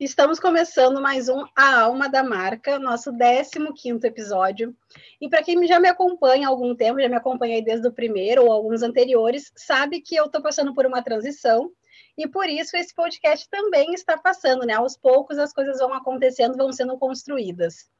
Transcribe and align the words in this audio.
Estamos 0.00 0.40
começando 0.40 0.98
mais 0.98 1.28
um 1.28 1.44
A 1.54 1.82
Alma 1.82 2.08
da 2.08 2.24
Marca, 2.24 2.78
nosso 2.78 3.12
15 3.12 4.06
episódio. 4.06 4.74
E 5.20 5.28
para 5.28 5.42
quem 5.42 5.66
já 5.66 5.78
me 5.78 5.88
acompanha 5.88 6.48
há 6.48 6.50
algum 6.50 6.74
tempo, 6.74 6.98
já 6.98 7.06
me 7.06 7.16
acompanhei 7.16 7.60
desde 7.62 7.86
o 7.86 7.92
primeiro 7.92 8.44
ou 8.44 8.50
alguns 8.50 8.82
anteriores, 8.82 9.52
sabe 9.54 10.00
que 10.00 10.16
eu 10.16 10.24
estou 10.24 10.40
passando 10.40 10.74
por 10.74 10.86
uma 10.86 11.02
transição 11.02 11.70
e 12.16 12.26
por 12.26 12.48
isso 12.48 12.78
esse 12.78 12.94
podcast 12.94 13.46
também 13.50 13.92
está 13.92 14.16
passando, 14.16 14.64
né? 14.64 14.72
Aos 14.72 14.96
poucos 14.96 15.36
as 15.36 15.52
coisas 15.52 15.78
vão 15.80 15.92
acontecendo, 15.92 16.56
vão 16.56 16.72
sendo 16.72 16.96
construídas. 16.96 17.90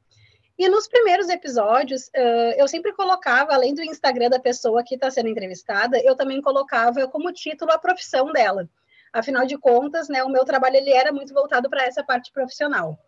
E 0.59 0.71
nos 0.71 0.89
primeiros 0.89 1.29
episódios, 1.29 2.11
eu 2.57 2.67
sempre 2.67 2.95
colocava, 2.95 3.53
além 3.53 3.75
do 3.75 3.83
Instagram 3.83 4.31
da 4.31 4.41
pessoa 4.41 4.83
que 4.83 4.95
está 4.95 5.11
sendo 5.11 5.29
entrevistada, 5.29 6.01
eu 6.03 6.17
também 6.17 6.41
colocava 6.41 7.07
como 7.09 7.31
título 7.31 7.73
a 7.73 7.79
profissão 7.79 8.33
dela. 8.33 8.67
Afinal 9.13 9.45
de 9.47 9.59
contas, 9.59 10.09
né, 10.09 10.23
o 10.23 10.29
meu 10.29 10.45
trabalho 10.45 10.77
ele 10.77 10.93
era 10.93 11.13
muito 11.13 11.35
voltado 11.35 11.69
para 11.69 11.85
essa 11.85 12.03
parte 12.03 12.31
profissional. 12.33 12.99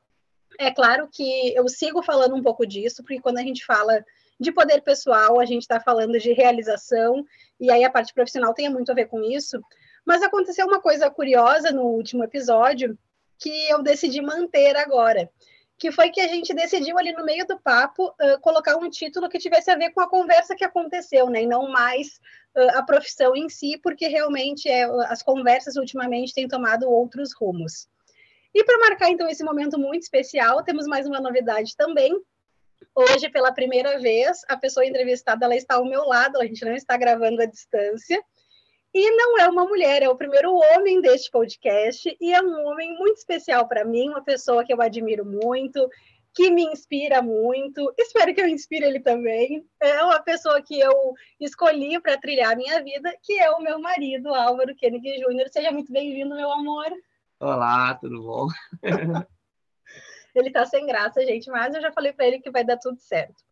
É 0.59 0.71
claro 0.71 1.09
que 1.11 1.55
eu 1.55 1.69
sigo 1.69 2.03
falando 2.03 2.35
um 2.35 2.43
pouco 2.43 2.67
disso, 2.67 3.03
porque 3.03 3.21
quando 3.21 3.39
a 3.39 3.43
gente 3.43 3.65
fala 3.65 4.05
de 4.39 4.53
poder 4.53 4.83
pessoal, 4.83 5.39
a 5.39 5.45
gente 5.45 5.63
está 5.63 5.81
falando 5.81 6.19
de 6.19 6.33
realização, 6.33 7.25
e 7.61 7.71
aí 7.71 7.85
a 7.85 7.91
parte 7.91 8.13
profissional 8.13 8.53
tem 8.53 8.69
muito 8.69 8.91
a 8.91 8.95
ver 8.95 9.07
com 9.07 9.23
isso. 9.23 9.61
Mas 10.05 10.23
aconteceu 10.23 10.67
uma 10.67 10.81
coisa 10.81 11.09
curiosa 11.09 11.71
no 11.71 11.83
último 11.83 12.25
episódio 12.25 12.99
que 13.39 13.69
eu 13.71 13.83
decidi 13.83 14.21
manter 14.21 14.77
agora, 14.77 15.31
que 15.79 15.91
foi 15.91 16.11
que 16.11 16.21
a 16.21 16.29
gente 16.29 16.55
decidiu 16.55 16.99
ali 16.99 17.13
no 17.13 17.25
meio 17.25 17.47
do 17.47 17.59
papo 17.59 18.09
uh, 18.09 18.41
colocar 18.41 18.77
um 18.77 18.89
título 18.89 19.29
que 19.29 19.39
tivesse 19.39 19.71
a 19.71 19.77
ver 19.77 19.91
com 19.91 20.01
a 20.01 20.09
conversa 20.09 20.55
que 20.55 20.65
aconteceu, 20.65 21.29
né? 21.29 21.43
E 21.43 21.47
não 21.47 21.69
mais 21.69 22.21
a 22.75 22.83
profissão 22.83 23.35
em 23.35 23.49
si, 23.49 23.79
porque 23.83 24.07
realmente 24.09 24.69
é, 24.69 24.85
as 25.07 25.23
conversas 25.23 25.77
ultimamente 25.77 26.35
têm 26.35 26.47
tomado 26.47 26.91
outros 26.91 27.33
rumos. 27.35 27.89
E 28.55 28.63
para 28.65 28.79
marcar 28.79 29.11
então 29.11 29.29
esse 29.29 29.43
momento 29.43 29.79
muito 29.79 30.03
especial, 30.03 30.63
temos 30.63 30.87
mais 30.87 31.07
uma 31.07 31.21
novidade 31.21 31.75
também. 31.77 32.15
Hoje, 32.95 33.31
pela 33.31 33.53
primeira 33.53 33.99
vez, 33.99 34.43
a 34.49 34.57
pessoa 34.57 34.85
entrevistada 34.85 35.47
ela 35.47 35.57
está 35.57 35.77
ao 35.77 35.85
meu 35.85 36.05
lado, 36.05 36.39
a 36.39 36.45
gente 36.45 36.65
não 36.65 36.75
está 36.75 36.97
gravando 36.97 37.41
à 37.41 37.47
distância. 37.47 38.23
E 38.95 39.11
não 39.17 39.39
é 39.39 39.49
uma 39.49 39.65
mulher, 39.65 40.03
é 40.03 40.09
o 40.11 40.17
primeiro 40.17 40.55
homem 40.55 41.01
deste 41.01 41.31
podcast, 41.31 42.15
e 42.21 42.35
é 42.35 42.43
um 42.43 42.67
homem 42.67 42.95
muito 42.99 43.17
especial 43.17 43.67
para 43.67 43.87
mim, 43.87 44.11
uma 44.11 44.23
pessoa 44.23 44.63
que 44.63 44.73
eu 44.73 44.83
admiro 44.83 45.25
muito, 45.25 45.89
que 46.35 46.51
me 46.51 46.65
inspira 46.65 47.21
muito. 47.23 47.93
Espero 47.99 48.35
que 48.35 48.41
eu 48.41 48.49
inspire 48.49 48.85
ele 48.85 49.01
também. 49.01 49.67
É 49.81 50.03
uma 50.03 50.21
pessoa 50.21 50.63
que 50.63 50.79
eu 50.79 51.15
escolhi 51.41 52.01
para 52.01 52.19
trilhar 52.19 52.53
a 52.53 52.57
minha 52.57 52.83
vida, 52.83 53.15
que 53.23 53.39
é 53.39 53.51
o 53.51 53.61
meu 53.61 53.79
marido, 53.79 54.35
Álvaro 54.35 54.75
Koenig 54.77 55.21
Júnior. 55.21 55.49
Seja 55.51 55.71
muito 55.71 55.93
bem-vindo, 55.93 56.35
meu 56.35 56.51
amor. 56.51 56.87
Olá, 57.39 57.95
tudo 57.95 58.23
bom? 58.23 58.47
ele 60.35 60.49
está 60.49 60.65
sem 60.65 60.87
graça, 60.87 61.25
gente, 61.25 61.51
mas 61.51 61.75
eu 61.75 61.81
já 61.81 61.93
falei 61.93 62.13
para 62.13 62.27
ele 62.27 62.41
que 62.41 62.51
vai 62.51 62.65
dar 62.65 62.79
tudo 62.79 62.99
certo. 62.99 63.43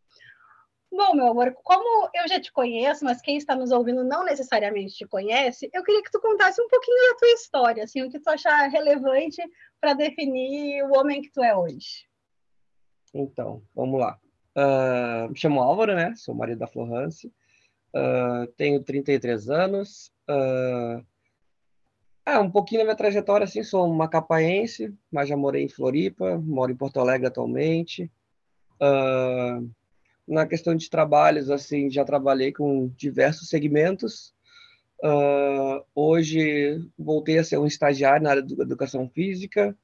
Bom, 0.93 1.15
meu 1.15 1.29
amor, 1.29 1.55
como 1.63 2.11
eu 2.13 2.27
já 2.27 2.41
te 2.41 2.51
conheço, 2.51 3.05
mas 3.05 3.21
quem 3.21 3.37
está 3.37 3.55
nos 3.55 3.71
ouvindo 3.71 4.03
não 4.03 4.25
necessariamente 4.25 4.97
te 4.97 5.07
conhece, 5.07 5.71
eu 5.73 5.85
queria 5.85 6.03
que 6.03 6.11
tu 6.11 6.21
contasse 6.21 6.61
um 6.61 6.69
pouquinho 6.69 7.11
da 7.11 7.19
tua 7.19 7.29
história, 7.29 7.85
assim, 7.85 8.03
o 8.03 8.11
que 8.11 8.19
tu 8.19 8.29
achar 8.29 8.69
relevante 8.69 9.41
para 9.81 9.93
definir 9.93 10.83
o 10.85 10.99
homem 10.99 11.23
que 11.23 11.31
tu 11.31 11.45
é 11.45 11.57
hoje. 11.57 12.10
Então, 13.13 13.63
vamos 13.75 14.01
lá. 14.01 14.19
Uh, 14.57 15.31
me 15.31 15.39
chamo 15.39 15.61
Álvaro, 15.61 15.95
né? 15.95 16.15
Sou 16.17 16.35
marido 16.35 16.59
da 16.59 16.67
Florence. 16.67 17.33
Uh, 17.95 18.47
tenho 18.57 18.83
33 18.83 19.49
anos. 19.49 20.13
Uh, 20.29 21.05
é, 22.27 22.39
um 22.39 22.51
pouquinho 22.51 22.81
da 22.81 22.85
minha 22.85 22.97
trajetória, 22.97 23.45
assim, 23.45 23.63
sou 23.63 23.89
macapaense, 23.93 24.95
mas 25.11 25.29
já 25.29 25.37
morei 25.37 25.65
em 25.65 25.69
Floripa, 25.69 26.39
moro 26.39 26.71
em 26.71 26.77
Porto 26.77 27.01
Alegre 27.01 27.27
atualmente. 27.27 28.11
Uh, 28.81 29.69
na 30.29 30.47
questão 30.47 30.75
de 30.75 30.89
trabalhos, 30.89 31.51
assim, 31.51 31.91
já 31.91 32.05
trabalhei 32.05 32.53
com 32.53 32.89
diversos 32.89 33.49
segmentos. 33.49 34.33
Uh, 35.03 35.83
hoje 35.95 36.79
voltei 36.97 37.39
a 37.39 37.45
ser 37.45 37.59
um 37.59 37.67
estagiário 37.67 38.23
na 38.23 38.31
área 38.31 38.43
da 38.43 38.63
educação 38.63 39.09
física. 39.09 39.77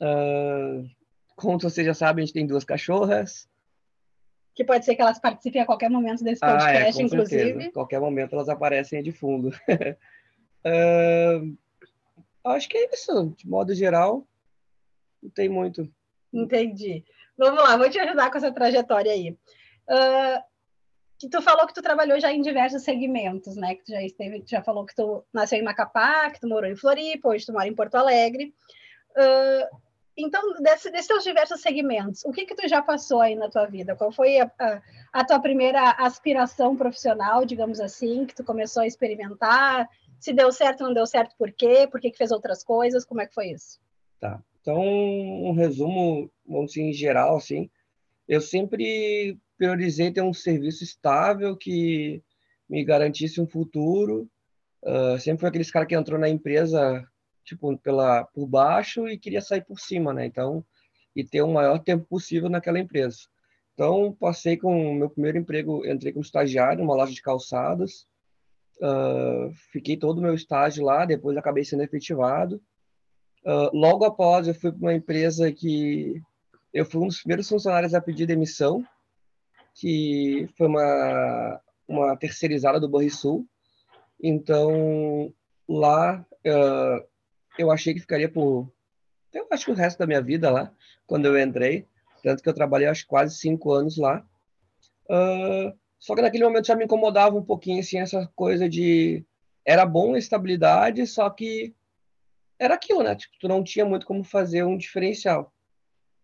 Uh, 0.00 0.88
como 1.36 1.58
vocês 1.58 1.86
já 1.86 1.94
sabem, 1.94 2.22
a 2.22 2.26
gente 2.26 2.34
tem 2.34 2.46
duas 2.46 2.64
cachorras. 2.64 3.48
Que 4.54 4.64
pode 4.64 4.84
ser 4.84 4.94
que 4.94 5.02
elas 5.02 5.18
participem 5.18 5.62
a 5.62 5.66
qualquer 5.66 5.90
momento 5.90 6.22
desse 6.22 6.40
podcast, 6.40 6.98
ah, 6.98 7.02
é, 7.02 7.04
inclusive. 7.04 7.44
Certeza. 7.44 7.72
qualquer 7.72 8.00
momento 8.00 8.34
elas 8.34 8.48
aparecem 8.48 9.02
de 9.02 9.10
fundo. 9.10 9.48
uh, 9.48 11.58
acho 12.50 12.68
que 12.68 12.78
é 12.78 12.94
isso. 12.94 13.34
De 13.36 13.48
modo 13.48 13.74
geral, 13.74 14.24
não 15.20 15.30
tem 15.30 15.48
muito. 15.48 15.92
Entendi. 16.32 17.04
Vamos 17.36 17.64
lá, 17.64 17.76
vou 17.76 17.90
te 17.90 17.98
ajudar 17.98 18.30
com 18.30 18.38
essa 18.38 18.52
trajetória 18.52 19.10
aí. 19.10 19.36
Uh, 19.88 20.40
que 21.18 21.28
tu 21.28 21.42
falou 21.42 21.66
que 21.66 21.74
tu 21.74 21.82
trabalhou 21.82 22.20
já 22.20 22.32
em 22.32 22.40
diversos 22.40 22.82
segmentos, 22.82 23.56
né? 23.56 23.74
Que 23.74 23.84
tu 23.84 23.90
já 23.90 24.02
esteve, 24.02 24.42
tu 24.42 24.50
já 24.50 24.62
falou 24.62 24.86
que 24.86 24.94
tu 24.94 25.24
nasceu 25.32 25.58
em 25.58 25.62
Macapá, 25.62 26.30
que 26.30 26.40
tu 26.40 26.48
morou 26.48 26.70
em 26.70 26.76
Floripa, 26.76 27.28
hoje 27.28 27.46
tu 27.46 27.52
mora 27.52 27.66
em 27.66 27.74
Porto 27.74 27.96
Alegre. 27.96 28.54
Uh, 29.16 29.83
então, 30.16 30.54
desse, 30.62 30.90
desses 30.90 31.08
teus 31.08 31.24
diversos 31.24 31.60
segmentos, 31.60 32.24
o 32.24 32.30
que 32.30 32.46
que 32.46 32.54
tu 32.54 32.68
já 32.68 32.80
passou 32.80 33.20
aí 33.20 33.34
na 33.34 33.50
tua 33.50 33.66
vida? 33.66 33.96
Qual 33.96 34.12
foi 34.12 34.38
a, 34.38 34.50
a, 34.58 34.82
a, 35.12 35.24
tua 35.24 35.40
primeira 35.40 35.90
aspiração 35.90 36.76
profissional, 36.76 37.44
digamos 37.44 37.80
assim, 37.80 38.24
que 38.24 38.34
tu 38.34 38.44
começou 38.44 38.82
a 38.82 38.86
experimentar? 38.86 39.88
Se 40.20 40.32
deu 40.32 40.52
certo, 40.52 40.84
não 40.84 40.94
deu 40.94 41.06
certo, 41.06 41.34
por 41.36 41.50
quê? 41.52 41.88
Por 41.90 42.00
que, 42.00 42.10
que 42.10 42.16
fez 42.16 42.30
outras 42.30 42.62
coisas? 42.62 43.04
Como 43.04 43.20
é 43.20 43.26
que 43.26 43.34
foi 43.34 43.50
isso? 43.50 43.80
Tá. 44.20 44.40
Então, 44.60 44.80
um 44.80 45.52
resumo, 45.52 46.30
vamos 46.46 46.72
dizer, 46.72 46.82
em 46.82 46.92
geral, 46.92 47.36
assim, 47.36 47.68
eu 48.26 48.40
sempre 48.40 49.38
priorizei 49.58 50.12
ter 50.12 50.22
um 50.22 50.32
serviço 50.32 50.84
estável 50.84 51.56
que 51.56 52.22
me 52.68 52.84
garantisse 52.84 53.40
um 53.40 53.46
futuro. 53.46 54.28
Uh, 54.82 55.18
sempre 55.18 55.40
foi 55.40 55.48
aqueles 55.48 55.70
cara 55.70 55.86
que 55.86 55.94
entrou 55.94 56.18
na 56.18 56.28
empresa 56.28 57.06
tipo, 57.44 57.76
pela, 57.78 58.24
por 58.24 58.46
baixo 58.46 59.08
e 59.08 59.18
queria 59.18 59.40
sair 59.40 59.64
por 59.64 59.78
cima, 59.78 60.12
né? 60.12 60.26
Então, 60.26 60.64
e 61.14 61.22
ter 61.22 61.42
o 61.42 61.52
maior 61.52 61.78
tempo 61.78 62.04
possível 62.06 62.48
naquela 62.48 62.80
empresa. 62.80 63.18
Então, 63.74 64.16
passei 64.18 64.56
com 64.56 64.92
o 64.92 64.94
meu 64.94 65.10
primeiro 65.10 65.38
emprego, 65.38 65.84
entrei 65.86 66.12
como 66.12 66.24
estagiário 66.24 66.78
numa 66.78 66.94
loja 66.94 67.12
de 67.12 67.22
calçados, 67.22 68.06
uh, 68.80 69.52
fiquei 69.72 69.96
todo 69.96 70.18
o 70.18 70.22
meu 70.22 70.34
estágio 70.34 70.84
lá, 70.84 71.04
depois 71.04 71.36
acabei 71.36 71.64
sendo 71.64 71.82
efetivado. 71.82 72.62
Uh, 73.44 73.76
logo 73.76 74.04
após, 74.04 74.48
eu 74.48 74.54
fui 74.54 74.70
para 74.72 74.80
uma 74.80 74.94
empresa 74.94 75.52
que 75.52 76.20
eu 76.72 76.84
fui 76.84 77.00
um 77.00 77.06
dos 77.06 77.18
primeiros 77.18 77.48
funcionários 77.48 77.94
a 77.94 78.00
pedir 78.00 78.26
demissão, 78.26 78.84
que 79.74 80.48
foi 80.56 80.68
uma, 80.68 81.60
uma 81.86 82.16
terceirizada 82.16 82.80
do 82.80 82.88
Banrisul. 82.88 83.46
Então, 84.22 85.32
lá, 85.68 86.24
uh, 86.46 87.13
eu 87.58 87.70
achei 87.70 87.94
que 87.94 88.00
ficaria 88.00 88.28
por. 88.28 88.70
Eu 89.32 89.46
acho 89.50 89.66
que 89.66 89.70
o 89.70 89.74
resto 89.74 89.98
da 89.98 90.06
minha 90.06 90.22
vida 90.22 90.50
lá, 90.50 90.72
quando 91.06 91.26
eu 91.26 91.38
entrei. 91.38 91.86
Tanto 92.22 92.42
que 92.42 92.48
eu 92.48 92.54
trabalhei 92.54 92.88
acho 92.88 93.06
quase 93.06 93.36
cinco 93.36 93.72
anos 93.72 93.98
lá. 93.98 94.24
Uh, 95.04 95.76
só 95.98 96.14
que 96.14 96.22
naquele 96.22 96.44
momento 96.44 96.66
já 96.66 96.74
me 96.74 96.84
incomodava 96.84 97.36
um 97.36 97.44
pouquinho 97.44 97.80
assim, 97.80 97.98
essa 97.98 98.30
coisa 98.34 98.68
de. 98.68 99.24
Era 99.64 99.86
bom 99.86 100.14
a 100.14 100.18
estabilidade, 100.18 101.06
só 101.06 101.28
que 101.30 101.74
era 102.58 102.74
aquilo, 102.74 103.02
né? 103.02 103.14
Tipo, 103.14 103.34
tu 103.40 103.48
não 103.48 103.62
tinha 103.62 103.84
muito 103.84 104.06
como 104.06 104.22
fazer 104.24 104.64
um 104.64 104.76
diferencial. 104.76 105.52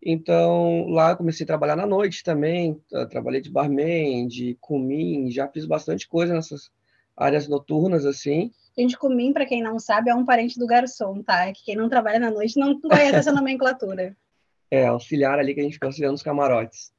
Então, 0.03 0.87
lá 0.87 1.11
eu 1.11 1.17
comecei 1.17 1.43
a 1.43 1.47
trabalhar 1.47 1.75
na 1.75 1.85
noite 1.85 2.23
também, 2.23 2.81
trabalhei 3.09 3.39
de 3.41 3.51
barman, 3.51 4.27
de 4.27 4.57
cumim, 4.59 5.29
já 5.29 5.47
fiz 5.47 5.65
bastante 5.65 6.07
coisa 6.07 6.33
nessas 6.33 6.71
áreas 7.15 7.47
noturnas, 7.47 8.05
assim. 8.05 8.51
Gente, 8.77 8.97
comim, 8.97 9.33
para 9.33 9.45
quem 9.45 9.61
não 9.61 9.77
sabe, 9.77 10.09
é 10.09 10.15
um 10.15 10.25
parente 10.25 10.57
do 10.57 10.65
garçom, 10.65 11.21
tá? 11.21 11.47
É 11.47 11.53
que 11.53 11.63
quem 11.63 11.75
não 11.75 11.89
trabalha 11.89 12.19
na 12.19 12.31
noite 12.31 12.57
não 12.57 12.79
conhece 12.79 13.15
essa 13.15 13.31
nomenclatura. 13.31 14.15
É, 14.73 14.85
auxiliar 14.85 15.37
ali 15.37 15.53
que 15.53 15.59
a 15.59 15.63
gente 15.63 15.73
fica 15.73 15.87
auxiliando 15.87 16.15
os 16.15 16.23
camarotes. 16.23 16.93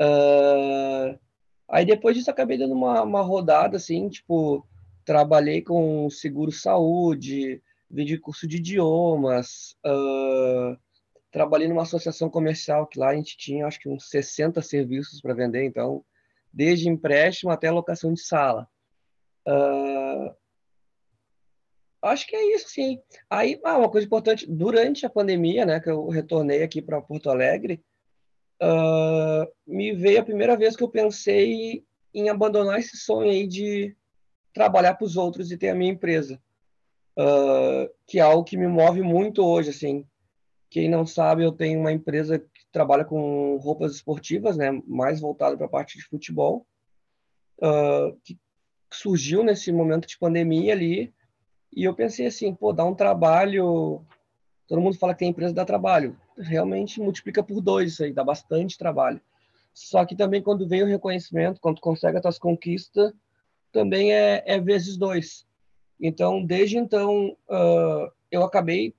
Uh... 0.00 1.18
Aí 1.68 1.84
depois 1.84 2.16
disso 2.16 2.30
acabei 2.30 2.56
dando 2.56 2.72
uma, 2.72 3.02
uma 3.02 3.20
rodada, 3.20 3.78
assim, 3.78 4.08
tipo, 4.08 4.64
trabalhei 5.04 5.60
com 5.60 6.08
seguro 6.08 6.52
saúde, 6.52 7.60
vendi 7.90 8.16
curso 8.16 8.46
de 8.46 8.58
idiomas, 8.58 9.76
uh... 9.84 10.78
trabalhei 11.32 11.66
numa 11.66 11.82
associação 11.82 12.30
comercial 12.30 12.86
que 12.86 12.96
lá 12.96 13.08
a 13.08 13.16
gente 13.16 13.36
tinha, 13.36 13.66
acho 13.66 13.80
que 13.80 13.88
uns 13.88 14.08
60 14.08 14.62
serviços 14.62 15.20
para 15.20 15.34
vender, 15.34 15.64
então, 15.64 16.04
desde 16.52 16.88
empréstimo 16.88 17.50
até 17.50 17.72
locação 17.72 18.14
de 18.14 18.20
sala. 18.20 18.68
Uh, 19.48 20.32
Acho 22.04 22.26
que 22.26 22.36
é 22.36 22.54
isso, 22.54 22.68
sim. 22.68 23.00
Aí, 23.30 23.58
ah, 23.64 23.78
uma 23.78 23.90
coisa 23.90 24.06
importante, 24.06 24.46
durante 24.46 25.06
a 25.06 25.10
pandemia, 25.10 25.64
né, 25.64 25.80
que 25.80 25.88
eu 25.88 26.06
retornei 26.08 26.62
aqui 26.62 26.82
para 26.82 27.00
Porto 27.00 27.30
Alegre, 27.30 27.82
uh, 28.62 29.50
me 29.66 29.94
veio 29.94 30.20
a 30.20 30.24
primeira 30.24 30.54
vez 30.54 30.76
que 30.76 30.82
eu 30.84 30.88
pensei 30.88 31.82
em 32.12 32.28
abandonar 32.28 32.78
esse 32.78 32.98
sonho 32.98 33.30
aí 33.30 33.46
de 33.46 33.96
trabalhar 34.52 34.94
para 34.94 35.06
os 35.06 35.16
outros 35.16 35.50
e 35.50 35.56
ter 35.56 35.70
a 35.70 35.74
minha 35.74 35.92
empresa, 35.92 36.38
uh, 37.18 37.90
que 38.06 38.18
é 38.18 38.22
algo 38.22 38.44
que 38.44 38.58
me 38.58 38.68
move 38.68 39.00
muito 39.00 39.42
hoje, 39.42 39.70
assim. 39.70 40.06
quem 40.68 40.90
não 40.90 41.06
sabe, 41.06 41.42
eu 41.42 41.52
tenho 41.52 41.80
uma 41.80 41.92
empresa 41.92 42.38
que 42.38 42.66
trabalha 42.70 43.04
com 43.04 43.56
roupas 43.56 43.94
esportivas, 43.94 44.58
né, 44.58 44.70
mais 44.86 45.20
voltada 45.20 45.56
para 45.56 45.66
a 45.66 45.70
parte 45.70 45.96
de 45.96 46.04
futebol, 46.04 46.66
uh, 47.62 48.14
que 48.22 48.38
surgiu 48.92 49.42
nesse 49.42 49.72
momento 49.72 50.06
de 50.06 50.18
pandemia 50.18 50.72
ali, 50.74 51.14
e 51.74 51.84
eu 51.84 51.94
pensei 51.94 52.26
assim, 52.26 52.54
pô, 52.54 52.72
dá 52.72 52.84
um 52.84 52.94
trabalho. 52.94 54.04
Todo 54.66 54.80
mundo 54.80 54.96
fala 54.96 55.12
que 55.12 55.20
tem 55.20 55.28
empresa 55.28 55.52
dá 55.52 55.64
trabalho, 55.64 56.16
realmente 56.38 57.00
multiplica 57.00 57.42
por 57.42 57.60
dois 57.60 57.92
isso 57.92 58.04
aí, 58.04 58.12
dá 58.12 58.24
bastante 58.24 58.78
trabalho. 58.78 59.20
Só 59.74 60.04
que 60.04 60.14
também 60.14 60.40
quando 60.40 60.68
vem 60.68 60.82
o 60.82 60.86
reconhecimento, 60.86 61.60
quando 61.60 61.80
consegue 61.80 62.16
as 62.16 62.22
tuas 62.22 62.38
conquistas, 62.38 63.12
também 63.72 64.12
é, 64.12 64.42
é 64.46 64.60
vezes 64.60 64.96
dois. 64.96 65.44
Então, 66.00 66.44
desde 66.44 66.78
então, 66.78 67.36
uh, 67.48 68.10
eu 68.30 68.44
acabei 68.44 68.94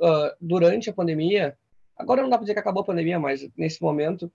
uh, 0.00 0.34
durante 0.40 0.90
a 0.90 0.92
pandemia, 0.92 1.56
agora 1.96 2.20
não 2.20 2.28
dá 2.28 2.36
para 2.36 2.42
dizer 2.42 2.54
que 2.54 2.60
acabou 2.60 2.82
a 2.82 2.86
pandemia, 2.86 3.18
mas 3.18 3.48
nesse 3.56 3.80
momento, 3.80 4.30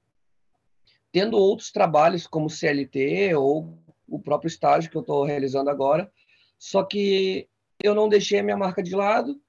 tendo 1.11 1.37
outros 1.37 1.71
trabalhos 1.71 2.25
como 2.25 2.49
CLT 2.49 3.35
ou 3.35 3.77
o 4.07 4.19
próprio 4.19 4.47
estágio 4.47 4.89
que 4.89 4.95
eu 4.95 5.01
estou 5.01 5.25
realizando 5.25 5.69
agora, 5.69 6.09
só 6.57 6.81
que 6.83 7.47
eu 7.83 7.93
não 7.93 8.09
deixei 8.09 8.39
a 8.39 8.43
minha 8.43 8.57
marca 8.57 8.81
de 8.81 8.95
lado 8.95 9.39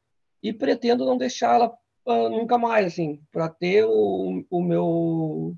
e 0.42 0.52
pretendo 0.52 1.04
não 1.04 1.16
deixá-la 1.16 1.72
uh, 2.06 2.28
nunca 2.28 2.58
mais, 2.58 2.86
assim, 2.86 3.22
para 3.32 3.48
ter 3.48 3.84
o, 3.84 4.44
o 4.48 4.62
meu 4.62 5.56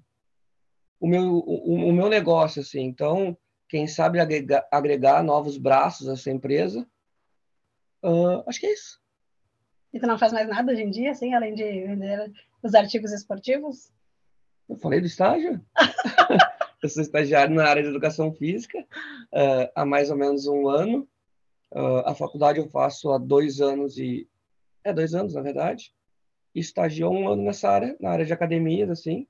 o 1.00 1.06
meu 1.06 1.22
o, 1.22 1.88
o, 1.88 1.92
meu 1.92 2.08
negócio, 2.08 2.60
assim. 2.60 2.82
Então, 2.82 3.36
quem 3.68 3.86
sabe 3.86 4.20
agregar, 4.20 4.66
agregar 4.70 5.22
novos 5.22 5.56
braços 5.56 6.08
a 6.08 6.12
essa 6.12 6.30
empresa, 6.30 6.86
uh, 8.04 8.42
acho 8.46 8.60
que 8.60 8.66
é 8.66 8.72
isso. 8.72 9.00
E 9.92 9.98
tu 9.98 10.06
não 10.06 10.18
faz 10.18 10.32
mais 10.32 10.48
nada 10.48 10.72
hoje 10.72 10.82
em 10.82 10.90
dia, 10.90 11.10
assim, 11.10 11.34
além 11.34 11.54
de 11.54 11.64
vender 11.64 12.32
os 12.62 12.74
artigos 12.74 13.12
esportivos? 13.12 13.92
Eu 14.68 14.76
falei 14.76 15.00
do 15.00 15.06
estágio? 15.06 15.60
eu 16.82 16.88
sou 16.88 17.02
estagiário 17.02 17.54
na 17.54 17.66
área 17.66 17.82
de 17.82 17.88
educação 17.88 18.32
física 18.32 18.78
uh, 18.78 19.70
há 19.74 19.84
mais 19.84 20.10
ou 20.10 20.16
menos 20.16 20.46
um 20.46 20.68
ano. 20.68 21.08
Uh, 21.72 22.02
a 22.04 22.14
faculdade 22.14 22.58
eu 22.58 22.68
faço 22.68 23.10
há 23.12 23.18
dois 23.18 23.60
anos 23.60 23.98
e... 23.98 24.28
É, 24.82 24.92
dois 24.92 25.14
anos, 25.14 25.34
na 25.34 25.42
verdade. 25.42 25.94
Estagiou 26.54 27.12
um 27.12 27.28
ano 27.28 27.42
nessa 27.42 27.68
área, 27.68 27.96
na 28.00 28.10
área 28.10 28.24
de 28.24 28.32
academias, 28.32 28.90
assim. 28.90 29.26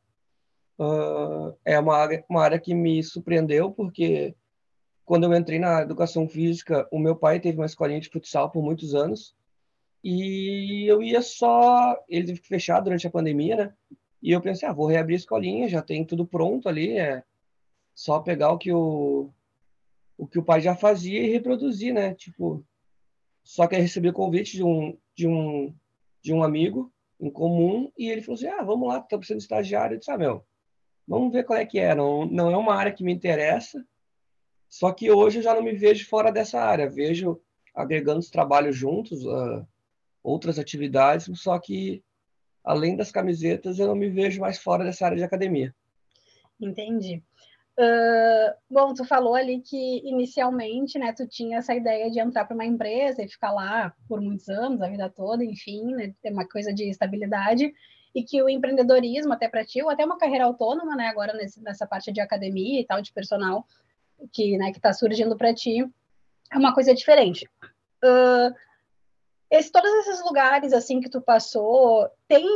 Uh, 0.78 1.54
é 1.64 1.78
uma 1.78 1.96
área, 1.96 2.24
uma 2.28 2.42
área 2.42 2.58
que 2.58 2.74
me 2.74 3.02
surpreendeu, 3.02 3.70
porque 3.70 4.34
quando 5.04 5.24
eu 5.24 5.34
entrei 5.34 5.58
na 5.58 5.82
educação 5.82 6.28
física, 6.28 6.88
o 6.90 6.98
meu 6.98 7.16
pai 7.16 7.40
teve 7.40 7.58
uma 7.58 7.66
escolinha 7.66 8.00
de 8.00 8.08
futsal 8.08 8.50
por 8.50 8.62
muitos 8.62 8.94
anos. 8.94 9.34
E 10.02 10.86
eu 10.90 11.02
ia 11.02 11.20
só. 11.20 11.96
Ele 12.08 12.26
teve 12.26 12.40
que 12.40 12.48
fechar 12.48 12.80
durante 12.80 13.06
a 13.06 13.10
pandemia, 13.10 13.56
né? 13.56 13.74
E 14.22 14.32
eu 14.32 14.40
pensei, 14.40 14.68
ah, 14.68 14.72
vou 14.72 14.86
reabrir 14.86 15.14
a 15.14 15.18
escolinha, 15.18 15.68
já 15.68 15.82
tem 15.82 16.04
tudo 16.04 16.26
pronto 16.26 16.68
ali, 16.68 16.98
é 16.98 17.22
só 17.94 18.20
pegar 18.20 18.52
o 18.52 18.58
que 18.58 18.72
o, 18.72 19.30
o 20.20 20.26
que 20.26 20.38
o 20.38 20.44
pai 20.44 20.60
já 20.60 20.76
fazia 20.76 21.18
e 21.18 21.30
reproduzir, 21.30 21.94
né? 21.94 22.14
Tipo, 22.14 22.62
só 23.42 23.66
que 23.66 23.74
eu 23.74 23.80
recebi 23.80 24.10
o 24.10 24.12
convite 24.12 24.54
de 24.54 24.62
um, 24.62 24.98
de 25.16 25.26
um, 25.26 25.74
de 26.20 26.34
um 26.34 26.42
amigo 26.42 26.92
em 27.18 27.30
comum 27.30 27.90
e 27.96 28.10
ele 28.10 28.20
falou 28.20 28.34
assim, 28.34 28.48
ah, 28.48 28.62
vamos 28.62 28.86
lá, 28.86 29.00
tô 29.00 29.16
precisando 29.16 29.38
de 29.38 29.44
estagiário. 29.44 29.94
Eu 29.94 29.98
disse, 29.98 30.10
ah, 30.10 30.18
meu, 30.18 30.44
vamos 31.08 31.32
ver 31.32 31.44
qual 31.44 31.58
é 31.58 31.64
que 31.64 31.78
é. 31.78 31.94
Não, 31.94 32.26
não 32.26 32.50
é 32.50 32.56
uma 32.56 32.74
área 32.74 32.92
que 32.92 33.02
me 33.02 33.14
interessa, 33.14 33.82
só 34.68 34.92
que 34.92 35.10
hoje 35.10 35.38
eu 35.38 35.42
já 35.42 35.54
não 35.54 35.62
me 35.62 35.72
vejo 35.72 36.06
fora 36.06 36.30
dessa 36.30 36.60
área. 36.60 36.90
Vejo 36.90 37.40
agregando 37.74 38.18
os 38.18 38.28
trabalhos 38.28 38.76
juntos, 38.76 39.24
uh, 39.24 39.66
outras 40.22 40.58
atividades, 40.58 41.30
só 41.40 41.58
que 41.58 42.04
além 42.62 42.94
das 42.94 43.10
camisetas 43.10 43.78
eu 43.78 43.86
não 43.86 43.94
me 43.96 44.10
vejo 44.10 44.38
mais 44.38 44.58
fora 44.58 44.84
dessa 44.84 45.06
área 45.06 45.16
de 45.16 45.24
academia. 45.24 45.74
Entendi. 46.60 47.22
Uh, 47.78 48.52
bom, 48.70 48.92
tu 48.92 49.04
falou 49.04 49.34
ali 49.34 49.60
que 49.60 49.98
inicialmente, 50.06 50.98
né, 50.98 51.14
tu 51.14 51.26
tinha 51.26 51.58
essa 51.58 51.74
ideia 51.74 52.10
de 52.10 52.20
entrar 52.20 52.44
para 52.44 52.54
uma 52.54 52.66
empresa 52.66 53.22
e 53.22 53.28
ficar 53.28 53.52
lá 53.52 53.94
por 54.06 54.20
muitos 54.20 54.48
anos, 54.48 54.82
a 54.82 54.88
vida 54.88 55.08
toda, 55.08 55.44
enfim, 55.44 55.94
né, 55.94 56.14
ter 56.22 56.30
uma 56.30 56.46
coisa 56.46 56.74
de 56.74 56.90
estabilidade 56.90 57.72
e 58.14 58.22
que 58.22 58.42
o 58.42 58.48
empreendedorismo 58.48 59.32
até 59.32 59.48
para 59.48 59.64
ti, 59.64 59.82
ou 59.82 59.88
até 59.88 60.04
uma 60.04 60.18
carreira 60.18 60.44
autônoma, 60.44 60.94
né, 60.94 61.06
agora 61.06 61.32
nesse, 61.32 61.62
nessa 61.62 61.86
parte 61.86 62.12
de 62.12 62.20
academia 62.20 62.80
e 62.80 62.84
tal, 62.84 63.00
de 63.00 63.12
personal, 63.12 63.64
que, 64.32 64.58
né, 64.58 64.72
que 64.72 64.78
está 64.78 64.92
surgindo 64.92 65.36
para 65.36 65.54
ti, 65.54 65.88
é 66.52 66.58
uma 66.58 66.74
coisa 66.74 66.92
diferente. 66.92 67.48
Uh, 68.04 68.54
esse, 69.50 69.70
todos 69.72 69.90
esses 70.06 70.22
lugares 70.22 70.72
assim 70.72 71.00
que 71.00 71.08
tu 71.08 71.20
passou, 71.20 72.08
tem, 72.28 72.46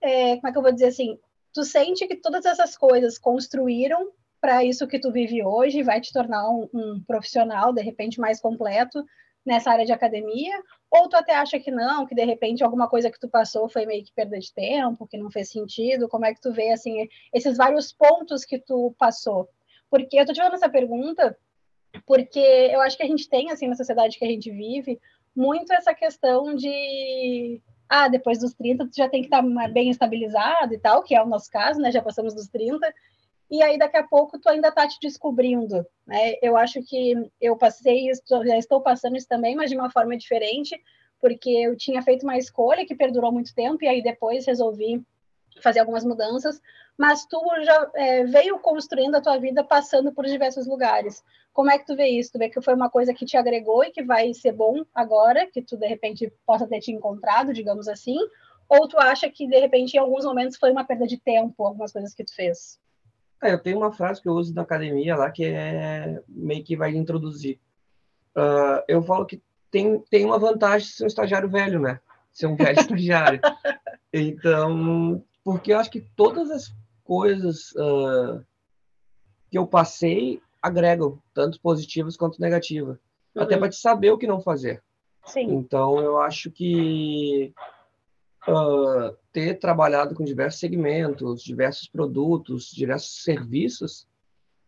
é, 0.00 0.36
como 0.36 0.48
é 0.48 0.52
que 0.52 0.58
eu 0.58 0.62
vou 0.62 0.72
dizer 0.72 0.86
assim, 0.86 1.18
tu 1.54 1.64
sente 1.64 2.06
que 2.06 2.16
todas 2.16 2.44
essas 2.44 2.76
coisas 2.76 3.18
construíram 3.18 4.12
para 4.40 4.64
isso 4.64 4.86
que 4.86 4.98
tu 4.98 5.12
vive 5.12 5.44
hoje, 5.44 5.82
vai 5.82 6.00
te 6.00 6.12
tornar 6.12 6.48
um, 6.48 6.68
um, 6.72 7.02
profissional 7.06 7.72
de 7.72 7.82
repente 7.82 8.20
mais 8.20 8.40
completo 8.40 9.04
nessa 9.44 9.70
área 9.70 9.84
de 9.84 9.92
academia, 9.92 10.62
ou 10.90 11.08
tu 11.08 11.16
até 11.16 11.34
acha 11.34 11.58
que 11.58 11.70
não, 11.70 12.06
que 12.06 12.14
de 12.14 12.24
repente 12.24 12.62
alguma 12.62 12.88
coisa 12.88 13.10
que 13.10 13.18
tu 13.18 13.28
passou 13.28 13.68
foi 13.68 13.86
meio 13.86 14.04
que 14.04 14.12
perda 14.12 14.38
de 14.38 14.52
tempo, 14.52 15.06
que 15.06 15.16
não 15.16 15.30
fez 15.30 15.50
sentido, 15.50 16.08
como 16.08 16.26
é 16.26 16.34
que 16.34 16.40
tu 16.40 16.52
vê 16.52 16.70
assim 16.70 17.08
esses 17.32 17.56
vários 17.56 17.92
pontos 17.92 18.44
que 18.44 18.58
tu 18.58 18.94
passou? 18.98 19.48
Porque 19.90 20.18
eu 20.18 20.26
tô 20.26 20.32
te 20.32 20.38
fazendo 20.38 20.54
essa 20.54 20.68
pergunta 20.68 21.36
porque 22.06 22.38
eu 22.38 22.80
acho 22.82 22.96
que 22.96 23.02
a 23.02 23.06
gente 23.06 23.28
tem 23.28 23.50
assim 23.50 23.66
na 23.66 23.74
sociedade 23.74 24.18
que 24.18 24.24
a 24.24 24.28
gente 24.28 24.50
vive 24.50 25.00
muito 25.34 25.72
essa 25.72 25.94
questão 25.94 26.54
de 26.54 27.62
ah, 27.88 28.08
depois 28.08 28.38
dos 28.38 28.52
30 28.54 28.86
tu 28.86 28.96
já 28.96 29.08
tem 29.08 29.22
que 29.22 29.28
estar 29.28 29.42
tá 29.42 29.68
bem 29.68 29.88
estabilizado 29.88 30.74
e 30.74 30.78
tal, 30.78 31.02
que 31.02 31.14
é 31.14 31.22
o 31.22 31.26
nosso 31.26 31.50
caso, 31.50 31.80
né? 31.80 31.90
Já 31.90 32.02
passamos 32.02 32.34
dos 32.34 32.48
30. 32.48 32.92
E 33.50 33.62
aí 33.62 33.78
daqui 33.78 33.96
a 33.96 34.06
pouco 34.06 34.38
tu 34.38 34.48
ainda 34.48 34.70
tá 34.70 34.86
te 34.86 34.98
descobrindo, 35.00 35.86
né? 36.06 36.34
Eu 36.42 36.56
acho 36.56 36.82
que 36.82 37.14
eu 37.40 37.56
passei 37.56 38.10
isso, 38.10 38.22
já 38.44 38.58
estou 38.58 38.80
passando 38.82 39.16
isso 39.16 39.26
também, 39.26 39.56
mas 39.56 39.70
de 39.70 39.76
uma 39.76 39.90
forma 39.90 40.16
diferente, 40.16 40.78
porque 41.20 41.50
eu 41.50 41.76
tinha 41.76 42.02
feito 42.02 42.24
uma 42.24 42.36
escolha 42.36 42.84
que 42.84 42.94
perdurou 42.94 43.32
muito 43.32 43.54
tempo 43.54 43.82
e 43.82 43.88
aí 43.88 44.02
depois 44.02 44.46
resolvi 44.46 45.02
fazer 45.62 45.80
algumas 45.80 46.04
mudanças, 46.04 46.60
mas 46.96 47.24
tu 47.26 47.40
já 47.62 47.90
é, 47.94 48.24
veio 48.24 48.58
construindo 48.58 49.16
a 49.16 49.20
tua 49.20 49.38
vida 49.38 49.64
passando 49.64 50.12
por 50.12 50.24
diversos 50.24 50.66
lugares. 50.66 51.22
Como 51.52 51.70
é 51.70 51.78
que 51.78 51.86
tu 51.86 51.96
vê 51.96 52.06
isso? 52.06 52.32
Tu 52.32 52.38
vê 52.38 52.48
que 52.48 52.60
foi 52.60 52.74
uma 52.74 52.90
coisa 52.90 53.14
que 53.14 53.24
te 53.24 53.36
agregou 53.36 53.82
e 53.82 53.90
que 53.90 54.02
vai 54.02 54.32
ser 54.34 54.52
bom 54.52 54.84
agora, 54.94 55.46
que 55.50 55.62
tu 55.62 55.76
de 55.76 55.86
repente 55.86 56.32
possa 56.46 56.66
ter 56.66 56.80
te 56.80 56.92
encontrado, 56.92 57.52
digamos 57.52 57.88
assim, 57.88 58.18
ou 58.68 58.86
tu 58.86 58.98
acha 58.98 59.28
que 59.30 59.46
de 59.46 59.58
repente 59.58 59.94
em 59.94 59.98
alguns 59.98 60.24
momentos 60.24 60.56
foi 60.56 60.70
uma 60.70 60.84
perda 60.84 61.06
de 61.06 61.18
tempo, 61.18 61.64
algumas 61.64 61.92
coisas 61.92 62.14
que 62.14 62.24
tu 62.24 62.34
fez? 62.34 62.78
É, 63.42 63.52
eu 63.52 63.58
tenho 63.58 63.78
uma 63.78 63.92
frase 63.92 64.20
que 64.20 64.28
eu 64.28 64.32
uso 64.32 64.54
na 64.54 64.62
academia 64.62 65.16
lá 65.16 65.30
que 65.30 65.44
é 65.44 66.20
meio 66.28 66.64
que 66.64 66.76
vai 66.76 66.94
introduzir. 66.94 67.60
Uh, 68.36 68.82
eu 68.88 69.02
falo 69.02 69.26
que 69.26 69.42
tem, 69.70 70.00
tem 70.10 70.24
uma 70.24 70.38
vantagem 70.38 70.88
ser 70.88 71.04
um 71.04 71.08
estagiário 71.08 71.48
velho, 71.48 71.80
né? 71.80 72.00
Ser 72.32 72.46
um 72.46 72.56
velho 72.56 72.78
estagiário. 72.80 73.40
Então, 74.12 75.22
porque 75.44 75.72
eu 75.72 75.78
acho 75.78 75.90
que 75.90 76.00
todas 76.16 76.50
as 76.50 76.74
coisas 77.04 77.72
uh, 77.72 78.44
que 79.50 79.58
eu 79.58 79.66
passei 79.66 80.42
agregam, 80.60 81.18
tanto 81.32 81.60
positivas 81.60 82.16
quanto 82.16 82.40
negativas. 82.40 82.98
Uhum. 83.34 83.42
Até 83.42 83.56
para 83.56 83.68
te 83.68 83.76
saber 83.76 84.10
o 84.10 84.18
que 84.18 84.26
não 84.26 84.40
fazer. 84.40 84.82
Sim. 85.26 85.52
Então, 85.54 86.00
eu 86.00 86.18
acho 86.18 86.50
que 86.50 87.52
uh, 88.48 89.16
ter 89.32 89.58
trabalhado 89.58 90.14
com 90.14 90.24
diversos 90.24 90.60
segmentos, 90.60 91.42
diversos 91.42 91.88
produtos, 91.88 92.70
diversos 92.70 93.22
serviços, 93.22 94.06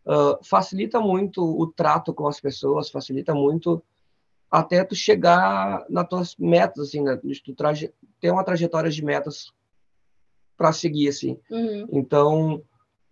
uh, 0.05 0.43
facilita 0.43 0.99
muito 0.99 1.43
o 1.43 1.67
trato 1.67 2.13
com 2.13 2.27
as 2.27 2.39
pessoas, 2.39 2.89
facilita 2.89 3.33
muito 3.33 3.83
até 4.49 4.83
tu 4.83 4.95
chegar 4.95 5.85
nas 5.89 6.07
tuas 6.07 6.35
metas, 6.37 6.89
assim, 6.89 7.01
né? 7.01 7.19
tu 7.43 7.55
traje, 7.55 7.93
ter 8.19 8.31
uma 8.31 8.43
trajetória 8.43 8.91
de 8.91 9.03
metas 9.03 9.53
para 10.57 10.73
seguir, 10.73 11.07
assim. 11.07 11.39
Uhum. 11.49 11.87
Então, 11.91 12.61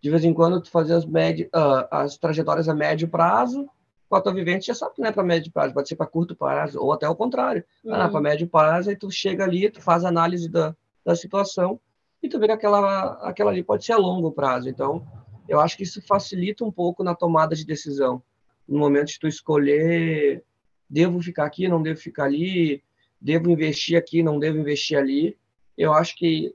de 0.02 0.10
vez 0.10 0.24
em 0.24 0.34
quando, 0.34 0.62
tu 0.62 0.70
fazia 0.70 0.98
as, 0.98 1.06
médio, 1.06 1.48
uh, 1.48 1.88
as 1.90 2.18
trajetórias 2.18 2.68
a 2.68 2.76
médio 2.76 3.08
prazo, 3.08 3.70
com 4.10 4.16
a 4.16 4.22
tua 4.22 4.34
vivência, 4.34 4.74
já 4.74 4.80
sabe 4.80 4.96
que 4.96 5.02
não 5.02 5.10
é 5.10 5.12
para 5.12 5.24
médio 5.24 5.52
prazo, 5.52 5.74
pode 5.74 5.88
ser 5.88 5.96
para 5.96 6.08
curto 6.08 6.36
prazo, 6.36 6.82
ou 6.82 6.92
até 6.92 7.08
o 7.08 7.16
contrário. 7.16 7.64
Uhum. 7.86 7.94
Ah, 7.94 8.10
para 8.10 8.20
médio 8.20 8.48
prazo, 8.48 8.90
aí 8.90 8.96
tu 8.96 9.12
chega 9.12 9.44
ali, 9.44 9.70
tu 9.70 9.82
faz 9.82 10.04
análise 10.04 10.50
da, 10.50 10.76
da 11.06 11.16
situação, 11.16 11.80
e 12.22 12.28
tu 12.28 12.40
vê 12.40 12.48
que 12.48 12.54
aquela, 12.54 13.14
aquela 13.22 13.52
ali 13.52 13.64
pode 13.64 13.86
ser 13.86 13.94
a 13.94 13.98
longo 13.98 14.32
prazo. 14.32 14.68
Então, 14.68 15.08
eu 15.48 15.60
acho 15.60 15.78
que 15.78 15.84
isso 15.84 16.02
facilita 16.02 16.66
um 16.66 16.72
pouco 16.72 17.04
na 17.04 17.14
tomada 17.14 17.56
de 17.56 17.66
decisão. 17.66 18.22
No 18.68 18.80
momento 18.80 19.10
de 19.10 19.20
tu 19.20 19.28
escolher, 19.28 20.44
devo 20.90 21.22
ficar 21.22 21.46
aqui, 21.46 21.68
não 21.68 21.82
devo 21.82 22.00
ficar 22.00 22.26
ali, 22.26 22.84
devo 23.22 23.50
investir 23.50 23.98
aqui, 23.98 24.24
não 24.24 24.40
devo 24.40 24.58
investir 24.58 24.98
ali. 24.98 25.38
Eu 25.78 25.94
acho 25.94 26.16
que 26.18 26.54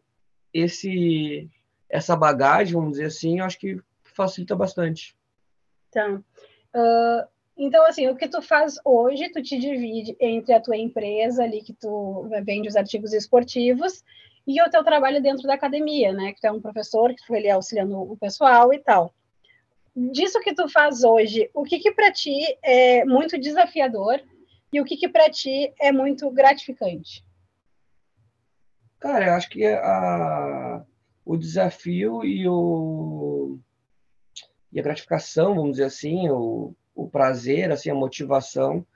esse 0.53 1.49
essa 1.89 2.17
bagagem, 2.17 2.75
vamos 2.75 2.93
dizer 2.93 3.07
assim, 3.07 3.39
eu 3.39 3.45
acho 3.45 3.59
que 3.59 3.81
facilita 4.03 4.57
bastante. 4.57 5.17
Tá. 5.93 6.21
Uh, 6.75 7.34
Então, 7.57 7.87
assim, 7.87 8.09
o 8.09 8.17
que 8.17 8.29
tu 8.29 8.43
faz 8.43 8.79
hoje, 8.85 9.31
tu 9.31 9.41
te 9.41 9.57
divide 9.59 10.17
entre 10.21 10.53
a 10.53 10.61
tua 10.61 10.77
empresa 10.77 11.45
ali, 11.45 11.63
que 11.63 11.73
tu 11.73 12.29
vende 12.45 12.69
os 12.69 12.77
artigos 12.77 13.13
esportivos, 13.13 14.03
e 14.47 14.61
o 14.61 14.69
teu 14.69 14.83
trabalho 14.85 15.23
dentro 15.23 15.47
da 15.47 15.55
academia, 15.55 16.13
né? 16.13 16.33
Que 16.33 16.41
tu 16.41 16.47
é 16.47 16.53
um 16.53 16.61
professor, 16.61 17.15
que 17.15 17.25
tu 17.25 17.35
ali 17.35 17.49
auxiliando 17.49 17.99
o 17.99 18.17
pessoal 18.17 18.73
e 18.75 18.79
tal. 18.79 19.15
Disso 19.97 20.41
que 20.41 20.55
tu 20.55 20.69
faz 20.69 21.05
hoje, 21.05 21.49
o 21.55 21.63
que 21.63 21.79
que 21.79 21.93
para 21.93 22.13
ti 22.13 22.41
é 22.63 23.05
muito 23.05 23.39
desafiador 23.39 24.21
e 24.73 24.81
o 24.81 24.85
que 24.85 24.97
que 24.97 25.09
para 25.09 25.31
ti 25.31 25.73
é 25.81 25.93
muito 25.93 26.29
gratificante? 26.31 27.25
Cara, 28.99 29.27
eu 29.27 29.35
acho 29.35 29.49
que 29.49 29.65
a, 29.65 30.85
o 31.25 31.37
desafio 31.37 32.25
e, 32.25 32.49
o, 32.49 33.59
e 34.73 34.81
a 34.81 34.83
gratificação, 34.83 35.55
vamos 35.55 35.73
dizer 35.73 35.85
assim, 35.85 36.29
o, 36.29 36.75
o 36.95 37.09
prazer, 37.09 37.73
assim, 37.73 37.91
a 37.91 37.95
motivação, 37.95 38.87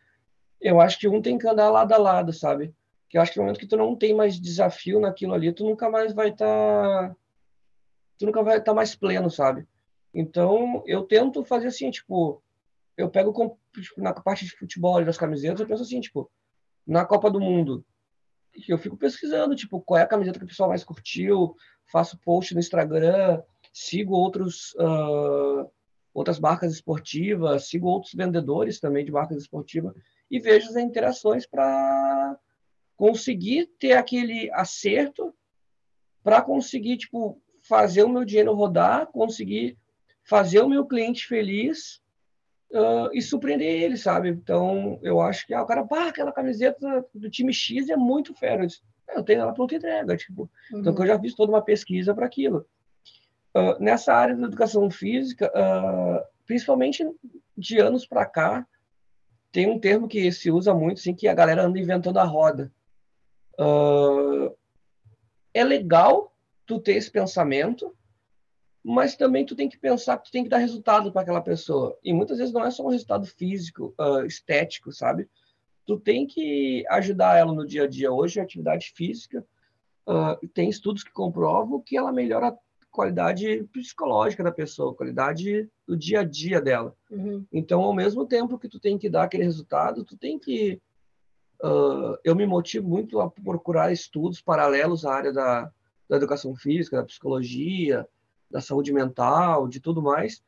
eu 0.60 0.80
acho 0.80 0.98
que 0.98 1.08
um 1.08 1.20
tem 1.22 1.38
que 1.38 1.48
andar 1.48 1.70
lado 1.70 1.92
a 1.92 1.98
lado, 1.98 2.32
sabe? 2.32 2.74
Que 3.08 3.18
eu 3.18 3.22
acho 3.22 3.32
que 3.32 3.38
no 3.38 3.44
momento 3.44 3.60
que 3.60 3.66
tu 3.66 3.76
não 3.76 3.96
tem 3.96 4.14
mais 4.14 4.38
desafio 4.38 5.00
naquilo 5.00 5.34
ali, 5.34 5.52
tu 5.52 5.64
nunca 5.64 5.90
mais 5.90 6.12
vai 6.12 6.30
estar. 6.30 6.46
Tá... 7.08 7.16
Tu 8.18 8.26
nunca 8.26 8.42
vai 8.42 8.58
estar 8.58 8.72
tá 8.72 8.74
mais 8.74 8.94
pleno, 8.94 9.30
sabe? 9.30 9.66
Então, 10.12 10.82
eu 10.86 11.02
tento 11.02 11.44
fazer 11.44 11.68
assim, 11.68 11.90
tipo, 11.90 12.42
eu 12.96 13.08
pego 13.08 13.32
tipo, 13.74 14.00
na 14.00 14.12
parte 14.12 14.44
de 14.44 14.56
futebol 14.56 15.00
e 15.00 15.04
das 15.04 15.16
camisetas, 15.16 15.60
eu 15.60 15.66
penso 15.66 15.82
assim, 15.82 16.00
tipo, 16.00 16.30
na 16.86 17.04
Copa 17.04 17.30
do 17.30 17.40
Mundo, 17.40 17.84
eu 18.66 18.78
fico 18.78 18.96
pesquisando, 18.96 19.54
tipo, 19.54 19.80
qual 19.80 20.00
é 20.00 20.02
a 20.02 20.06
camiseta 20.06 20.38
que 20.38 20.44
o 20.44 20.48
pessoal 20.48 20.70
mais 20.70 20.82
curtiu, 20.82 21.54
faço 21.86 22.18
post 22.18 22.54
no 22.54 22.60
Instagram, 22.60 23.40
sigo 23.72 24.14
outros 24.14 24.74
uh, 24.74 25.70
outras 26.12 26.40
marcas 26.40 26.72
esportivas, 26.72 27.68
sigo 27.68 27.88
outros 27.88 28.14
vendedores 28.14 28.80
também 28.80 29.04
de 29.04 29.12
marcas 29.12 29.38
esportivas 29.38 29.94
e 30.30 30.38
vejo 30.38 30.68
as 30.68 30.76
interações 30.76 31.46
para 31.46 32.38
conseguir 32.96 33.66
ter 33.78 33.92
aquele 33.92 34.50
acerto 34.52 35.34
para 36.22 36.42
conseguir 36.42 36.96
tipo 36.98 37.40
fazer 37.62 38.02
o 38.02 38.08
meu 38.08 38.24
dinheiro 38.24 38.52
rodar, 38.54 39.06
conseguir 39.06 39.78
fazer 40.24 40.60
o 40.60 40.68
meu 40.68 40.84
cliente 40.86 41.26
feliz 41.26 42.02
uh, 42.70 43.10
e 43.12 43.22
surpreender 43.22 43.82
ele, 43.82 43.96
sabe? 43.96 44.28
Então, 44.28 44.98
eu 45.02 45.20
acho 45.20 45.46
que 45.46 45.54
ah, 45.54 45.62
o 45.62 45.66
cara, 45.66 45.84
pá, 45.86 46.08
aquela 46.08 46.32
camiseta 46.32 47.06
do 47.14 47.30
time 47.30 47.52
X 47.52 47.88
é 47.88 47.96
muito 47.96 48.34
fera. 48.34 48.62
Eu, 48.62 48.66
disse, 48.66 48.82
eu 49.08 49.22
tenho 49.22 49.40
ela 49.40 49.54
pronta 49.54 49.74
entrega, 49.74 50.16
tipo. 50.16 50.50
Uhum. 50.72 50.80
Então, 50.80 50.94
eu 50.98 51.06
já 51.06 51.18
fiz 51.18 51.34
toda 51.34 51.52
uma 51.52 51.62
pesquisa 51.62 52.14
para 52.14 52.26
aquilo. 52.26 52.66
Uh, 53.54 53.82
nessa 53.82 54.12
área 54.12 54.36
da 54.36 54.46
educação 54.46 54.90
física, 54.90 55.50
uh, 55.50 56.24
principalmente 56.46 57.04
de 57.56 57.78
anos 57.78 58.06
para 58.06 58.26
cá, 58.26 58.66
tem 59.50 59.68
um 59.68 59.78
termo 59.78 60.06
que 60.06 60.30
se 60.30 60.50
usa 60.50 60.74
muito, 60.74 60.98
assim, 60.98 61.14
que 61.14 61.26
a 61.26 61.34
galera 61.34 61.64
anda 61.64 61.78
inventando 61.78 62.18
a 62.18 62.24
roda. 62.24 62.72
Uh, 63.58 64.54
é 65.52 65.64
legal 65.64 66.32
tu 66.66 66.78
ter 66.78 66.92
esse 66.92 67.10
pensamento, 67.10 67.94
mas 68.84 69.16
também 69.16 69.44
tu 69.44 69.56
tem 69.56 69.68
que 69.68 69.78
pensar 69.78 70.18
que 70.18 70.24
tu 70.24 70.30
tem 70.30 70.44
que 70.44 70.50
dar 70.50 70.58
resultado 70.58 71.10
para 71.10 71.22
aquela 71.22 71.40
pessoa. 71.40 71.98
E 72.04 72.12
muitas 72.12 72.38
vezes 72.38 72.52
não 72.52 72.64
é 72.64 72.70
só 72.70 72.84
um 72.84 72.90
resultado 72.90 73.26
físico, 73.26 73.94
uh, 73.98 74.24
estético, 74.24 74.92
sabe? 74.92 75.28
Tu 75.86 75.98
tem 75.98 76.26
que 76.26 76.84
ajudar 76.90 77.38
ela 77.38 77.52
no 77.52 77.66
dia 77.66 77.84
a 77.84 77.88
dia. 77.88 78.12
Hoje, 78.12 78.38
a 78.38 78.42
atividade 78.42 78.92
física, 78.94 79.44
uh, 80.06 80.48
tem 80.54 80.68
estudos 80.68 81.02
que 81.02 81.10
comprovam 81.10 81.80
que 81.80 81.96
ela 81.96 82.12
melhora 82.12 82.56
qualidade 82.90 83.64
psicológica 83.72 84.42
da 84.42 84.52
pessoa, 84.52 84.94
qualidade 84.94 85.68
do 85.86 85.96
dia 85.96 86.20
a 86.20 86.24
dia 86.24 86.60
dela. 86.60 86.94
Uhum. 87.10 87.44
Então, 87.52 87.82
ao 87.82 87.94
mesmo 87.94 88.26
tempo 88.26 88.58
que 88.58 88.68
tu 88.68 88.80
tem 88.80 88.98
que 88.98 89.08
dar 89.08 89.24
aquele 89.24 89.44
resultado, 89.44 90.04
tu 90.04 90.16
tem 90.16 90.38
que 90.38 90.80
uh, 91.62 92.18
eu 92.24 92.34
me 92.34 92.46
motivo 92.46 92.88
muito 92.88 93.20
a 93.20 93.30
procurar 93.30 93.92
estudos 93.92 94.40
paralelos 94.40 95.04
à 95.04 95.14
área 95.14 95.32
da, 95.32 95.70
da 96.08 96.16
educação 96.16 96.54
física, 96.54 96.96
da 96.96 97.04
psicologia, 97.04 98.06
da 98.50 98.60
saúde 98.60 98.92
mental, 98.92 99.68
de 99.68 99.80
tudo 99.80 100.02
mais, 100.02 100.42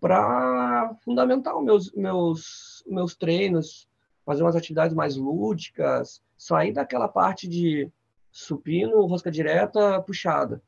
para 0.00 0.94
fundamentar 1.04 1.56
os 1.56 1.64
meus, 1.64 1.92
meus, 1.92 2.84
meus 2.86 3.16
treinos, 3.16 3.88
fazer 4.24 4.42
umas 4.42 4.56
atividades 4.56 4.94
mais 4.94 5.16
lúdicas, 5.16 6.20
sair 6.36 6.72
daquela 6.72 7.08
parte 7.08 7.48
de 7.48 7.90
supino, 8.30 9.06
rosca 9.06 9.30
direta, 9.30 10.02
puxada 10.02 10.60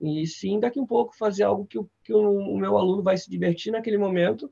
e 0.00 0.26
sim, 0.26 0.60
daqui 0.60 0.78
um 0.78 0.86
pouco, 0.86 1.16
fazer 1.16 1.42
algo 1.42 1.66
que, 1.66 1.78
o, 1.78 1.90
que 2.04 2.12
o, 2.12 2.56
meu 2.56 2.76
aluno 2.76 3.02
vai 3.02 3.16
se 3.16 3.28
divertir 3.28 3.72
naquele 3.72 3.98
momento, 3.98 4.50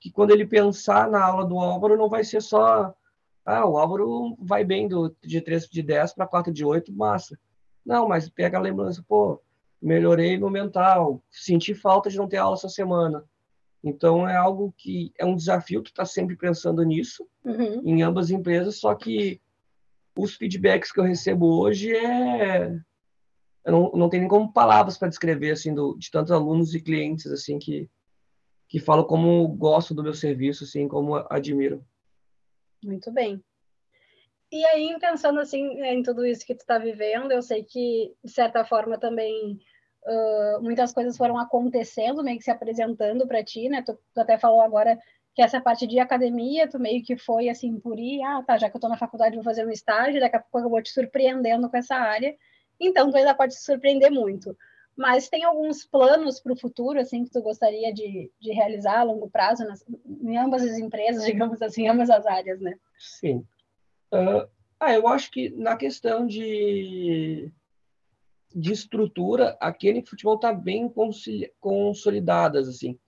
que 0.00 0.10
quando 0.10 0.30
ele 0.32 0.46
pensar 0.46 1.08
na 1.08 1.24
aula 1.24 1.44
do 1.44 1.58
Álvaro, 1.58 1.96
não 1.96 2.08
vai 2.08 2.24
ser 2.24 2.42
só, 2.42 2.94
ah, 3.44 3.66
o 3.66 3.78
Álvaro 3.78 4.36
vai 4.40 4.64
bem 4.64 4.88
do, 4.88 5.14
de 5.22 5.40
3 5.40 5.68
de 5.68 5.82
10 5.82 6.14
para 6.14 6.26
4 6.26 6.52
de 6.52 6.64
8, 6.64 6.92
massa. 6.92 7.38
Não, 7.84 8.08
mas 8.08 8.28
pega 8.28 8.58
a 8.58 8.60
lembrança, 8.60 9.04
pô, 9.06 9.40
melhorei 9.80 10.36
no 10.36 10.50
mental, 10.50 11.22
senti 11.30 11.74
falta 11.74 12.10
de 12.10 12.16
não 12.16 12.28
ter 12.28 12.38
aula 12.38 12.56
essa 12.56 12.68
semana. 12.68 13.24
Então 13.82 14.28
é 14.28 14.36
algo 14.36 14.74
que 14.76 15.12
é 15.16 15.24
um 15.24 15.36
desafio, 15.36 15.82
tu 15.82 15.88
está 15.88 16.04
sempre 16.04 16.36
pensando 16.36 16.82
nisso, 16.82 17.26
uhum. 17.44 17.82
em 17.84 18.02
ambas 18.02 18.26
as 18.26 18.30
empresas, 18.32 18.76
só 18.76 18.94
que 18.94 19.40
os 20.16 20.34
feedbacks 20.34 20.90
que 20.90 20.98
eu 20.98 21.04
recebo 21.04 21.60
hoje 21.60 21.94
é 21.94 22.76
eu 23.68 23.72
não, 23.72 23.92
não 23.92 24.08
tenho 24.08 24.22
nem 24.22 24.28
como 24.28 24.52
palavras 24.52 24.96
para 24.96 25.08
descrever 25.08 25.50
assim 25.50 25.74
do, 25.74 25.96
de 25.98 26.10
tantos 26.10 26.32
alunos 26.32 26.74
e 26.74 26.80
clientes 26.80 27.26
assim 27.26 27.58
que 27.58 27.88
que 28.68 28.78
falam 28.78 29.04
como 29.04 29.48
gostam 29.48 29.96
do 29.96 30.02
meu 30.02 30.12
serviço, 30.12 30.64
assim, 30.64 30.86
como 30.86 31.16
admiram. 31.30 31.82
Muito 32.84 33.10
bem. 33.10 33.42
E 34.52 34.64
aí, 34.66 34.96
pensando 35.00 35.40
assim 35.40 35.80
em 35.82 36.02
tudo 36.02 36.24
isso 36.24 36.46
que 36.46 36.54
tu 36.54 36.60
está 36.60 36.78
vivendo, 36.78 37.32
eu 37.32 37.42
sei 37.42 37.64
que 37.64 38.14
de 38.22 38.30
certa 38.30 38.64
forma 38.64 38.98
também 38.98 39.58
uh, 40.06 40.62
muitas 40.62 40.92
coisas 40.92 41.16
foram 41.16 41.38
acontecendo, 41.38 42.22
meio 42.22 42.38
que 42.38 42.44
se 42.44 42.50
apresentando 42.50 43.26
para 43.26 43.42
ti, 43.42 43.68
né? 43.68 43.82
Tu, 43.82 43.98
tu, 44.14 44.20
até 44.20 44.38
falou 44.38 44.60
agora 44.60 44.98
que 45.34 45.42
essa 45.42 45.60
parte 45.60 45.86
de 45.86 45.98
academia, 45.98 46.68
tu 46.68 46.78
meio 46.78 47.02
que 47.02 47.16
foi 47.16 47.48
assim 47.48 47.78
por 47.78 47.98
ir, 47.98 48.22
ah, 48.22 48.42
tá, 48.46 48.58
já 48.58 48.68
que 48.68 48.76
eu 48.76 48.78
estou 48.78 48.90
na 48.90 48.98
faculdade 48.98 49.34
vou 49.34 49.44
fazer 49.44 49.66
um 49.66 49.70
estágio, 49.70 50.20
daqui 50.20 50.36
a 50.36 50.40
pouco 50.40 50.66
eu 50.66 50.70
vou 50.70 50.82
te 50.82 50.90
surpreendendo 50.90 51.70
com 51.70 51.76
essa 51.76 51.94
área. 51.94 52.34
Então, 52.80 53.10
tu 53.10 53.16
ainda 53.16 53.34
pode 53.34 53.54
se 53.54 53.64
surpreender 53.64 54.10
muito. 54.10 54.56
Mas 54.96 55.28
tem 55.28 55.44
alguns 55.44 55.84
planos 55.84 56.40
para 56.40 56.52
o 56.52 56.58
futuro, 56.58 56.98
assim, 56.98 57.24
que 57.24 57.30
tu 57.30 57.40
gostaria 57.40 57.94
de, 57.94 58.32
de 58.40 58.52
realizar 58.52 58.98
a 58.98 59.04
longo 59.04 59.30
prazo 59.30 59.64
nas, 59.64 59.84
em 60.06 60.36
ambas 60.36 60.62
as 60.62 60.76
empresas, 60.76 61.22
digamos 61.26 61.62
assim, 61.62 61.88
ambas 61.88 62.10
as 62.10 62.26
áreas, 62.26 62.60
né? 62.60 62.76
Sim. 62.98 63.46
Uh, 64.12 64.48
ah, 64.80 64.92
eu 64.92 65.06
acho 65.06 65.30
que 65.30 65.50
na 65.50 65.76
questão 65.76 66.26
de, 66.26 67.50
de 68.54 68.72
estrutura, 68.72 69.56
a 69.60 69.72
Kenny 69.72 70.04
Futebol 70.04 70.34
está 70.34 70.52
bem 70.52 70.92
consolidadas, 71.60 72.68
assim. 72.68 72.98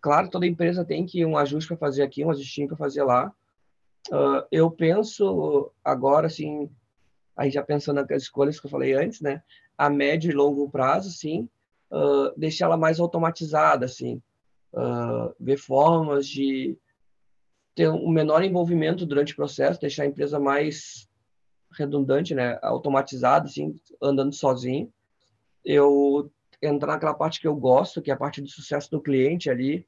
Claro, 0.00 0.30
toda 0.30 0.46
empresa 0.46 0.84
tem 0.84 1.04
que 1.04 1.24
um 1.24 1.36
ajuste 1.36 1.68
para 1.68 1.76
fazer 1.76 2.02
aqui, 2.02 2.24
um 2.24 2.30
ajustinho 2.30 2.68
para 2.68 2.76
fazer 2.76 3.02
lá. 3.02 3.32
Uh, 4.08 4.46
eu 4.52 4.70
penso 4.70 5.70
agora, 5.84 6.28
assim, 6.28 6.70
aí 7.36 7.50
já 7.50 7.62
pensando 7.62 8.04
nas 8.08 8.22
escolhas 8.22 8.58
que 8.58 8.66
eu 8.66 8.70
falei 8.70 8.94
antes, 8.94 9.20
né? 9.20 9.42
A 9.76 9.90
médio 9.90 10.30
e 10.30 10.34
longo 10.34 10.70
prazo, 10.70 11.10
sim, 11.10 11.48
uh, 11.90 12.32
deixar 12.36 12.66
ela 12.66 12.76
mais 12.76 12.98
automatizada, 12.98 13.84
assim, 13.84 14.22
uh, 14.72 15.34
ver 15.38 15.58
formas 15.58 16.26
de 16.26 16.78
ter 17.74 17.90
um 17.90 18.08
menor 18.08 18.42
envolvimento 18.42 19.04
durante 19.04 19.34
o 19.34 19.36
processo, 19.36 19.80
deixar 19.80 20.04
a 20.04 20.06
empresa 20.06 20.40
mais 20.40 21.06
redundante, 21.72 22.34
né? 22.34 22.58
Automatizada, 22.62 23.46
assim, 23.46 23.78
andando 24.00 24.34
sozinho. 24.34 24.90
Eu 25.62 26.30
entrar 26.62 26.94
naquela 26.94 27.12
parte 27.12 27.38
que 27.38 27.46
eu 27.46 27.54
gosto, 27.54 28.00
que 28.00 28.10
é 28.10 28.14
a 28.14 28.16
parte 28.16 28.40
do 28.40 28.48
sucesso 28.48 28.90
do 28.90 29.00
cliente 29.00 29.50
ali, 29.50 29.86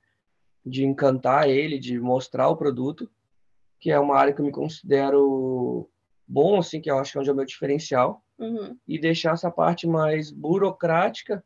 de 0.64 0.84
encantar 0.84 1.48
ele, 1.48 1.78
de 1.78 1.98
mostrar 1.98 2.48
o 2.48 2.56
produto, 2.56 3.10
que 3.80 3.90
é 3.90 3.98
uma 3.98 4.16
área 4.16 4.34
que 4.34 4.40
eu 4.40 4.44
me 4.44 4.52
considero 4.52 5.88
bom, 6.28 6.58
assim, 6.58 6.80
que 6.80 6.90
eu 6.90 6.98
acho 6.98 7.12
que 7.12 7.18
é 7.18 7.20
onde 7.20 7.30
é 7.30 7.32
o 7.32 7.36
meu 7.36 7.46
diferencial, 7.46 8.22
uhum. 8.38 8.76
e 8.86 8.98
deixar 8.98 9.32
essa 9.32 9.50
parte 9.50 9.86
mais 9.86 10.30
burocrática 10.30 11.42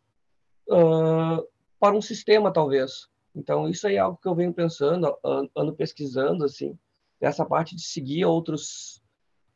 uh, 0.68 1.46
para 1.78 1.96
um 1.96 2.02
sistema, 2.02 2.52
talvez. 2.52 3.08
Então, 3.34 3.68
isso 3.68 3.86
aí 3.86 3.96
é 3.96 3.98
algo 3.98 4.18
que 4.20 4.28
eu 4.28 4.34
venho 4.34 4.52
pensando, 4.52 5.16
ando 5.56 5.72
pesquisando, 5.72 6.44
assim, 6.44 6.76
essa 7.20 7.46
parte 7.46 7.76
de 7.76 7.82
seguir 7.82 8.24
outros, 8.24 9.02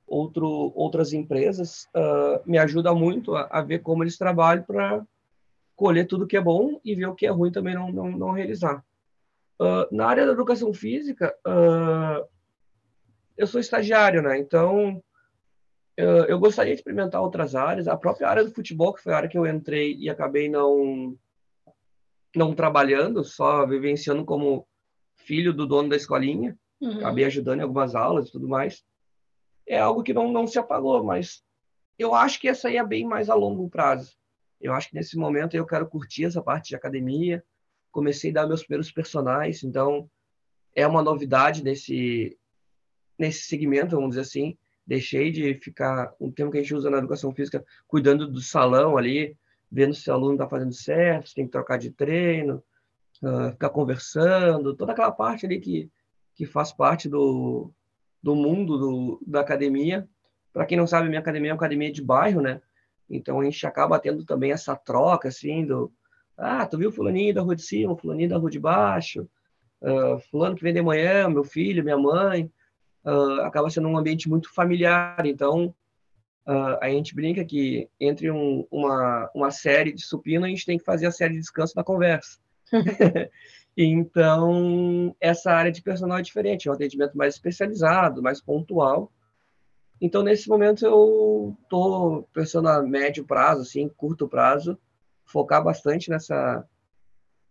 outro, 0.07 0.73
outras 0.75 1.13
empresas 1.13 1.89
uh, 1.95 2.41
me 2.49 2.59
ajuda 2.59 2.95
muito 2.95 3.35
a, 3.35 3.49
a, 3.51 3.61
ver 3.61 3.81
como 3.81 4.05
eles 4.05 4.17
trabalham 4.17 4.63
para 4.63 5.05
colher 5.75 6.07
tudo 6.07 6.27
que 6.27 6.37
é 6.37 6.41
bom 6.41 6.81
e 6.85 6.95
ver 6.95 7.07
o 7.07 7.15
que 7.15 7.27
é 7.27 7.31
ruim 7.31 7.51
também 7.51 7.75
não, 7.75 7.91
não, 7.91 8.11
não 8.13 8.31
realizar. 8.31 8.85
Uh, 9.61 9.95
na 9.95 10.07
área 10.07 10.25
da 10.25 10.33
educação 10.33 10.73
física, 10.73 11.35
uh, 11.47 12.27
eu 13.37 13.47
sou 13.47 13.61
estagiário, 13.61 14.23
né? 14.23 14.39
Então, 14.39 15.03
eu, 15.97 16.25
eu 16.27 16.39
gostaria 16.39 16.75
de 16.75 16.81
experimentar 16.81 17.23
outras 17.23 17.55
áreas. 17.55 17.89
A 17.89 17.97
própria 17.97 18.29
área 18.29 18.45
do 18.45 18.55
futebol, 18.55 18.93
que 18.93 19.03
foi 19.03 19.13
a 19.13 19.17
área 19.17 19.29
que 19.29 19.39
eu 19.39 19.47
entrei 19.47 19.97
e 19.97 20.11
acabei 20.11 20.49
não 20.49 21.19
não 22.35 22.55
trabalhando, 22.55 23.25
só 23.25 23.67
vivenciando 23.67 24.23
como 24.23 24.69
filho 25.17 25.55
do 25.55 25.67
dono 25.67 25.89
da 25.89 25.97
escolinha, 25.97 26.55
uhum. 26.79 26.99
acabei 26.99 27.25
ajudando 27.25 27.61
em 27.61 27.63
algumas 27.63 27.95
aulas 27.95 28.29
e 28.29 28.33
tudo 28.33 28.47
mais. 28.47 28.85
É 29.67 29.79
algo 29.79 30.03
que 30.03 30.13
não, 30.13 30.31
não 30.31 30.47
se 30.47 30.59
apagou, 30.59 31.03
mas 31.03 31.43
eu 31.99 32.15
acho 32.15 32.39
que 32.39 32.47
essa 32.47 32.69
aí 32.69 32.77
é 32.77 32.85
bem 32.85 33.07
mais 33.07 33.31
a 33.31 33.35
longo 33.35 33.71
prazo. 33.71 34.15
Eu 34.61 34.75
acho 34.75 34.91
que 34.91 34.95
nesse 34.95 35.17
momento 35.17 35.55
eu 35.55 35.65
quero 35.65 35.89
curtir 35.89 36.27
essa 36.27 36.43
parte 36.43 36.69
de 36.69 36.77
academia. 36.77 37.43
Comecei 37.91 38.31
a 38.31 38.35
dar 38.35 38.47
meus 38.47 38.63
primeiros 38.63 38.93
personagens, 38.93 39.65
então 39.65 40.11
é 40.75 40.87
uma 40.87 41.03
novidade 41.03 41.65
nesse 41.65 42.39
nesse 43.19 43.45
segmento, 43.47 43.97
vamos 43.97 44.11
dizer 44.11 44.23
assim. 44.23 44.59
Deixei 44.87 45.33
de 45.33 45.55
ficar 45.55 46.15
um 46.21 46.31
tempo 46.31 46.53
que 46.53 46.59
a 46.59 46.61
gente 46.61 46.75
usa 46.75 46.89
na 46.89 46.99
educação 46.99 47.35
física 47.35 47.65
cuidando 47.89 48.29
do 48.31 48.41
salão 48.41 48.97
ali, 48.97 49.37
vendo 49.71 49.95
se 49.95 50.09
o 50.09 50.13
aluno 50.13 50.35
está 50.35 50.49
fazendo 50.49 50.73
certo, 50.73 51.29
se 51.29 51.35
tem 51.35 51.45
que 51.45 51.51
trocar 51.51 51.77
de 51.77 51.91
treino, 51.91 52.63
uh, 53.21 53.51
ficar 53.51 53.71
conversando, 53.71 54.77
toda 54.77 54.93
aquela 54.93 55.11
parte 55.11 55.45
ali 55.45 55.59
que, 55.59 55.91
que 56.37 56.47
faz 56.47 56.73
parte 56.73 57.09
do, 57.09 57.73
do 58.23 58.37
mundo 58.37 58.79
do, 58.79 59.23
da 59.27 59.41
academia. 59.41 60.09
Para 60.53 60.65
quem 60.65 60.79
não 60.79 60.87
sabe, 60.87 61.09
minha 61.09 61.21
academia 61.21 61.51
é 61.51 61.53
uma 61.53 61.59
academia 61.59 61.91
de 61.91 62.03
bairro, 62.03 62.41
né? 62.41 62.63
Então 63.11 63.41
a 63.41 63.45
gente 63.45 63.67
acaba 63.67 63.99
tendo 63.99 64.25
também 64.25 64.53
essa 64.53 64.77
troca, 64.77 65.29
assim, 65.29 65.67
do 65.67 65.93
ah, 66.39 66.67
tu 66.67 66.79
viu 66.79 66.93
fulaninho 66.93 67.35
da 67.35 67.41
rua 67.41 67.57
de 67.57 67.63
cima, 67.63 67.97
fulaninho 67.97 68.29
da 68.29 68.37
rua 68.37 68.51
de 68.51 68.61
baixo, 68.61 69.29
uh, 69.81 70.19
fulano 70.31 70.55
que 70.55 70.63
vem 70.63 70.73
de 70.73 70.83
manhã, 70.83 71.29
meu 71.29 71.43
filho, 71.43 71.83
minha 71.83 71.99
mãe 71.99 72.53
uh, 73.07 73.43
acaba 73.43 73.71
sendo 73.71 73.89
um 73.89 73.97
ambiente 73.97 74.29
muito 74.29 74.53
familiar. 74.53 75.25
Então, 75.25 75.75
uh, 76.47 76.77
a 76.81 76.89
gente 76.89 77.15
brinca 77.15 77.45
que 77.45 77.89
entre 78.01 78.31
um, 78.31 78.67
uma, 78.71 79.31
uma 79.35 79.51
série 79.51 79.93
de 79.93 80.03
supino, 80.03 80.45
a 80.45 80.49
gente 80.49 80.67
tem 80.67 80.77
que 80.77 80.85
fazer 80.85 81.07
a 81.07 81.13
série 81.13 81.35
de 81.35 81.41
descanso 81.41 81.75
da 81.75 81.85
conversa. 81.85 82.39
então, 83.77 85.15
essa 85.21 85.53
área 85.53 85.71
de 85.71 85.81
personal 85.81 86.19
é 86.19 86.23
diferente, 86.23 86.67
é 86.67 86.71
um 86.71 86.75
atendimento 86.75 87.17
mais 87.17 87.35
especializado, 87.35 88.23
mais 88.23 88.41
pontual. 88.41 89.13
Então, 90.01 90.23
nesse 90.23 90.49
momento, 90.49 90.85
eu 90.85 91.57
estou 91.63 92.29
pensando 92.33 92.69
a 92.69 92.83
médio 92.83 93.25
prazo, 93.25 93.63
assim, 93.63 93.89
curto 93.89 94.29
prazo, 94.29 94.79
focar 95.25 95.65
bastante 95.65 96.11
nessa, 96.11 96.69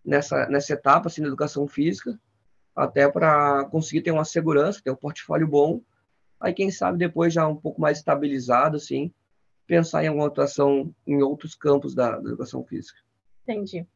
nessa, 0.04 0.46
nessa 0.48 0.74
etapa, 0.74 1.08
assim, 1.08 1.22
da 1.22 1.28
educação 1.28 1.68
física, 1.68 2.20
até 2.76 3.10
para 3.10 3.66
conseguir 3.66 4.02
ter 4.02 4.12
uma 4.12 4.26
segurança, 4.26 4.82
ter 4.84 4.92
um 4.92 4.96
portfólio 4.96 5.48
bom. 5.48 5.82
Aí, 6.40 6.54
quem 6.54 6.70
sabe, 6.70 6.98
depois 6.98 7.34
já 7.34 7.48
um 7.48 7.56
pouco 7.56 7.80
mais 7.80 8.00
estabilizado, 8.00 8.78
assim, 8.78 9.14
pensar 9.66 10.04
em 10.04 10.08
alguma 10.08 10.28
atuação 10.28 10.94
em 11.08 11.22
outros 11.24 11.56
campos 11.56 11.96
da, 11.96 12.12
da 12.20 12.30
educação 12.30 12.64
física. 12.64 13.00
Entendi. 13.44 13.88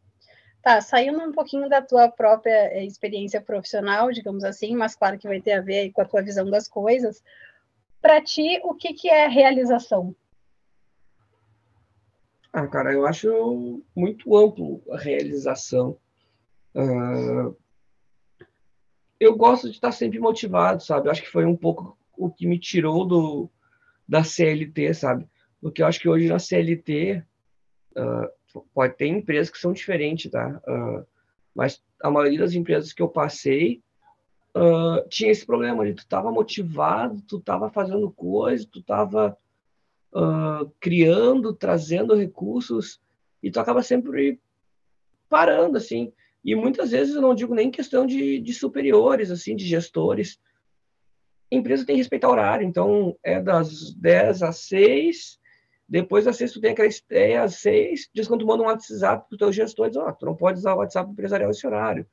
Tá, 0.61 0.81
saindo 0.81 1.19
um 1.19 1.31
pouquinho 1.31 1.69
da 1.69 1.81
tua 1.81 2.09
própria 2.09 2.73
eh, 2.73 2.85
experiência 2.85 3.41
profissional, 3.41 4.11
digamos 4.11 4.43
assim, 4.43 4.75
mas 4.75 4.95
claro 4.95 5.17
que 5.17 5.27
vai 5.27 5.41
ter 5.41 5.53
a 5.53 5.61
ver 5.61 5.91
com 5.91 6.01
a 6.01 6.05
tua 6.05 6.21
visão 6.21 6.49
das 6.49 6.67
coisas. 6.67 7.23
Para 8.01 8.21
ti, 8.21 8.59
o 8.63 8.73
que, 8.73 8.93
que 8.93 9.09
é 9.09 9.27
realização? 9.27 10.15
Ah, 12.51 12.67
cara, 12.67 12.91
eu 12.91 13.05
acho 13.05 13.81
muito 13.95 14.35
amplo 14.35 14.81
a 14.91 14.97
realização. 14.97 15.97
Uh, 16.75 17.55
eu 19.19 19.35
gosto 19.35 19.67
de 19.67 19.75
estar 19.75 19.91
sempre 19.91 20.19
motivado, 20.19 20.81
sabe? 20.81 21.07
Eu 21.07 21.11
acho 21.11 21.21
que 21.21 21.29
foi 21.29 21.45
um 21.45 21.55
pouco 21.55 21.97
o 22.17 22.29
que 22.29 22.47
me 22.47 22.57
tirou 22.57 23.05
do 23.05 23.49
da 24.07 24.23
CLT, 24.23 24.93
sabe? 24.95 25.27
Porque 25.61 25.81
eu 25.81 25.85
acho 25.85 25.99
que 25.99 26.09
hoje 26.09 26.27
na 26.27 26.39
CLT 26.39 27.23
uh, 27.95 28.61
pode 28.73 28.95
ter 28.95 29.07
empresas 29.07 29.51
que 29.51 29.59
são 29.59 29.71
diferentes, 29.71 30.31
tá? 30.31 30.59
Uh, 30.67 31.05
mas 31.53 31.83
a 32.01 32.09
maioria 32.09 32.39
das 32.39 32.53
empresas 32.53 32.91
que 32.91 33.01
eu 33.01 33.07
passei 33.07 33.83
uh, 34.55 35.07
tinha 35.09 35.29
esse 35.31 35.45
problema 35.45 35.83
ali. 35.83 35.93
Tu 35.93 36.03
estava 36.03 36.31
motivado, 36.31 37.21
tu 37.21 37.37
estava 37.37 37.69
fazendo 37.69 38.09
coisas, 38.11 38.65
tu 38.65 38.79
estava 38.79 39.37
criando, 40.79 41.53
trazendo 41.53 42.15
recursos 42.15 42.99
e 43.43 43.51
tu 43.51 43.59
acaba 43.59 43.83
sempre 43.83 44.41
parando, 45.29 45.77
assim. 45.77 46.11
E 46.43 46.55
muitas 46.55 46.91
vezes 46.91 47.15
eu 47.15 47.21
não 47.21 47.35
digo 47.35 47.53
nem 47.53 47.69
questão 47.69 48.05
de, 48.05 48.39
de 48.39 48.53
superiores, 48.53 49.29
assim, 49.29 49.55
de 49.55 49.65
gestores. 49.65 50.39
A 51.51 51.55
empresa 51.55 51.85
tem 51.85 51.95
que 51.95 52.01
respeitar 52.01 52.29
horário, 52.29 52.65
então 52.65 53.17
é 53.23 53.41
das 53.41 53.93
10 53.93 54.43
às 54.43 54.57
6, 54.59 55.39
depois 55.87 56.25
das 56.25 56.37
6 56.37 56.53
tu 56.53 56.61
tem 56.61 56.71
aquela 56.71 56.87
estreia 56.87 57.43
às 57.43 57.55
6, 57.55 58.09
diz 58.13 58.27
quando 58.27 58.41
tu 58.41 58.47
manda 58.47 58.63
um 58.63 58.67
WhatsApp 58.67 59.27
para 59.27 59.35
o 59.35 59.37
teu 59.37 59.51
gestor, 59.51 59.89
diz, 59.89 59.97
ó, 59.97 60.07
oh, 60.07 60.13
tu 60.13 60.25
não 60.25 60.35
pode 60.35 60.59
usar 60.59 60.75
o 60.75 60.77
WhatsApp 60.77 61.11
empresarial 61.11 61.49
esse 61.49 61.65
horário. 61.65 62.05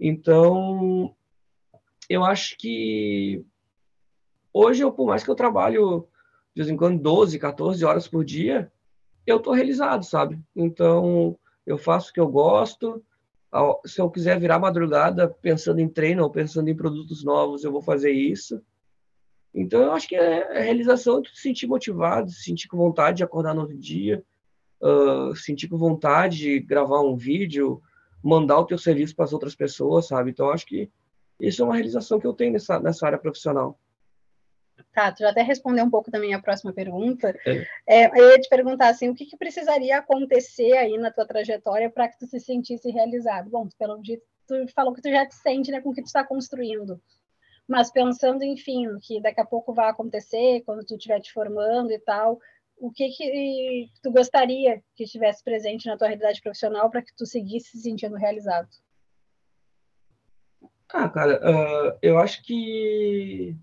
Então, 0.00 1.14
eu 2.08 2.24
acho 2.24 2.56
que 2.56 3.44
hoje, 4.52 4.82
eu, 4.82 4.90
por 4.90 5.06
mais 5.06 5.22
que 5.22 5.30
eu 5.30 5.34
trabalho 5.34 6.08
de 6.54 6.62
vez 6.62 6.70
em 6.70 6.76
quando 6.76 7.00
12, 7.00 7.38
14 7.38 7.84
horas 7.84 8.08
por 8.08 8.24
dia, 8.24 8.72
eu 9.26 9.36
estou 9.36 9.52
realizado, 9.52 10.04
sabe? 10.04 10.38
Então, 10.54 11.38
eu 11.66 11.78
faço 11.78 12.10
o 12.10 12.12
que 12.12 12.20
eu 12.20 12.28
gosto, 12.28 13.02
se 13.84 14.00
eu 14.00 14.10
quiser 14.10 14.38
virar 14.40 14.58
madrugada 14.58 15.28
pensando 15.28 15.80
em 15.80 15.88
treino 15.88 16.22
ou 16.22 16.30
pensando 16.30 16.68
em 16.68 16.76
produtos 16.76 17.22
novos, 17.22 17.64
eu 17.64 17.72
vou 17.72 17.82
fazer 17.82 18.10
isso. 18.10 18.62
Então, 19.54 19.82
eu 19.82 19.92
acho 19.92 20.08
que 20.08 20.16
é 20.16 20.58
a 20.58 20.62
realização 20.62 21.20
de 21.20 21.28
se 21.28 21.42
sentir 21.42 21.66
motivado, 21.66 22.30
se 22.30 22.42
sentir 22.42 22.68
com 22.68 22.78
vontade 22.78 23.18
de 23.18 23.24
acordar 23.24 23.54
no 23.54 23.60
outro 23.60 23.76
dia, 23.76 24.24
uh, 24.80 25.36
sentir 25.36 25.68
com 25.68 25.76
vontade 25.76 26.38
de 26.38 26.60
gravar 26.60 27.02
um 27.02 27.14
vídeo, 27.14 27.82
mandar 28.22 28.58
o 28.58 28.64
teu 28.64 28.78
serviço 28.78 29.14
para 29.14 29.26
as 29.26 29.32
outras 29.32 29.54
pessoas, 29.54 30.06
sabe? 30.06 30.30
Então, 30.30 30.48
acho 30.48 30.64
que 30.64 30.90
isso 31.38 31.60
é 31.60 31.64
uma 31.64 31.74
realização 31.74 32.18
que 32.18 32.26
eu 32.26 32.32
tenho 32.32 32.52
nessa, 32.52 32.80
nessa 32.80 33.04
área 33.04 33.18
profissional. 33.18 33.78
Tá, 34.92 35.10
tu 35.10 35.20
já 35.20 35.30
até 35.30 35.42
respondeu 35.42 35.84
um 35.84 35.90
pouco 35.90 36.10
da 36.10 36.18
minha 36.18 36.40
próxima 36.40 36.72
pergunta. 36.72 37.34
É. 37.46 37.66
É, 37.86 38.20
eu 38.20 38.30
ia 38.30 38.38
te 38.38 38.48
perguntar 38.48 38.88
assim, 38.88 39.08
o 39.08 39.14
que, 39.14 39.24
que 39.24 39.38
precisaria 39.38 39.96
acontecer 39.96 40.76
aí 40.76 40.98
na 40.98 41.10
tua 41.10 41.26
trajetória 41.26 41.90
para 41.90 42.08
que 42.08 42.18
tu 42.18 42.26
se 42.26 42.38
sentisse 42.38 42.90
realizado? 42.90 43.48
Bom, 43.48 43.68
pelo 43.78 44.04
jeito 44.04 44.22
tu 44.46 44.72
falou 44.74 44.92
que 44.92 45.00
tu 45.00 45.10
já 45.10 45.26
te 45.26 45.34
sente 45.34 45.70
né, 45.70 45.80
com 45.80 45.90
o 45.90 45.94
que 45.94 46.02
tu 46.02 46.06
está 46.06 46.24
construindo. 46.24 47.00
Mas 47.66 47.90
pensando, 47.90 48.42
enfim, 48.42 48.86
no 48.86 49.00
que 49.00 49.20
daqui 49.20 49.40
a 49.40 49.46
pouco 49.46 49.72
vai 49.72 49.88
acontecer, 49.88 50.62
quando 50.62 50.84
tu 50.84 50.96
estiver 50.96 51.20
te 51.20 51.32
formando 51.32 51.90
e 51.90 51.98
tal, 51.98 52.38
o 52.76 52.90
que 52.90 53.08
que 53.10 53.88
tu 54.02 54.10
gostaria 54.10 54.82
que 54.96 55.04
estivesse 55.04 55.42
presente 55.42 55.86
na 55.86 55.96
tua 55.96 56.08
realidade 56.08 56.42
profissional 56.42 56.90
para 56.90 57.02
que 57.02 57.14
tu 57.16 57.24
seguisse 57.24 57.70
se 57.70 57.82
sentindo 57.82 58.16
realizado? 58.16 58.68
Ah, 60.88 61.08
cara, 61.08 61.40
uh, 61.40 61.98
eu 62.02 62.18
acho 62.18 62.42
que 62.42 63.56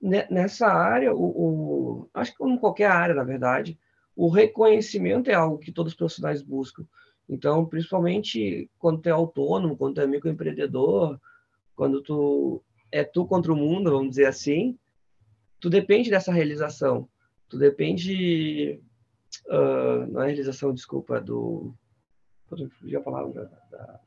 nessa 0.00 0.68
área, 0.68 1.12
o, 1.14 1.24
o, 1.24 2.10
acho 2.14 2.32
que 2.32 2.38
como 2.38 2.60
qualquer 2.60 2.90
área, 2.90 3.14
na 3.14 3.24
verdade, 3.24 3.78
o 4.14 4.28
reconhecimento 4.28 5.30
é 5.30 5.34
algo 5.34 5.58
que 5.58 5.72
todos 5.72 5.92
os 5.92 5.96
profissionais 5.96 6.42
buscam. 6.42 6.84
Então, 7.28 7.66
principalmente 7.66 8.70
quando 8.78 9.00
tu 9.00 9.08
é 9.08 9.12
autônomo, 9.12 9.76
quando 9.76 9.94
tu 9.94 10.00
é 10.00 10.06
microempreendedor, 10.06 11.20
quando 11.76 12.02
tu 12.02 12.62
é 12.90 13.04
tu 13.04 13.26
contra 13.26 13.52
o 13.52 13.56
mundo, 13.56 13.90
vamos 13.90 14.10
dizer 14.10 14.26
assim, 14.26 14.78
tu 15.60 15.68
depende 15.68 16.10
dessa 16.10 16.32
realização. 16.32 17.08
Tu 17.48 17.58
depende... 17.58 18.80
Uh, 19.46 20.06
não 20.10 20.22
é 20.22 20.26
realização, 20.26 20.72
desculpa, 20.72 21.20
do... 21.20 21.74
Já 22.84 23.02
falava 23.02 23.30
da... 23.32 23.44
da... 23.44 24.00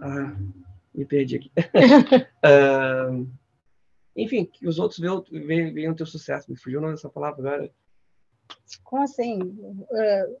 Ah, 0.00 0.36
me 0.94 1.04
perdi 1.04 1.36
aqui. 1.36 1.52
uh, 2.44 3.28
enfim, 4.16 4.44
que 4.44 4.66
os 4.66 4.78
outros 4.78 4.98
venham, 4.98 5.22
venham 5.72 5.94
ter 5.94 6.06
sucesso. 6.06 6.50
Me 6.50 6.56
fugiu 6.56 6.80
nessa 6.80 7.08
palavra 7.08 7.38
agora. 7.38 7.70
Como 8.84 9.02
assim? 9.02 9.40
Uh, 9.40 10.36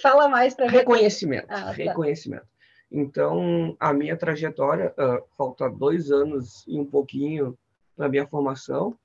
fala 0.00 0.28
mais 0.28 0.54
para 0.54 0.68
Reconhecimento. 0.68 1.46
Ah, 1.48 1.64
tá. 1.64 1.70
Reconhecimento. 1.72 2.46
Então, 2.90 3.76
a 3.80 3.92
minha 3.92 4.16
trajetória, 4.16 4.94
uh, 4.98 5.24
falta 5.36 5.68
dois 5.68 6.10
anos 6.10 6.64
e 6.66 6.78
um 6.78 6.86
pouquinho 6.86 7.58
na 7.96 8.08
minha 8.08 8.26
formação. 8.26 8.96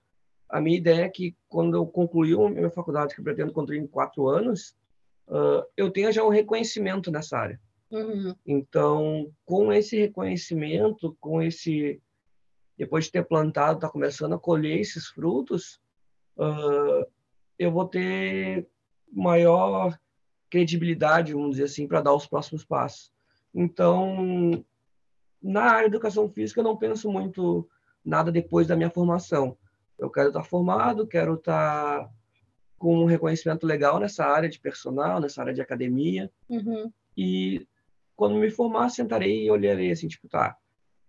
A 0.50 0.60
minha 0.62 0.78
ideia 0.78 1.06
é 1.06 1.10
que, 1.10 1.36
quando 1.50 1.76
eu 1.76 1.86
concluir 1.86 2.38
a 2.38 2.50
minha 2.50 2.70
faculdade, 2.70 3.16
que 3.16 3.22
eu 3.22 3.24
pretendo 3.24 3.54
concluir 3.54 3.80
em 3.80 3.88
quatro 3.88 4.28
anos, 4.28 4.76
uh, 5.28 5.64
eu 5.76 5.90
tenha 5.90 6.12
já 6.12 6.24
um 6.24 6.30
reconhecimento 6.30 7.10
nessa 7.10 7.38
área. 7.38 7.60
Uhum. 7.92 8.34
Então, 8.46 9.32
com 9.46 9.72
esse 9.72 9.98
reconhecimento, 9.98 11.16
com 11.20 11.42
esse 11.42 12.02
depois 12.78 13.06
de 13.06 13.12
ter 13.12 13.24
plantado, 13.28 13.76
está 13.76 13.88
começando 13.88 14.34
a 14.34 14.40
colher 14.40 14.80
esses 14.80 15.08
frutos, 15.10 15.80
uh, 16.36 17.06
eu 17.60 17.72
vou 17.72 17.86
ter 17.88 18.68
maior 19.12 19.96
credibilidade, 20.50 21.34
vamos 21.34 21.52
dizer 21.52 21.66
assim, 21.66 21.88
para 21.88 22.02
dar 22.02 22.16
os 22.16 22.26
próximos 22.26 22.66
passos. 22.66 23.14
Então, 23.54 24.66
na 25.42 25.64
área 25.64 25.90
de 25.90 25.96
educação 25.96 26.28
física, 26.28 26.60
eu 26.60 26.64
não 26.64 26.76
penso 26.76 27.12
muito 27.12 27.70
nada 28.04 28.32
depois 28.32 28.66
da 28.66 28.76
minha 28.76 28.90
formação. 28.90 29.56
Eu 30.00 30.10
quero 30.10 30.30
estar 30.30 30.44
formado, 30.44 31.06
quero 31.06 31.36
estar 31.36 32.10
com 32.80 33.04
um 33.04 33.06
reconhecimento 33.06 33.68
legal 33.68 34.00
nessa 34.00 34.26
área 34.26 34.50
de 34.50 34.60
personal, 34.60 35.20
nessa 35.20 35.40
área 35.42 35.54
de 35.54 35.62
academia, 35.62 36.32
uhum. 36.50 36.92
e 37.16 37.68
quando 38.16 38.36
me 38.36 38.50
formar, 38.50 38.90
sentarei 38.90 39.46
e 39.46 39.52
olharei 39.52 39.92
assim, 39.92 40.08
tipo, 40.08 40.28
tá, 40.28 40.56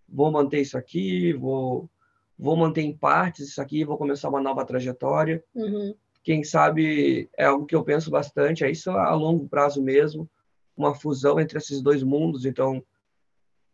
vou 0.07 0.31
manter 0.31 0.61
isso 0.61 0.77
aqui, 0.77 1.33
vou, 1.33 1.89
vou 2.37 2.55
manter 2.55 2.81
em 2.81 2.95
partes 2.95 3.49
isso 3.49 3.61
aqui, 3.61 3.83
vou 3.83 3.97
começar 3.97 4.29
uma 4.29 4.41
nova 4.41 4.65
trajetória. 4.65 5.43
Uhum. 5.53 5.95
Quem 6.23 6.43
sabe 6.43 7.29
é 7.37 7.45
algo 7.45 7.65
que 7.65 7.75
eu 7.75 7.83
penso 7.83 8.09
bastante, 8.09 8.63
é 8.63 8.71
isso 8.71 8.89
a 8.91 9.13
longo 9.13 9.47
prazo 9.47 9.81
mesmo, 9.81 10.29
uma 10.75 10.95
fusão 10.95 11.39
entre 11.39 11.57
esses 11.57 11.81
dois 11.81 12.01
mundos, 12.01 12.45
então 12.45 12.83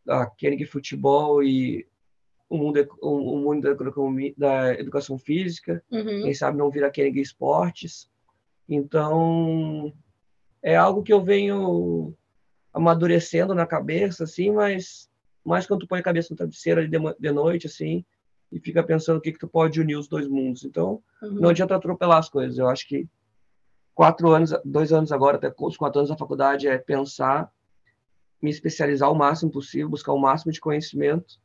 a 0.07 0.25
Koenig 0.25 0.65
Futebol 0.65 1.43
e 1.43 1.87
o 2.49 2.57
mundo, 2.57 2.89
o, 3.01 3.37
mundo 3.37 3.75
da, 4.35 4.73
educação 4.73 5.17
física, 5.19 5.83
uhum. 5.91 6.23
quem 6.23 6.33
sabe 6.33 6.57
não 6.57 6.71
vira 6.71 6.91
Koenig 6.91 7.21
Esportes. 7.21 8.09
Então, 8.67 9.93
é 10.61 10.75
algo 10.75 11.03
que 11.03 11.13
eu 11.13 11.23
venho 11.23 12.15
amadurecendo 12.79 13.53
na 13.53 13.65
cabeça, 13.65 14.23
assim, 14.23 14.51
mas 14.51 15.09
mais 15.45 15.65
quando 15.65 15.81
tu 15.81 15.87
põe 15.87 15.99
a 15.99 16.03
cabeça 16.03 16.29
no 16.31 16.37
travesseiro 16.37 16.79
ali 16.79 16.89
de, 16.89 16.97
de 17.19 17.31
noite, 17.31 17.67
assim, 17.67 18.05
e 18.51 18.59
fica 18.59 18.83
pensando 18.83 19.17
o 19.17 19.21
que, 19.21 19.31
que 19.31 19.39
tu 19.39 19.47
pode 19.47 19.79
unir 19.79 19.95
os 19.95 20.07
dois 20.07 20.27
mundos. 20.27 20.63
Então, 20.63 21.01
uhum. 21.21 21.33
não 21.33 21.49
adianta 21.49 21.75
atropelar 21.75 22.17
as 22.17 22.29
coisas. 22.29 22.57
Eu 22.57 22.67
acho 22.67 22.87
que 22.87 23.07
quatro 23.93 24.29
anos, 24.31 24.53
dois 24.65 24.91
anos 24.91 25.11
agora, 25.11 25.37
até 25.37 25.53
os 25.57 25.77
quatro 25.77 25.99
anos 25.99 26.09
da 26.09 26.17
faculdade, 26.17 26.67
é 26.67 26.77
pensar, 26.77 27.51
me 28.41 28.49
especializar 28.49 29.11
o 29.11 29.15
máximo 29.15 29.51
possível, 29.51 29.89
buscar 29.89 30.13
o 30.13 30.19
máximo 30.19 30.51
de 30.51 30.59
conhecimento. 30.59 31.39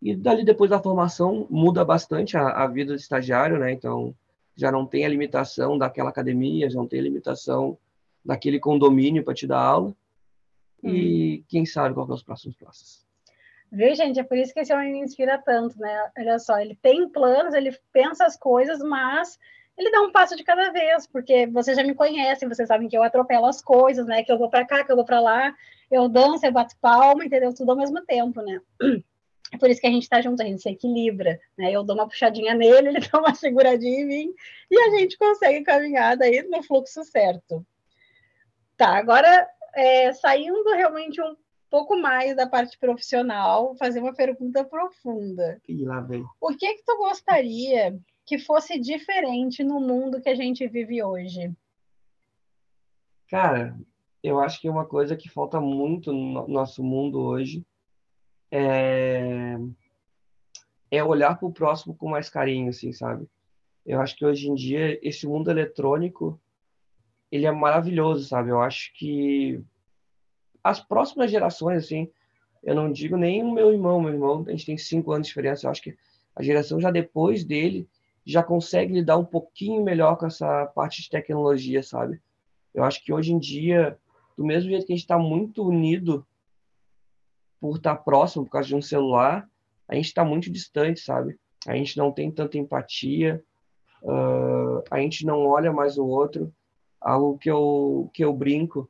E 0.00 0.14
dali, 0.14 0.44
depois 0.44 0.70
da 0.70 0.80
formação, 0.80 1.46
muda 1.50 1.84
bastante 1.84 2.36
a, 2.36 2.48
a 2.48 2.66
vida 2.68 2.92
do 2.92 3.00
estagiário, 3.00 3.58
né? 3.58 3.72
Então, 3.72 4.14
já 4.56 4.72
não 4.72 4.86
tem 4.86 5.04
a 5.04 5.08
limitação 5.08 5.76
daquela 5.76 6.10
academia, 6.10 6.70
já 6.70 6.78
não 6.78 6.86
tem 6.86 7.00
a 7.00 7.02
limitação 7.02 7.76
daquele 8.24 8.58
condomínio 8.58 9.24
para 9.24 9.34
te 9.34 9.46
dar 9.46 9.60
aula. 9.60 9.94
E 10.82 11.40
hum. 11.40 11.44
quem 11.48 11.66
sabe 11.66 11.94
qual 11.94 12.08
é 12.08 12.12
os 12.12 12.22
próximos 12.22 12.56
passos. 12.56 13.06
Viu, 13.70 13.94
gente? 13.94 14.18
É 14.18 14.22
por 14.22 14.38
isso 14.38 14.54
que 14.54 14.60
esse 14.60 14.72
homem 14.72 14.92
me 14.92 15.00
inspira 15.00 15.38
tanto, 15.38 15.78
né? 15.78 16.10
Olha 16.18 16.38
só, 16.38 16.58
ele 16.58 16.78
tem 16.80 17.08
planos, 17.08 17.54
ele 17.54 17.76
pensa 17.92 18.24
as 18.24 18.36
coisas, 18.36 18.78
mas 18.80 19.38
ele 19.76 19.90
dá 19.90 20.00
um 20.00 20.10
passo 20.10 20.34
de 20.34 20.42
cada 20.42 20.72
vez, 20.72 21.06
porque 21.06 21.46
vocês 21.46 21.76
já 21.76 21.84
me 21.84 21.94
conhecem, 21.94 22.48
vocês 22.48 22.66
sabem 22.66 22.88
que 22.88 22.96
eu 22.96 23.02
atropelo 23.02 23.46
as 23.46 23.60
coisas, 23.60 24.06
né? 24.06 24.24
Que 24.24 24.32
eu 24.32 24.38
vou 24.38 24.48
para 24.48 24.66
cá, 24.66 24.82
que 24.84 24.90
eu 24.90 24.96
vou 24.96 25.04
para 25.04 25.20
lá, 25.20 25.54
eu 25.90 26.08
danço, 26.08 26.46
eu 26.46 26.52
bato 26.52 26.76
palma, 26.80 27.24
entendeu? 27.24 27.54
Tudo 27.54 27.70
ao 27.70 27.76
mesmo 27.76 28.04
tempo, 28.04 28.40
né? 28.42 28.60
É 29.52 29.56
por 29.56 29.70
isso 29.70 29.80
que 29.80 29.86
a 29.86 29.90
gente 29.90 30.02
está 30.02 30.20
junto, 30.20 30.42
a 30.42 30.46
gente 30.46 30.60
se 30.60 30.68
equilibra, 30.68 31.38
né? 31.56 31.70
Eu 31.70 31.84
dou 31.84 31.96
uma 31.96 32.08
puxadinha 32.08 32.54
nele, 32.54 32.88
ele 32.96 33.00
dá 33.00 33.18
uma 33.18 33.34
seguradinha 33.34 34.00
em 34.00 34.06
mim, 34.06 34.34
e 34.70 34.78
a 34.78 34.90
gente 34.98 35.16
consegue 35.16 35.62
caminhar 35.62 36.16
daí 36.16 36.42
no 36.42 36.62
fluxo 36.62 37.04
certo. 37.04 37.64
Tá, 38.76 38.96
agora 38.96 39.48
é, 39.74 40.12
saindo 40.12 40.70
realmente 40.74 41.20
um 41.20 41.36
pouco 41.70 41.96
mais 41.96 42.34
da 42.34 42.46
parte 42.46 42.78
profissional, 42.78 43.74
fazer 43.76 44.00
uma 44.00 44.14
pergunta 44.14 44.64
profunda. 44.64 45.60
E 45.68 45.84
lá 45.84 46.00
vem. 46.00 46.24
O 46.40 46.48
que 46.48 46.74
que 46.74 46.84
tu 46.84 46.96
gostaria 46.96 47.98
que 48.24 48.38
fosse 48.38 48.78
diferente 48.78 49.62
no 49.62 49.80
mundo 49.80 50.20
que 50.20 50.28
a 50.28 50.34
gente 50.34 50.66
vive 50.66 51.02
hoje? 51.02 51.52
Cara, 53.28 53.76
eu 54.22 54.40
acho 54.40 54.60
que 54.60 54.68
uma 54.68 54.84
coisa 54.84 55.16
que 55.16 55.28
falta 55.28 55.60
muito 55.60 56.12
no 56.12 56.48
nosso 56.48 56.82
mundo 56.82 57.20
hoje 57.20 57.64
é, 58.50 59.56
é 60.90 61.04
olhar 61.04 61.38
para 61.38 61.46
o 61.46 61.52
próximo 61.52 61.94
com 61.94 62.08
mais 62.08 62.30
carinho, 62.30 62.70
assim, 62.70 62.92
sabe? 62.92 63.28
Eu 63.84 64.00
acho 64.00 64.16
que 64.16 64.24
hoje 64.24 64.48
em 64.48 64.54
dia 64.54 64.98
esse 65.02 65.26
mundo 65.26 65.50
eletrônico 65.50 66.40
ele 67.30 67.46
é 67.46 67.52
maravilhoso, 67.52 68.26
sabe? 68.26 68.50
Eu 68.50 68.60
acho 68.60 68.92
que 68.94 69.60
as 70.62 70.80
próximas 70.80 71.30
gerações, 71.30 71.84
assim, 71.84 72.10
eu 72.62 72.74
não 72.74 72.90
digo 72.90 73.16
nem 73.16 73.42
o 73.42 73.52
meu 73.52 73.72
irmão, 73.72 74.00
meu 74.00 74.12
irmão, 74.12 74.44
a 74.46 74.50
gente 74.50 74.66
tem 74.66 74.78
cinco 74.78 75.12
anos 75.12 75.26
de 75.26 75.30
diferença, 75.30 75.66
eu 75.66 75.70
acho 75.70 75.82
que 75.82 75.96
a 76.34 76.42
geração 76.42 76.80
já 76.80 76.90
depois 76.90 77.44
dele 77.44 77.88
já 78.24 78.42
consegue 78.42 78.92
lidar 78.92 79.16
um 79.16 79.24
pouquinho 79.24 79.82
melhor 79.82 80.16
com 80.16 80.26
essa 80.26 80.66
parte 80.66 81.02
de 81.02 81.08
tecnologia, 81.08 81.82
sabe? 81.82 82.20
Eu 82.74 82.84
acho 82.84 83.02
que 83.02 83.12
hoje 83.12 83.32
em 83.32 83.38
dia, 83.38 83.98
do 84.36 84.44
mesmo 84.44 84.68
jeito 84.70 84.86
que 84.86 84.92
a 84.92 84.96
gente 84.96 85.04
está 85.04 85.18
muito 85.18 85.66
unido 85.66 86.26
por 87.60 87.76
estar 87.76 87.96
tá 87.96 88.02
próximo 88.02 88.44
por 88.44 88.50
causa 88.52 88.68
de 88.68 88.74
um 88.74 88.82
celular, 88.82 89.48
a 89.88 89.94
gente 89.94 90.06
está 90.06 90.24
muito 90.24 90.50
distante, 90.50 91.00
sabe? 91.00 91.38
A 91.66 91.74
gente 91.74 91.96
não 91.96 92.12
tem 92.12 92.30
tanta 92.30 92.58
empatia, 92.58 93.42
uh, 94.02 94.84
a 94.90 95.00
gente 95.00 95.24
não 95.24 95.46
olha 95.46 95.72
mais 95.72 95.96
o 95.96 96.06
outro. 96.06 96.52
Algo 97.00 97.38
que 97.38 97.50
eu, 97.50 98.10
que 98.12 98.24
eu 98.24 98.32
brinco 98.32 98.88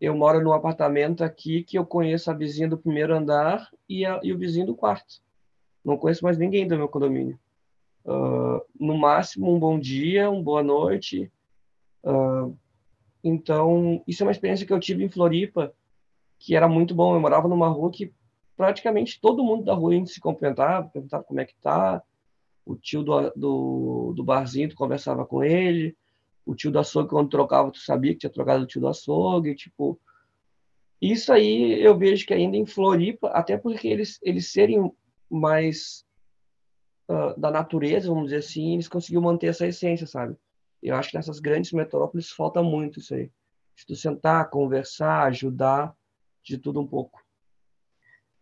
eu 0.00 0.14
moro 0.14 0.42
num 0.42 0.52
apartamento 0.52 1.24
aqui 1.24 1.62
que 1.62 1.78
eu 1.78 1.86
conheço 1.86 2.30
a 2.30 2.34
vizinha 2.34 2.68
do 2.68 2.76
primeiro 2.76 3.14
andar 3.14 3.70
e, 3.88 4.04
a, 4.04 4.20
e 4.22 4.32
o 4.32 4.38
vizinho 4.38 4.66
do 4.66 4.74
quarto. 4.74 5.22
Não 5.84 5.96
conheço 5.96 6.24
mais 6.24 6.36
ninguém 6.36 6.66
do 6.66 6.76
meu 6.76 6.88
condomínio. 6.88 7.38
Uh, 8.04 8.60
no 8.78 8.96
máximo, 8.96 9.52
um 9.52 9.58
bom 9.58 9.78
dia, 9.78 10.30
uma 10.30 10.42
boa 10.42 10.62
noite. 10.62 11.30
Uh, 12.04 12.56
então, 13.24 14.02
isso 14.06 14.22
é 14.22 14.26
uma 14.26 14.32
experiência 14.32 14.66
que 14.66 14.72
eu 14.72 14.78
tive 14.78 15.02
em 15.02 15.08
Floripa, 15.08 15.72
que 16.38 16.54
era 16.54 16.68
muito 16.68 16.94
bom. 16.94 17.14
Eu 17.14 17.20
morava 17.20 17.48
numa 17.48 17.68
rua 17.68 17.90
que 17.90 18.12
praticamente 18.56 19.20
todo 19.20 19.44
mundo 19.44 19.64
da 19.64 19.74
rua 19.74 20.04
se 20.06 20.20
cumprimentava, 20.20 20.88
perguntava 20.88 21.24
como 21.24 21.40
é 21.40 21.44
que 21.44 21.54
tá. 21.56 22.02
O 22.64 22.76
tio 22.76 23.02
do, 23.02 23.30
do, 23.30 24.12
do 24.14 24.24
barzinho, 24.24 24.68
tu 24.68 24.76
conversava 24.76 25.24
com 25.24 25.42
ele 25.42 25.96
o 26.46 26.54
tio 26.54 26.70
do 26.70 26.78
açougue, 26.78 27.10
quando 27.10 27.28
trocava, 27.28 27.70
tu 27.70 27.80
sabia 27.80 28.12
que 28.12 28.20
tinha 28.20 28.30
trocado 28.30 28.64
o 28.64 28.66
tio 28.66 28.80
do 28.80 28.88
açougue, 28.88 29.54
tipo... 29.54 30.00
Isso 31.02 31.30
aí 31.30 31.82
eu 31.82 31.98
vejo 31.98 32.24
que 32.24 32.32
ainda 32.32 32.56
em 32.56 32.64
Floripa, 32.64 33.28
até 33.28 33.58
porque 33.58 33.86
eles, 33.86 34.18
eles 34.22 34.50
serem 34.50 34.90
mais 35.28 36.06
uh, 37.10 37.38
da 37.38 37.50
natureza, 37.50 38.08
vamos 38.08 38.24
dizer 38.24 38.38
assim, 38.38 38.74
eles 38.74 38.88
conseguiram 38.88 39.22
manter 39.22 39.48
essa 39.48 39.66
essência, 39.66 40.06
sabe? 40.06 40.36
Eu 40.82 40.94
acho 40.94 41.10
que 41.10 41.16
nessas 41.16 41.38
grandes 41.38 41.72
metrópoles 41.72 42.30
falta 42.30 42.62
muito 42.62 43.00
isso 43.00 43.14
aí. 43.14 43.30
Se 43.74 43.84
tu 43.84 43.94
sentar, 43.94 44.48
conversar, 44.48 45.24
ajudar, 45.24 45.94
de 46.42 46.56
tudo 46.56 46.80
um 46.80 46.86
pouco. 46.86 47.20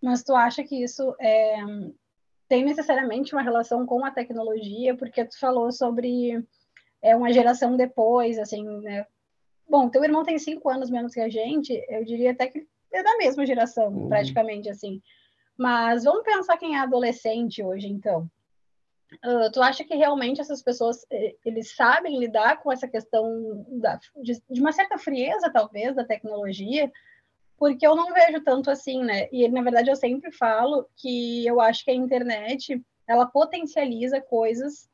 Mas 0.01 0.23
tu 0.23 0.35
acha 0.35 0.63
que 0.63 0.83
isso 0.83 1.17
é, 1.19 1.57
tem 2.49 2.65
necessariamente 2.65 3.35
uma 3.35 3.43
relação 3.43 3.87
com 3.87 4.05
a 4.05 4.11
tecnologia? 4.11 4.95
Porque 4.95 5.25
tu 5.25 5.39
falou 5.41 5.73
sobre 5.73 6.47
é 7.05 7.15
uma 7.15 7.31
geração 7.31 7.77
depois, 7.77 8.39
assim, 8.39 8.65
né? 8.81 9.07
Bom, 9.69 9.91
teu 9.91 10.03
irmão 10.03 10.25
tem 10.25 10.39
cinco 10.39 10.71
anos 10.71 10.91
menos 10.91 11.13
que 11.13 11.21
a 11.21 11.29
gente, 11.29 11.85
eu 11.89 12.03
diria 12.03 12.31
até 12.31 12.47
que 12.47 12.67
é 12.91 13.03
da 13.03 13.17
mesma 13.19 13.45
geração, 13.45 13.89
uhum. 13.89 14.09
praticamente, 14.09 14.71
assim. 14.71 15.03
Mas 15.57 16.05
vamos 16.05 16.23
pensar 16.23 16.57
quem 16.57 16.77
é 16.77 16.79
adolescente 16.79 17.63
hoje, 17.63 17.89
então. 17.89 18.29
Uh, 19.23 19.53
tu 19.53 19.63
acha 19.63 19.85
que 19.85 19.95
realmente 19.95 20.41
essas 20.41 20.63
pessoas 20.63 21.05
eles 21.45 21.77
sabem 21.77 22.19
lidar 22.19 22.61
com 22.63 22.73
essa 22.73 22.89
questão 22.89 23.65
da, 23.69 24.01
de, 24.23 24.43
de, 24.51 24.61
uma 24.61 24.73
certa 24.73 24.97
frieza, 24.97 25.53
talvez, 25.53 25.95
da 25.95 26.05
tecnologia? 26.05 26.91
Porque 27.59 27.87
eu 27.87 27.95
não 27.95 28.13
vejo 28.15 28.43
tanto 28.43 28.71
assim, 28.71 29.05
né? 29.05 29.29
E 29.31 29.47
na 29.49 29.63
verdade 29.63 29.91
eu 29.91 29.97
sempre 29.97 30.33
falo 30.33 30.89
que 30.97 31.47
eu 31.47 31.61
acho 31.61 31.85
que 31.85 31.91
a 31.91 31.95
internet 31.95 32.83
ela 33.07 33.27
potencializa 33.27 34.23
coisas 34.23 34.89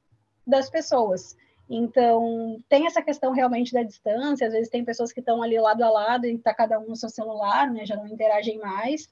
das 0.46 0.68
pessoas. 0.68 1.36
Então, 1.72 2.58
tem 2.68 2.84
essa 2.86 3.00
questão 3.00 3.32
realmente 3.32 3.72
da 3.72 3.84
distância, 3.84 4.48
às 4.48 4.52
vezes 4.52 4.68
tem 4.68 4.84
pessoas 4.84 5.12
que 5.12 5.20
estão 5.20 5.40
ali 5.40 5.56
lado 5.56 5.84
a 5.84 5.88
lado 5.90 6.26
e 6.26 6.34
está 6.34 6.52
cada 6.52 6.80
um 6.80 6.88
no 6.88 6.96
seu 6.96 7.08
celular, 7.08 7.70
né, 7.70 7.86
já 7.86 7.94
não 7.94 8.08
interagem 8.08 8.58
mais. 8.58 9.08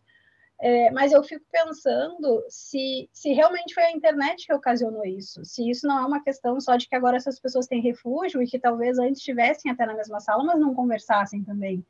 É, 0.61 0.91
mas 0.91 1.13
eu 1.13 1.23
fico 1.23 1.45
pensando 1.53 2.45
se, 2.49 3.09
se 3.13 3.33
realmente 3.33 3.73
foi 3.73 3.85
a 3.85 3.93
internet 3.93 4.45
que 4.45 4.53
ocasionou 4.53 5.05
isso, 5.07 5.45
se 5.45 5.71
isso 5.71 5.87
não 5.87 6.01
é 6.01 6.05
uma 6.05 6.21
questão 6.21 6.61
só 6.61 6.75
de 6.75 6.89
que 6.89 6.97
agora 6.97 7.17
essas 7.17 7.39
pessoas 7.39 7.69
têm 7.69 7.81
refúgio 7.81 8.43
e 8.43 8.47
que 8.49 8.59
talvez 8.59 8.99
antes 8.99 9.19
estivessem 9.19 9.71
até 9.71 9.87
na 9.87 9.95
mesma 9.95 10.19
sala, 10.19 10.43
mas 10.43 10.59
não 10.59 10.75
conversassem 10.75 11.45
também. 11.45 11.87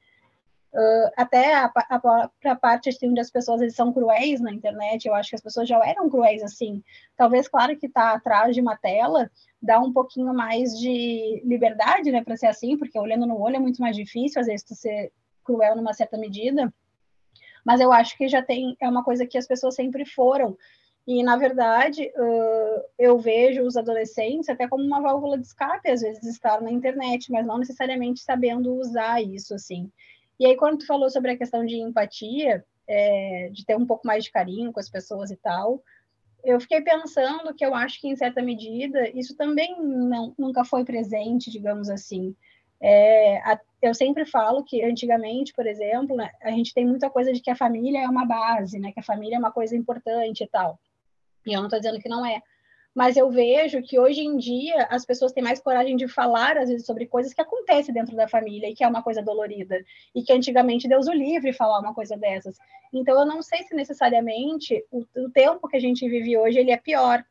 Uh, 0.73 1.11
até 1.17 1.55
a, 1.55 1.73
a 1.75 1.99
própria 1.99 2.55
parte 2.55 2.91
assim, 2.91 3.09
onde 3.09 3.21
as 3.21 3.31
pessoas 3.31 3.63
eles 3.63 3.75
são 3.75 3.91
cruéis 3.91 4.39
na 4.39 4.53
internet, 4.53 5.07
eu 5.07 5.15
acho 5.15 5.31
que 5.31 5.37
as 5.37 5.43
pessoas 5.43 5.67
já 5.67 5.79
eram 5.87 6.11
cruéis 6.11 6.43
assim. 6.43 6.83
Talvez, 7.17 7.49
claro, 7.49 7.77
que 7.77 7.87
está 7.87 8.13
atrás 8.13 8.55
de 8.55 8.61
uma 8.61 8.77
tela 8.77 9.31
dá 9.61 9.81
um 9.81 9.93
pouquinho 9.93 10.33
mais 10.33 10.79
de 10.79 11.43
liberdade, 11.45 12.13
né, 12.13 12.23
para 12.23 12.37
ser 12.37 12.47
assim, 12.47 12.77
porque 12.77 12.99
olhando 12.99 13.27
no 13.27 13.41
olho 13.41 13.57
é 13.57 13.59
muito 13.59 13.81
mais 13.81 13.97
difícil, 13.97 14.41
às 14.41 14.47
vezes, 14.47 14.65
tu 14.65 14.75
ser 14.75 15.13
cruel 15.45 15.77
numa 15.77 15.93
certa 15.93 16.17
medida. 16.17 16.73
Mas 17.65 17.81
eu 17.81 17.93
acho 17.93 18.17
que 18.17 18.29
já 18.29 18.43
tem, 18.43 18.77
é 18.81 18.89
uma 18.89 19.03
coisa 19.05 19.27
que 19.27 19.37
as 19.37 19.47
pessoas 19.47 19.75
sempre 19.75 20.05
foram. 20.05 20.57
E, 21.07 21.23
na 21.23 21.37
verdade, 21.37 22.13
uh, 22.17 22.83
eu 22.99 23.19
vejo 23.19 23.63
os 23.63 23.77
adolescentes 23.77 24.49
até 24.49 24.69
como 24.69 24.85
uma 24.85 25.01
válvula 25.01 25.39
de 25.39 25.47
escape, 25.47 25.91
às 25.91 26.03
vezes, 26.03 26.25
estar 26.25 26.61
na 26.61 26.71
internet, 26.71 27.33
mas 27.33 27.47
não 27.47 27.59
necessariamente 27.59 28.21
sabendo 28.21 28.75
usar 28.75 29.23
isso, 29.23 29.55
assim. 29.55 29.91
E 30.39 30.47
aí, 30.47 30.57
quando 30.57 30.79
tu 30.79 30.87
falou 30.87 31.11
sobre 31.11 31.33
a 31.33 31.37
questão 31.37 31.65
de 31.65 31.77
empatia, 31.77 32.65
é, 32.87 33.51
de 33.53 33.65
ter 33.65 33.77
um 33.77 33.87
pouco 33.87 34.07
mais 34.07 34.25
de 34.25 34.31
carinho 34.31 34.73
com 34.73 34.81
as 34.81 34.89
pessoas 34.89 35.31
e 35.31 35.37
tal, 35.37 35.83
eu 36.45 36.61
fiquei 36.61 36.81
pensando 36.81 37.55
que 37.55 37.65
eu 37.65 37.75
acho 37.75 38.01
que, 38.01 38.09
em 38.09 38.17
certa 38.17 38.41
medida, 38.41 39.09
isso 39.11 39.37
também 39.37 39.77
não, 39.81 40.35
nunca 40.39 40.65
foi 40.65 40.85
presente, 40.85 41.51
digamos 41.51 41.91
assim. 41.91 42.35
É, 42.81 43.39
a, 43.39 43.61
eu 43.83 43.93
sempre 43.95 44.25
falo 44.25 44.65
que 44.65 44.85
antigamente, 44.85 45.53
por 45.53 45.67
exemplo, 45.67 46.17
né, 46.17 46.31
a 46.43 46.51
gente 46.51 46.73
tem 46.73 46.87
muita 46.87 47.11
coisa 47.11 47.33
de 47.33 47.41
que 47.41 47.51
a 47.51 47.57
família 47.57 48.03
é 48.03 48.09
uma 48.09 48.25
base, 48.25 48.79
né? 48.79 48.93
Que 48.93 49.01
a 49.01 49.05
família 49.05 49.37
é 49.37 49.39
uma 49.39 49.53
coisa 49.53 49.77
importante 49.77 50.45
e 50.45 50.47
tal. 50.47 50.79
E 51.45 51.53
eu 51.53 51.59
não 51.59 51.67
estou 51.67 51.81
dizendo 51.81 52.01
que 52.01 52.09
não 52.09 52.25
é. 52.25 52.41
Mas 52.99 53.17
eu 53.17 53.31
vejo 53.31 53.81
que 53.81 53.97
hoje 53.97 54.23
em 54.23 54.37
dia 54.37 54.89
as 54.91 55.07
pessoas 55.07 55.31
têm 55.31 55.41
mais 55.41 55.61
coragem 55.61 55.97
de 55.97 56.09
falar, 56.09 56.59
às 56.59 56.69
vezes, 56.69 56.85
sobre 56.85 57.07
coisas 57.07 57.33
que 57.33 57.41
acontecem 57.41 57.95
dentro 57.95 58.17
da 58.17 58.27
família 58.27 58.69
e 58.69 58.75
que 58.75 58.83
é 58.83 58.89
uma 58.89 59.05
coisa 59.05 59.23
dolorida. 59.23 59.81
E 60.13 60.21
que 60.21 60.33
antigamente 60.33 60.89
Deus 60.89 61.07
o 61.07 61.13
livre 61.13 61.53
falar 61.53 61.79
uma 61.79 61.95
coisa 61.95 62.17
dessas. 62.17 62.59
Então 62.93 63.17
eu 63.17 63.25
não 63.25 63.41
sei 63.41 63.63
se 63.63 63.73
necessariamente 63.73 64.85
o, 64.91 65.07
o 65.17 65.31
tempo 65.31 65.69
que 65.69 65.77
a 65.77 65.81
gente 65.81 66.09
vive 66.09 66.37
hoje 66.37 66.59
ele 66.59 66.73
é 66.73 66.77
pior. 66.77 67.25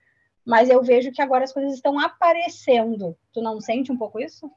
Mas 0.45 0.69
eu 0.69 0.81
vejo 0.81 1.11
que 1.11 1.21
agora 1.21 1.43
as 1.43 1.51
coisas 1.51 1.73
estão 1.73 1.99
aparecendo. 1.99 3.13
Tu 3.33 3.41
não 3.41 3.59
sente 3.59 3.91
um 3.91 3.97
pouco 3.97 4.21
isso? 4.21 4.49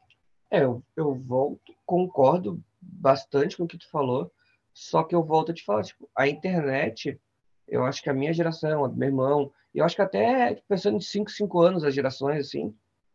É, 0.48 0.62
eu, 0.62 0.80
eu 0.94 1.12
volto, 1.12 1.74
concordo 1.84 2.62
bastante 2.80 3.56
com 3.56 3.64
o 3.64 3.68
que 3.68 3.78
tu 3.78 3.90
falou, 3.90 4.30
só 4.72 5.02
que 5.02 5.16
eu 5.16 5.24
volto 5.24 5.50
a 5.50 5.54
te 5.54 5.64
falar, 5.64 5.82
tipo, 5.82 6.08
a 6.16 6.28
internet, 6.28 7.20
eu 7.66 7.84
acho 7.84 8.00
que 8.00 8.08
a 8.08 8.14
minha 8.14 8.32
geração, 8.32 8.84
a 8.84 8.88
do 8.88 8.96
meu 8.96 9.08
irmão, 9.08 9.52
eu 9.74 9.84
acho 9.84 9.96
que 9.96 10.02
até 10.02 10.60
pensando 10.68 10.96
em 10.96 11.00
5, 11.00 11.30
5 11.30 11.60
anos, 11.60 11.84
as 11.84 11.94
gerações, 11.94 12.46
assim, 12.46 12.66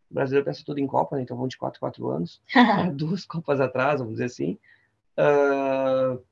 o 0.09 0.13
brasileiro 0.13 0.45
pensa 0.45 0.63
tudo 0.65 0.79
em 0.79 0.87
Copa, 0.87 1.15
né? 1.15 1.21
então 1.21 1.35
vão 1.35 1.47
de 1.47 1.57
4, 1.57 1.79
4 1.79 2.09
anos, 2.09 2.41
duas 2.95 3.25
Copas 3.25 3.59
atrás, 3.59 3.99
vamos 3.99 4.15
dizer 4.15 4.25
assim, 4.25 4.57
uh, 5.19 6.23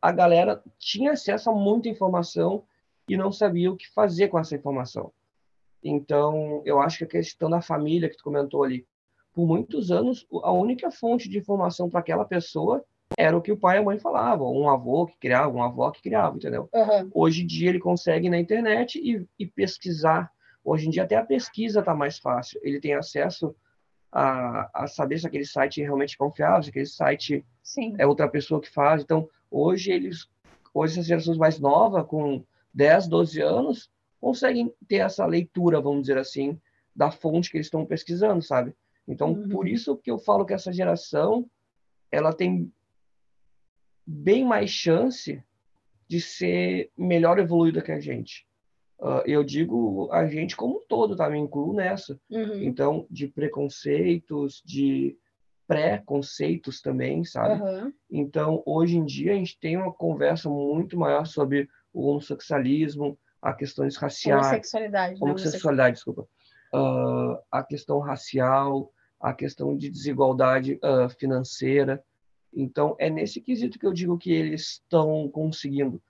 a 0.00 0.12
galera 0.12 0.62
tinha 0.78 1.12
acesso 1.12 1.50
a 1.50 1.54
muita 1.54 1.88
informação 1.88 2.64
e 3.08 3.16
não 3.16 3.32
sabia 3.32 3.70
o 3.70 3.76
que 3.76 3.88
fazer 3.88 4.28
com 4.28 4.38
essa 4.38 4.54
informação. 4.54 5.12
Então, 5.82 6.62
eu 6.64 6.80
acho 6.80 6.98
que 6.98 7.04
a 7.04 7.08
questão 7.08 7.48
da 7.48 7.60
família 7.60 8.08
que 8.08 8.16
tu 8.16 8.24
comentou 8.24 8.64
ali, 8.64 8.86
por 9.32 9.46
muitos 9.46 9.90
anos, 9.90 10.26
a 10.42 10.52
única 10.52 10.90
fonte 10.90 11.28
de 11.28 11.38
informação 11.38 11.88
para 11.88 12.00
aquela 12.00 12.24
pessoa 12.24 12.84
era 13.16 13.36
o 13.36 13.42
que 13.42 13.52
o 13.52 13.56
pai 13.56 13.76
e 13.76 13.80
a 13.80 13.82
mãe 13.82 13.98
falavam, 13.98 14.52
um 14.52 14.68
avô 14.68 15.06
que 15.06 15.16
criava, 15.18 15.48
uma 15.48 15.66
avó 15.66 15.90
que 15.90 16.02
criava, 16.02 16.36
entendeu? 16.36 16.68
Uhum. 16.72 17.10
Hoje 17.14 17.42
em 17.42 17.46
dia 17.46 17.70
ele 17.70 17.78
consegue 17.78 18.26
ir 18.26 18.30
na 18.30 18.38
internet 18.38 18.98
e, 18.98 19.26
e, 19.38 19.46
pesquisar. 19.46 20.30
Hoje 20.64 20.86
em 20.86 20.90
dia 20.90 21.04
até 21.04 21.16
a 21.16 21.24
pesquisa 21.24 21.80
está 21.80 21.94
mais 21.94 22.18
fácil. 22.18 22.60
Ele 22.62 22.80
tem 22.80 22.94
acesso 22.94 23.54
a, 24.12 24.68
a, 24.74 24.86
saber 24.86 25.18
se 25.18 25.26
aquele 25.26 25.44
site 25.44 25.80
é 25.80 25.84
realmente 25.84 26.18
confiável, 26.18 26.62
se 26.62 26.70
aquele 26.70 26.86
site 26.86 27.44
Sim. 27.62 27.94
é 27.98 28.06
outra 28.06 28.28
pessoa 28.28 28.60
que 28.60 28.70
faz. 28.70 29.02
Então, 29.02 29.28
hoje 29.50 29.90
eles, 29.90 30.28
hoje 30.74 30.94
essas 30.94 31.06
gerações 31.06 31.38
mais 31.38 31.58
novas, 31.58 32.06
com 32.06 32.44
10, 32.74 33.08
12 33.08 33.40
anos, 33.40 33.90
conseguem 34.20 34.72
ter 34.86 34.96
essa 34.96 35.24
leitura, 35.24 35.80
vamos 35.80 36.02
dizer 36.02 36.18
assim, 36.18 36.60
da 36.94 37.10
fonte 37.10 37.50
que 37.50 37.56
eles 37.56 37.66
estão 37.66 37.86
pesquisando, 37.86 38.42
sabe? 38.42 38.74
Então, 39.06 39.32
uhum. 39.32 39.48
por 39.48 39.66
isso 39.66 39.96
que 39.96 40.10
eu 40.10 40.18
falo 40.18 40.44
que 40.44 40.52
essa 40.52 40.72
geração 40.72 41.48
ela 42.10 42.32
tem 42.32 42.72
bem 44.08 44.42
mais 44.42 44.70
chance 44.70 45.42
de 46.08 46.20
ser 46.20 46.90
melhor 46.96 47.38
evoluída 47.38 47.82
que 47.82 47.92
a 47.92 48.00
gente. 48.00 48.46
Uh, 48.98 49.22
eu 49.26 49.44
digo 49.44 50.08
a 50.10 50.26
gente 50.26 50.56
como 50.56 50.78
um 50.78 50.82
todo, 50.88 51.14
tá? 51.14 51.28
Me 51.28 51.38
incluo 51.38 51.74
nessa. 51.74 52.18
Uhum. 52.30 52.62
Então, 52.62 53.06
de 53.10 53.28
preconceitos, 53.28 54.62
de 54.64 55.16
pré-conceitos 55.66 56.80
também, 56.80 57.22
sabe? 57.22 57.62
Uhum. 57.62 57.92
Então, 58.10 58.62
hoje 58.64 58.96
em 58.96 59.04
dia, 59.04 59.32
a 59.32 59.36
gente 59.36 59.60
tem 59.60 59.76
uma 59.76 59.92
conversa 59.92 60.48
muito 60.48 60.98
maior 60.98 61.26
sobre 61.26 61.68
o 61.92 62.08
homossexualismo, 62.08 63.18
a 63.42 63.52
questões 63.52 63.96
raciais. 63.96 64.46
Homossexualidade. 64.46 65.22
Homossexualidade, 65.22 65.96
desculpa. 65.96 66.22
Uh, 66.74 67.38
a 67.52 67.62
questão 67.62 67.98
racial, 67.98 68.90
a 69.20 69.34
questão 69.34 69.76
de 69.76 69.90
desigualdade 69.90 70.80
uh, 70.82 71.10
financeira. 71.10 72.02
Então, 72.52 72.96
é 72.98 73.10
nesse 73.10 73.40
quesito 73.40 73.78
que 73.78 73.86
eu 73.86 73.92
digo 73.92 74.18
que 74.18 74.32
eles 74.32 74.72
estão 74.72 75.28
conseguindo. 75.28 76.00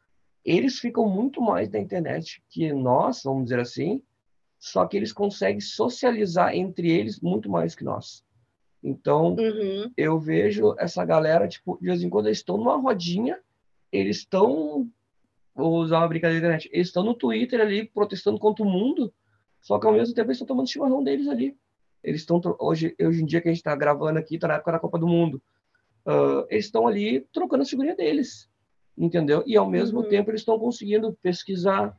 Eles 0.44 0.78
ficam 0.78 1.08
muito 1.08 1.40
mais 1.42 1.68
na 1.68 1.78
internet 1.78 2.42
que 2.48 2.72
nós, 2.72 3.22
vamos 3.24 3.44
dizer 3.44 3.60
assim, 3.60 4.02
só 4.58 4.86
que 4.86 4.96
eles 4.96 5.12
conseguem 5.12 5.60
socializar 5.60 6.54
entre 6.54 6.90
eles 6.90 7.20
muito 7.20 7.50
mais 7.50 7.74
que 7.74 7.84
nós. 7.84 8.24
Então, 8.82 9.34
uhum. 9.34 9.90
eu 9.96 10.18
vejo 10.18 10.74
essa 10.78 11.04
galera, 11.04 11.48
tipo, 11.48 11.78
de 11.80 11.86
vez 11.86 12.02
em 12.02 12.08
quando 12.08 12.26
eles 12.26 12.38
estão 12.38 12.56
numa 12.56 12.76
rodinha, 12.76 13.38
eles 13.90 14.18
estão, 14.18 14.88
vou 15.54 15.76
usar 15.78 15.98
uma 15.98 16.08
brincadeira 16.08 16.48
na 16.48 16.54
internet, 16.54 16.70
eles 16.72 16.88
estão 16.88 17.02
no 17.02 17.14
Twitter 17.14 17.60
ali 17.60 17.84
protestando 17.84 18.38
contra 18.38 18.64
o 18.64 18.70
mundo, 18.70 19.12
só 19.60 19.78
que 19.78 19.86
ao 19.86 19.92
mesmo 19.92 20.14
tempo 20.14 20.28
eles 20.28 20.36
estão 20.36 20.46
tomando 20.46 20.70
chimarrão 20.70 21.02
deles 21.02 21.28
ali. 21.28 21.56
Eles 22.02 22.20
estão 22.20 22.40
hoje, 22.60 22.94
hoje 23.00 23.22
em 23.22 23.26
dia 23.26 23.40
que 23.40 23.48
a 23.48 23.52
gente 23.52 23.60
está 23.60 23.74
gravando 23.74 24.18
aqui, 24.18 24.36
está 24.36 24.48
na 24.48 24.54
época 24.54 24.72
da 24.72 24.78
Copa 24.78 24.98
do 24.98 25.08
Mundo. 25.08 25.42
Uh, 26.08 26.46
eles 26.48 26.64
estão 26.64 26.86
ali 26.86 27.20
trocando 27.34 27.64
a 27.64 27.66
figurinha 27.66 27.94
deles, 27.94 28.48
entendeu? 28.96 29.44
E 29.46 29.58
ao 29.58 29.68
mesmo 29.68 30.00
uhum. 30.00 30.08
tempo 30.08 30.30
eles 30.30 30.40
estão 30.40 30.58
conseguindo 30.58 31.12
pesquisar. 31.20 31.94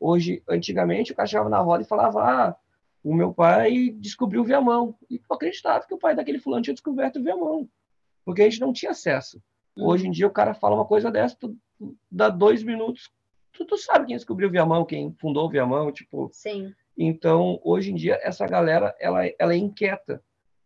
Hoje, 0.00 0.42
antigamente, 0.48 1.12
o 1.12 1.14
cara 1.14 1.28
chegava 1.28 1.50
na 1.50 1.60
roda 1.60 1.82
e 1.82 1.86
falava: 1.86 2.22
Ah, 2.22 2.56
o 3.04 3.14
meu 3.14 3.34
pai 3.34 3.90
descobriu 3.98 4.40
o 4.40 4.44
Viamão. 4.44 4.96
E 5.10 5.16
eu 5.16 5.36
acreditava 5.36 5.86
que 5.86 5.92
o 5.92 5.98
pai 5.98 6.16
daquele 6.16 6.38
fulano 6.38 6.62
tinha 6.62 6.72
descoberto 6.72 7.18
o 7.18 7.22
Viamão, 7.22 7.68
porque 8.24 8.40
a 8.40 8.48
gente 8.48 8.62
não 8.62 8.72
tinha 8.72 8.92
acesso. 8.92 9.42
Uhum. 9.76 9.88
Hoje 9.88 10.08
em 10.08 10.10
dia, 10.10 10.26
o 10.26 10.32
cara 10.32 10.54
fala 10.54 10.76
uma 10.76 10.86
coisa 10.86 11.10
dessa, 11.10 11.36
tu, 11.38 11.54
dá 12.10 12.30
dois 12.30 12.62
minutos, 12.62 13.10
tu, 13.52 13.66
tu 13.66 13.76
sabe 13.76 14.06
quem 14.06 14.16
descobriu 14.16 14.48
o 14.48 14.50
Viamão, 14.50 14.86
quem 14.86 15.14
fundou 15.20 15.44
o 15.44 15.50
Viamão, 15.50 15.92
tipo. 15.92 16.30
Sim. 16.32 16.72
Então, 16.96 17.60
hoje 17.62 17.92
em 17.92 17.94
dia, 17.94 18.18
essa 18.22 18.46
galera, 18.46 18.94
ela, 18.98 19.20
ela 19.38 19.52
é 19.52 19.56
inquieta. 19.56 20.22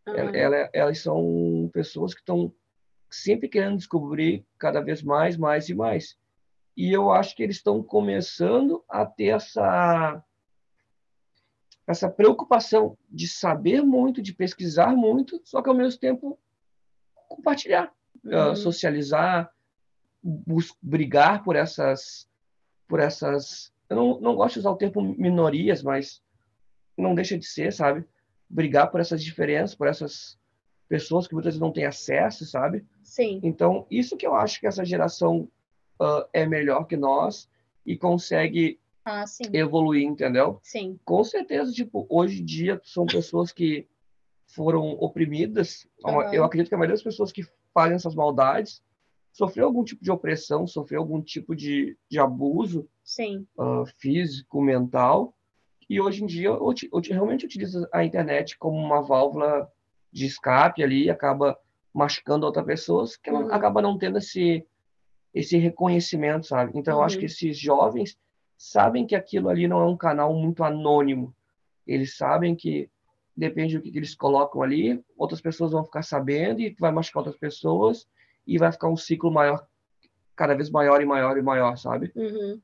Uhum. 0.07 0.15
Ela, 0.15 0.37
ela, 0.37 0.71
elas 0.73 0.99
são 1.01 1.69
pessoas 1.73 2.15
que 2.15 2.21
estão 2.21 2.53
sempre 3.23 3.49
querendo 3.49 3.77
descobrir 3.77 4.45
cada 4.59 4.81
vez 4.81 5.03
mais, 5.03 5.37
mais 5.37 5.69
e 5.69 5.75
mais. 5.75 6.17
E 6.77 6.93
eu 6.93 7.11
acho 7.11 7.37
que 7.37 7.43
eles 7.43 7.57
estão 7.57 7.83
começando 7.83 8.85
a 8.89 9.07
ter 9.07 9.27
essa 9.27 10.23
essa 11.87 12.09
preocupação 12.09 12.97
de 13.11 13.29
saber 13.29 13.83
muito, 13.83 14.23
de 14.23 14.33
pesquisar 14.33 14.97
muito, 14.97 15.39
só 15.45 15.61
que 15.61 15.69
ao 15.69 15.75
mesmo 15.75 16.01
tempo 16.01 16.39
compartilhar, 17.29 17.93
uhum. 18.25 18.53
uh, 18.53 18.57
socializar, 18.57 19.53
brigar 20.83 21.43
por 21.45 21.57
essas 21.57 22.27
por 22.89 23.01
essas 23.01 23.73
eu 23.89 23.97
não, 23.97 24.21
não 24.21 24.35
gosto 24.35 24.55
de 24.55 24.61
usar 24.61 24.71
o 24.71 24.77
termo 24.77 25.03
minorias, 25.17 25.83
mas 25.83 26.23
não 26.97 27.15
deixa 27.15 27.39
de 27.39 27.47
ser, 27.47 27.73
sabe? 27.73 28.05
Brigar 28.49 28.91
por 28.91 29.01
essas 29.01 29.23
diferenças, 29.23 29.75
por 29.75 29.87
essas 29.87 30.39
pessoas 30.95 31.27
que 31.27 31.35
muitas 31.35 31.55
vezes 31.55 31.61
não 31.61 31.73
têm 31.73 31.87
acesso, 31.87 32.47
sabe? 32.47 32.87
Sim. 33.03 33.41
Então, 33.43 33.85
isso 33.91 34.17
que 34.17 34.25
eu 34.25 34.37
acho 34.37 34.61
que 34.61 34.67
essa 34.69 34.85
geração 34.85 35.49
uh, 36.01 36.25
é 36.33 36.47
melhor 36.47 36.85
que 36.85 36.97
nós 36.97 37.51
e 37.85 37.97
consegue 37.97 38.79
ah, 39.05 39.25
evoluir, 39.53 40.05
entendeu? 40.05 40.61
Sim. 40.63 40.97
Com 41.05 41.25
certeza, 41.25 41.73
tipo, 41.73 42.07
hoje 42.09 42.43
em 42.43 42.45
dia 42.45 42.81
são 42.85 43.07
pessoas 43.07 43.51
que 43.51 43.89
foram 44.47 44.93
oprimidas. 44.93 45.85
Uhum. 46.05 46.33
Eu 46.33 46.45
acredito 46.45 46.69
que 46.69 46.77
a 46.77 46.79
maioria 46.79 46.95
das 46.95 47.03
pessoas 47.03 47.33
que 47.33 47.43
fazem 47.73 47.97
essas 47.97 48.15
maldades 48.15 48.81
sofreu 49.33 49.67
algum 49.67 49.83
tipo 49.83 50.05
de 50.05 50.13
opressão, 50.13 50.65
sofreu 50.65 51.01
algum 51.01 51.21
tipo 51.21 51.57
de, 51.57 51.99
de 52.09 52.21
abuso 52.21 52.89
uh, 53.59 53.85
físico, 53.99 54.63
mental, 54.63 55.35
e 55.91 56.01
hoje 56.01 56.23
em 56.23 56.27
dia 56.27 56.49
eu, 56.51 56.73
eu, 56.93 57.01
realmente 57.11 57.45
utilizo 57.45 57.85
a 57.93 58.05
internet 58.05 58.57
como 58.57 58.79
uma 58.79 59.03
válvula 59.03 59.69
de 60.15 60.27
escape 60.27 60.83
ali, 60.83 61.11
acaba 61.11 61.59
machucando 61.93 62.47
outras 62.47 62.65
pessoas, 62.65 63.17
que 63.17 63.31
uhum. 63.31 63.53
acaba 63.53 63.83
não 63.83 63.99
tendo 63.99 64.19
esse, 64.19 64.65
esse 65.35 65.59
reconhecimento, 65.59 66.47
sabe? 66.47 66.73
Então, 66.77 66.95
uhum. 66.95 67.01
eu 67.01 67.05
acho 67.05 67.17
que 67.17 67.25
uhum. 67.25 67.27
esses 67.27 67.59
jovens 67.59 68.17
sabem 68.57 69.05
que 69.05 69.17
aquilo 69.17 69.49
ali 69.49 69.67
não 69.67 69.81
é 69.81 69.87
um 69.87 69.97
canal 69.97 70.33
muito 70.33 70.63
anônimo. 70.63 71.35
Eles 71.85 72.17
sabem 72.17 72.55
que 72.55 72.89
depende 73.37 73.77
do 73.77 73.83
que 73.83 73.99
eles 73.99 74.15
colocam 74.15 74.63
ali, 74.63 75.03
outras 75.19 75.41
pessoas 75.41 75.73
vão 75.73 75.85
ficar 75.85 76.03
sabendo 76.03 76.61
e 76.61 76.75
vai 76.79 76.93
machucar 76.93 77.23
outras 77.23 77.37
pessoas 77.37 78.07
e 78.47 78.57
vai 78.57 78.71
ficar 78.71 78.89
um 78.89 78.97
ciclo 78.97 79.33
maior, 79.33 79.67
cada 80.37 80.55
vez 80.55 80.71
maior 80.71 81.03
e 81.03 81.05
maior 81.05 81.37
e 81.37 81.43
maior, 81.43 81.77
sabe? 81.77 82.13
Uhum. 82.15 82.61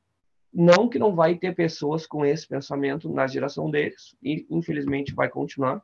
Não 0.53 0.89
que 0.89 0.99
não 0.99 1.15
vai 1.15 1.35
ter 1.35 1.55
pessoas 1.55 2.07
com 2.07 2.25
esse 2.25 2.47
pensamento 2.47 3.09
na 3.09 3.27
geração 3.27 3.69
deles, 3.69 4.15
e 4.23 4.47
infelizmente 4.49 5.13
vai 5.15 5.29
continuar. 5.29 5.83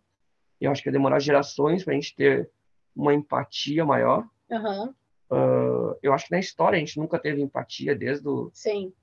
Eu 0.61 0.71
acho 0.71 0.83
que 0.83 0.88
vai 0.90 0.92
demorar 0.92 1.19
gerações 1.19 1.85
para 1.85 1.92
a 1.92 1.95
gente 1.95 2.14
ter 2.14 2.51
uma 2.95 3.14
empatia 3.14 3.85
maior. 3.85 4.27
Uhum. 4.51 4.95
Uh, 5.29 5.99
eu 6.05 6.12
acho 6.12 6.27
que 6.27 6.33
na 6.33 6.38
história 6.38 6.77
a 6.77 6.79
gente 6.79 6.99
nunca 6.99 7.19
teve 7.19 7.42
empatia 7.42 7.97
desde 7.97 8.23
do, 8.23 8.53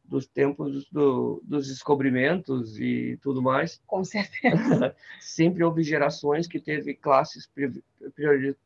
dos 0.06 0.26
tempos 0.26 0.88
do, 0.89 1.42
dos 1.44 1.68
descobrimentos 1.68 2.80
e 2.80 3.20
tudo 3.22 3.42
mais. 3.42 3.82
Com 3.86 4.04
certeza. 4.06 4.96
Sempre 5.20 5.63
houve 5.63 5.84
gerações 5.84 6.48
que 6.48 6.60
teve 6.60 6.94
classes 6.96 7.50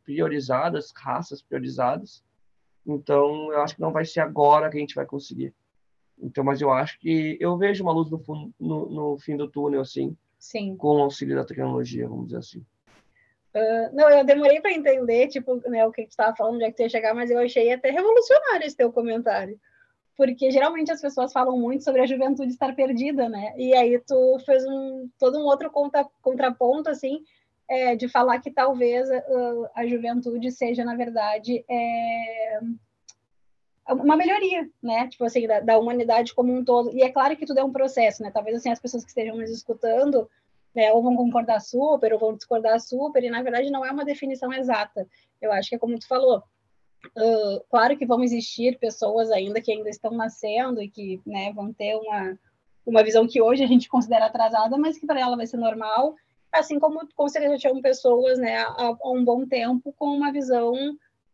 priorizadas, 0.06 0.94
raças 0.96 1.42
priorizadas. 1.42 2.24
Então, 2.86 3.52
eu 3.52 3.62
acho 3.62 3.76
que 3.76 3.82
não 3.82 3.92
vai 3.92 4.06
ser 4.06 4.22
agora 4.22 4.70
que 4.70 4.78
a 4.78 4.80
gente 4.80 4.96
vai 4.96 5.06
conseguir. 5.06 5.54
Então, 6.20 6.44
mas 6.44 6.62
eu 6.62 6.72
acho 6.72 7.00
que 7.00 7.38
eu 7.40 7.58
vejo 7.58 7.84
uma 7.84 7.92
luz 7.92 8.10
no, 8.10 8.22
no, 8.60 8.90
no 8.90 9.18
fim 9.20 9.36
do 9.36 9.48
túnel, 9.48 9.82
assim, 9.82 10.16
Sim. 10.40 10.76
com 10.76 10.98
o 10.98 11.02
auxílio 11.02 11.36
da 11.36 11.46
tecnologia, 11.46 12.08
vamos 12.08 12.28
dizer 12.28 12.38
assim. 12.38 12.66
Uh, 13.58 13.96
não, 13.96 14.10
eu 14.10 14.24
demorei 14.24 14.62
para 14.62 14.72
entender, 14.72 15.28
tipo, 15.28 15.56
né, 15.70 15.86
o 15.86 15.92
que 15.92 16.06
tu 16.06 16.12
estava 16.12 16.36
falando, 16.36 16.56
onde 16.56 16.66
é 16.66 16.72
que 16.72 16.84
ia 16.84 16.90
chegar, 16.90 17.14
mas 17.14 17.32
eu 17.32 17.40
achei 17.40 17.72
até 17.72 17.90
revolucionário 17.90 18.66
esse 18.66 18.78
teu 18.78 18.92
comentário. 18.92 19.60
Porque 20.16 20.52
geralmente 20.52 20.92
as 20.92 21.02
pessoas 21.02 21.32
falam 21.32 21.58
muito 21.58 21.84
sobre 21.84 22.02
a 22.02 22.06
juventude 22.06 22.52
estar 22.52 22.76
perdida, 22.76 23.30
né? 23.30 23.54
E 23.58 23.74
aí 23.76 24.00
tu 24.00 24.38
fez 24.46 24.66
um, 24.66 25.10
todo 25.20 25.38
um 25.38 25.46
outro 25.46 25.70
contra, 25.70 26.06
contraponto, 26.22 26.90
assim, 26.90 27.24
é, 27.70 27.96
de 27.96 28.08
falar 28.08 28.40
que 28.40 28.52
talvez 28.52 29.10
uh, 29.10 29.70
a 29.76 29.86
juventude 29.86 30.52
seja, 30.52 30.84
na 30.84 30.96
verdade, 30.96 31.64
é, 31.70 32.60
uma 33.90 34.18
melhoria, 34.18 34.70
né? 34.82 35.08
Tipo 35.08 35.26
assim, 35.26 35.48
da, 35.48 35.60
da, 35.60 35.78
humanidade 35.78 36.34
como 36.34 36.54
um 36.54 36.64
todo. 36.64 36.92
E 36.96 37.04
é 37.04 37.10
claro 37.10 37.36
que 37.36 37.46
tudo 37.46 37.60
é 37.60 37.64
um 37.64 37.72
processo, 37.72 38.22
né? 38.24 38.32
Talvez 38.32 38.58
assim 38.58 38.70
as 38.70 38.80
pessoas 38.80 39.04
que 39.04 39.10
estejam 39.10 39.38
nos 39.38 39.50
escutando, 39.50 40.30
né, 40.78 40.94
ou 40.94 41.02
vão 41.02 41.16
concordar 41.16 41.60
super, 41.60 42.14
ou 42.14 42.20
vão 42.20 42.36
discordar 42.36 42.80
super, 42.80 43.24
e 43.24 43.32
na 43.32 43.42
verdade 43.42 43.72
não 43.72 43.84
é 43.84 43.90
uma 43.90 44.06
definição 44.06 44.54
exata. 44.54 45.08
Eu 45.42 45.52
acho 45.52 45.70
que 45.70 45.76
é 45.76 45.80
como 45.80 45.98
tu 45.98 46.08
falou. 46.08 46.44
Uh, 47.18 47.60
claro 47.68 47.98
que 47.98 48.06
vão 48.06 48.24
existir 48.24 48.78
pessoas 48.78 49.32
ainda 49.32 49.60
que 49.60 49.72
ainda 49.72 49.90
estão 49.90 50.12
nascendo 50.12 50.80
e 50.80 50.88
que 50.88 51.20
né, 51.26 51.52
vão 51.52 51.74
ter 51.74 51.96
uma, 51.96 52.38
uma 52.86 53.04
visão 53.04 53.28
que 53.28 53.42
hoje 53.42 53.64
a 53.64 53.68
gente 53.68 53.90
considera 53.90 54.28
atrasada, 54.28 54.78
mas 54.78 55.00
que 55.00 55.08
para 55.08 55.20
ela 55.20 55.36
vai 55.36 55.48
ser 55.48 55.58
normal, 55.58 56.16
assim 56.52 56.80
como 56.80 57.08
com 57.16 57.28
certeza 57.28 57.58
tinham 57.58 57.82
pessoas 57.82 58.38
né, 58.38 58.58
há, 58.58 58.96
há 59.02 59.12
um 59.12 59.26
bom 59.26 59.48
tempo 59.48 59.92
com 59.98 60.06
uma 60.06 60.32
visão 60.32 60.76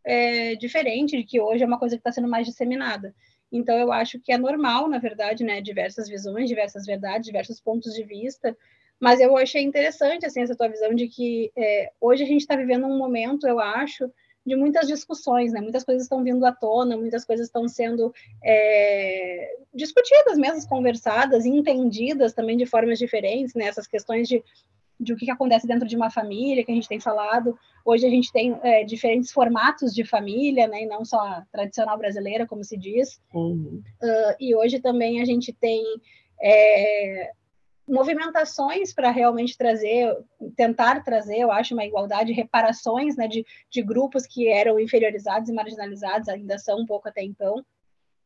é, 0.02 0.54
diferente, 0.54 1.18
de 1.18 1.24
que 1.24 1.38
hoje 1.38 1.62
é 1.62 1.66
uma 1.66 1.78
coisa 1.78 1.96
que 1.96 2.00
está 2.00 2.12
sendo 2.12 2.28
mais 2.28 2.46
disseminada. 2.46 3.14
Então, 3.52 3.76
eu 3.78 3.92
acho 3.92 4.18
que 4.18 4.32
é 4.32 4.38
normal, 4.38 4.88
na 4.88 4.98
verdade, 4.98 5.44
né, 5.44 5.60
diversas 5.60 6.08
visões, 6.08 6.48
diversas 6.48 6.86
verdades, 6.86 7.26
diversos 7.26 7.60
pontos 7.60 7.92
de 7.92 8.04
vista, 8.04 8.56
mas 9.04 9.20
eu 9.20 9.36
achei 9.36 9.62
interessante, 9.62 10.24
assim, 10.24 10.40
essa 10.40 10.56
tua 10.56 10.66
visão 10.66 10.94
de 10.94 11.06
que 11.08 11.52
é, 11.54 11.92
hoje 12.00 12.22
a 12.22 12.26
gente 12.26 12.40
está 12.40 12.56
vivendo 12.56 12.86
um 12.86 12.96
momento, 12.96 13.46
eu 13.46 13.60
acho, 13.60 14.10
de 14.46 14.56
muitas 14.56 14.88
discussões, 14.88 15.52
né? 15.52 15.60
Muitas 15.60 15.84
coisas 15.84 16.04
estão 16.04 16.24
vindo 16.24 16.42
à 16.46 16.52
tona, 16.52 16.96
muitas 16.96 17.22
coisas 17.22 17.46
estão 17.46 17.68
sendo 17.68 18.14
é, 18.42 19.58
discutidas 19.74 20.38
mesmo, 20.38 20.66
conversadas, 20.66 21.44
entendidas 21.44 22.32
também 22.32 22.56
de 22.56 22.64
formas 22.64 22.98
diferentes, 22.98 23.54
né? 23.54 23.66
Essas 23.66 23.86
questões 23.86 24.26
de 24.26 24.42
de 24.98 25.12
o 25.12 25.16
que, 25.16 25.24
que 25.24 25.30
acontece 25.30 25.66
dentro 25.66 25.88
de 25.88 25.96
uma 25.96 26.08
família, 26.08 26.64
que 26.64 26.70
a 26.70 26.74
gente 26.74 26.88
tem 26.88 27.00
falado. 27.00 27.58
Hoje 27.84 28.06
a 28.06 28.08
gente 28.08 28.32
tem 28.32 28.56
é, 28.62 28.84
diferentes 28.84 29.32
formatos 29.32 29.92
de 29.92 30.04
família, 30.04 30.68
né, 30.68 30.84
e 30.84 30.86
não 30.86 31.04
só 31.04 31.18
a 31.18 31.44
tradicional 31.50 31.98
brasileira, 31.98 32.46
como 32.46 32.62
se 32.62 32.76
diz. 32.76 33.20
Uhum. 33.34 33.82
Uh, 34.00 34.36
e 34.38 34.54
hoje 34.54 34.78
também 34.78 35.20
a 35.20 35.24
gente 35.24 35.52
tem 35.52 35.82
é, 36.40 37.32
movimentações 37.86 38.92
para 38.92 39.10
realmente 39.10 39.56
trazer, 39.56 40.16
tentar 40.56 41.02
trazer, 41.04 41.38
eu 41.38 41.52
acho, 41.52 41.74
uma 41.74 41.84
igualdade, 41.84 42.32
reparações 42.32 43.16
né, 43.16 43.28
de, 43.28 43.44
de 43.70 43.82
grupos 43.82 44.26
que 44.26 44.48
eram 44.48 44.80
inferiorizados 44.80 45.48
e 45.48 45.52
marginalizados, 45.52 46.28
ainda 46.28 46.58
são 46.58 46.80
um 46.80 46.86
pouco 46.86 47.08
até 47.08 47.22
então. 47.22 47.64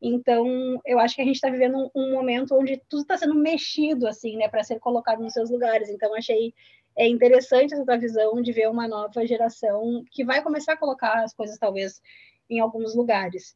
Então, 0.01 0.79
eu 0.85 0.97
acho 0.97 1.15
que 1.15 1.21
a 1.21 1.25
gente 1.25 1.35
está 1.35 1.49
vivendo 1.49 1.77
um, 1.77 1.89
um, 1.93 2.13
momento 2.13 2.55
onde 2.55 2.81
tudo 2.89 3.01
está 3.01 3.17
sendo 3.17 3.35
mexido, 3.35 4.07
assim, 4.07 4.37
né, 4.37 4.47
para 4.47 4.63
ser 4.63 4.79
colocado 4.79 5.21
nos 5.21 5.33
seus 5.33 5.49
lugares. 5.49 5.89
Então, 5.89 6.15
achei 6.15 6.53
é 6.97 7.07
interessante 7.07 7.73
essa 7.73 7.97
visão 7.97 8.41
de 8.41 8.51
ver 8.51 8.69
uma 8.69 8.87
nova 8.87 9.25
geração 9.25 10.03
que 10.11 10.25
vai 10.25 10.41
começar 10.41 10.73
a 10.73 10.77
colocar 10.77 11.23
as 11.23 11.33
coisas, 11.33 11.57
talvez, 11.57 12.01
em 12.49 12.59
alguns 12.59 12.95
lugares. 12.95 13.55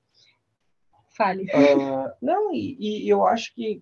Fale. 1.16 1.44
Uh, 1.44 2.12
não, 2.22 2.54
e, 2.54 2.78
e, 2.80 3.10
eu 3.10 3.26
acho 3.26 3.54
que 3.54 3.82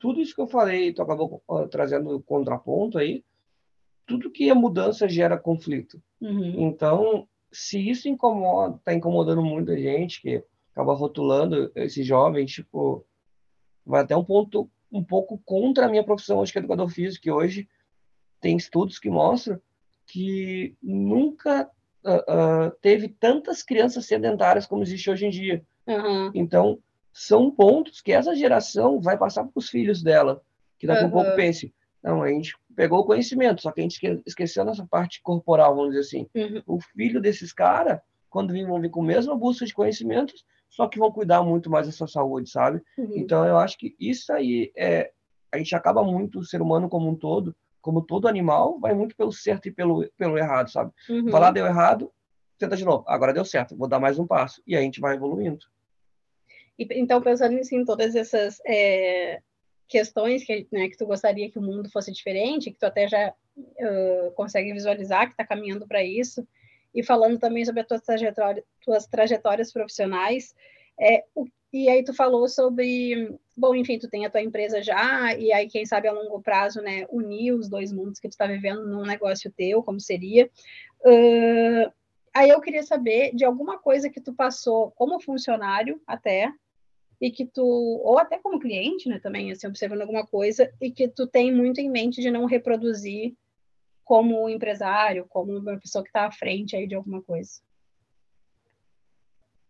tudo 0.00 0.20
isso 0.20 0.34
que 0.34 0.40
eu 0.40 0.48
falei, 0.48 0.92
tu 0.92 1.02
acabou 1.02 1.42
uh, 1.46 1.68
trazendo 1.68 2.18
contraponto 2.22 2.98
aí, 2.98 3.22
tudo 4.06 4.30
que 4.30 4.50
é 4.50 4.54
mudança 4.54 5.08
gera 5.08 5.38
conflito. 5.38 6.02
Uhum. 6.20 6.68
Então, 6.68 7.28
se 7.52 7.78
isso 7.78 8.08
incomoda, 8.08 8.76
está 8.76 8.94
incomodando 8.94 9.42
muita 9.42 9.76
gente, 9.76 10.20
que 10.20 10.42
acaba 10.72 10.94
rotulando 10.94 11.70
esse 11.74 12.02
jovem, 12.02 12.46
tipo, 12.46 13.04
vai 13.84 14.00
até 14.00 14.16
um 14.16 14.24
ponto 14.24 14.68
um 14.90 15.04
pouco 15.04 15.40
contra 15.44 15.86
a 15.86 15.88
minha 15.88 16.02
profissão 16.02 16.38
hoje, 16.38 16.50
que 16.50 16.58
é 16.58 16.60
educador 16.60 16.88
físico, 16.88 17.22
que 17.22 17.30
hoje 17.30 17.68
tem 18.40 18.56
estudos 18.56 18.98
que 18.98 19.10
mostram 19.10 19.60
que 20.06 20.74
nunca 20.82 21.70
uh, 22.04 22.68
uh, 22.68 22.70
teve 22.80 23.08
tantas 23.08 23.62
crianças 23.62 24.06
sedentárias 24.06 24.66
como 24.66 24.82
existe 24.82 25.08
hoje 25.08 25.26
em 25.26 25.30
dia. 25.30 25.62
Uhum. 25.86 26.32
Então, 26.34 26.78
são 27.12 27.50
pontos 27.50 28.00
que 28.00 28.12
essa 28.12 28.34
geração 28.34 29.00
vai 29.00 29.16
passar 29.16 29.44
para 29.44 29.52
os 29.54 29.68
filhos 29.68 30.02
dela, 30.02 30.42
que 30.78 30.86
daqui 30.86 31.02
a 31.02 31.06
uhum. 31.06 31.10
pouco 31.10 31.34
pense, 31.36 31.74
não, 32.02 32.22
a 32.22 32.28
gente 32.28 32.56
pegou 32.74 33.00
o 33.00 33.04
conhecimento, 33.04 33.60
só 33.60 33.70
que 33.70 33.80
a 33.80 33.82
gente 33.82 34.22
esqueceu 34.26 34.64
nossa 34.64 34.86
parte 34.86 35.20
corporal, 35.22 35.74
vamos 35.74 35.90
dizer 35.90 36.00
assim. 36.00 36.26
Uhum. 36.34 36.62
O 36.66 36.80
filho 36.80 37.20
desses 37.20 37.52
caras, 37.52 38.00
quando 38.30 38.54
vão 38.66 38.80
vir 38.80 38.90
com 38.90 39.02
a 39.02 39.06
mesma 39.06 39.36
busca 39.36 39.66
de 39.66 39.74
conhecimentos, 39.74 40.44
só 40.68 40.86
que 40.86 40.98
vão 40.98 41.10
cuidar 41.12 41.42
muito 41.42 41.68
mais 41.68 41.86
da 41.86 41.92
sua 41.92 42.06
saúde, 42.06 42.48
sabe? 42.48 42.80
Uhum. 42.96 43.12
Então, 43.16 43.44
eu 43.44 43.58
acho 43.58 43.76
que 43.76 43.94
isso 43.98 44.32
aí 44.32 44.72
é. 44.76 45.10
A 45.52 45.58
gente 45.58 45.74
acaba 45.74 46.04
muito, 46.04 46.38
o 46.38 46.44
ser 46.44 46.62
humano 46.62 46.88
como 46.88 47.08
um 47.08 47.14
todo, 47.16 47.54
como 47.82 48.02
todo 48.02 48.28
animal, 48.28 48.78
vai 48.78 48.94
muito 48.94 49.16
pelo 49.16 49.32
certo 49.32 49.66
e 49.66 49.72
pelo, 49.72 50.08
pelo 50.16 50.38
errado, 50.38 50.70
sabe? 50.70 50.92
Uhum. 51.08 51.28
Lá, 51.28 51.50
deu 51.50 51.66
errado, 51.66 52.12
tenta 52.56 52.76
de 52.76 52.84
novo. 52.84 53.04
Agora 53.08 53.32
deu 53.32 53.44
certo, 53.44 53.76
vou 53.76 53.88
dar 53.88 53.98
mais 53.98 54.16
um 54.16 54.26
passo. 54.26 54.62
E 54.64 54.76
aí 54.76 54.82
a 54.82 54.84
gente 54.84 55.00
vai 55.00 55.16
evoluindo. 55.16 55.66
E, 56.80 56.88
então, 56.98 57.20
pensando 57.20 57.60
em 57.60 57.84
todas 57.84 58.16
essas 58.16 58.58
é, 58.66 59.42
questões 59.86 60.42
que, 60.44 60.66
né, 60.72 60.88
que 60.88 60.96
tu 60.96 61.04
gostaria 61.04 61.50
que 61.50 61.58
o 61.58 61.62
mundo 61.62 61.90
fosse 61.90 62.10
diferente, 62.10 62.70
que 62.70 62.78
tu 62.78 62.86
até 62.86 63.06
já 63.06 63.34
uh, 63.58 64.30
consegue 64.32 64.72
visualizar 64.72 65.26
que 65.26 65.32
está 65.32 65.44
caminhando 65.44 65.86
para 65.86 66.02
isso, 66.02 66.46
e 66.94 67.02
falando 67.02 67.38
também 67.38 67.64
sobre 67.66 67.82
as 67.82 67.86
tuas 67.86 68.00
trajetórias, 68.00 68.64
tuas 68.80 69.06
trajetórias 69.06 69.70
profissionais. 69.70 70.54
É, 70.98 71.24
o, 71.34 71.46
e 71.70 71.88
aí 71.88 72.02
tu 72.02 72.14
falou 72.14 72.48
sobre, 72.48 73.38
bom, 73.54 73.74
enfim, 73.74 73.98
tu 73.98 74.08
tem 74.08 74.24
a 74.24 74.30
tua 74.30 74.40
empresa 74.40 74.82
já, 74.82 75.34
e 75.34 75.52
aí 75.52 75.68
quem 75.68 75.84
sabe 75.84 76.08
a 76.08 76.12
longo 76.12 76.40
prazo, 76.40 76.80
né, 76.80 77.06
unir 77.10 77.52
os 77.52 77.68
dois 77.68 77.92
mundos 77.92 78.18
que 78.18 78.28
tu 78.28 78.32
está 78.32 78.46
vivendo 78.46 78.86
num 78.86 79.04
negócio 79.04 79.52
teu, 79.54 79.82
como 79.82 80.00
seria. 80.00 80.50
Uh, 81.04 81.92
aí 82.32 82.48
eu 82.48 82.60
queria 82.60 82.82
saber 82.82 83.34
de 83.34 83.44
alguma 83.44 83.78
coisa 83.78 84.08
que 84.08 84.20
tu 84.20 84.32
passou 84.32 84.90
como 84.92 85.20
funcionário 85.20 86.00
até, 86.06 86.50
e 87.20 87.30
que 87.30 87.44
tu, 87.44 87.62
ou 87.62 88.18
até 88.18 88.38
como 88.38 88.58
cliente, 88.58 89.08
né, 89.08 89.18
também, 89.18 89.52
assim, 89.52 89.66
observando 89.66 90.00
alguma 90.00 90.26
coisa, 90.26 90.72
e 90.80 90.90
que 90.90 91.06
tu 91.06 91.26
tem 91.26 91.54
muito 91.54 91.80
em 91.80 91.90
mente 91.90 92.20
de 92.20 92.30
não 92.30 92.46
reproduzir 92.46 93.34
como 94.04 94.48
empresário, 94.48 95.26
como 95.28 95.58
uma 95.58 95.78
pessoa 95.78 96.02
que 96.02 96.08
está 96.08 96.26
à 96.26 96.32
frente 96.32 96.74
aí 96.74 96.86
de 96.86 96.94
alguma 96.94 97.22
coisa? 97.22 97.50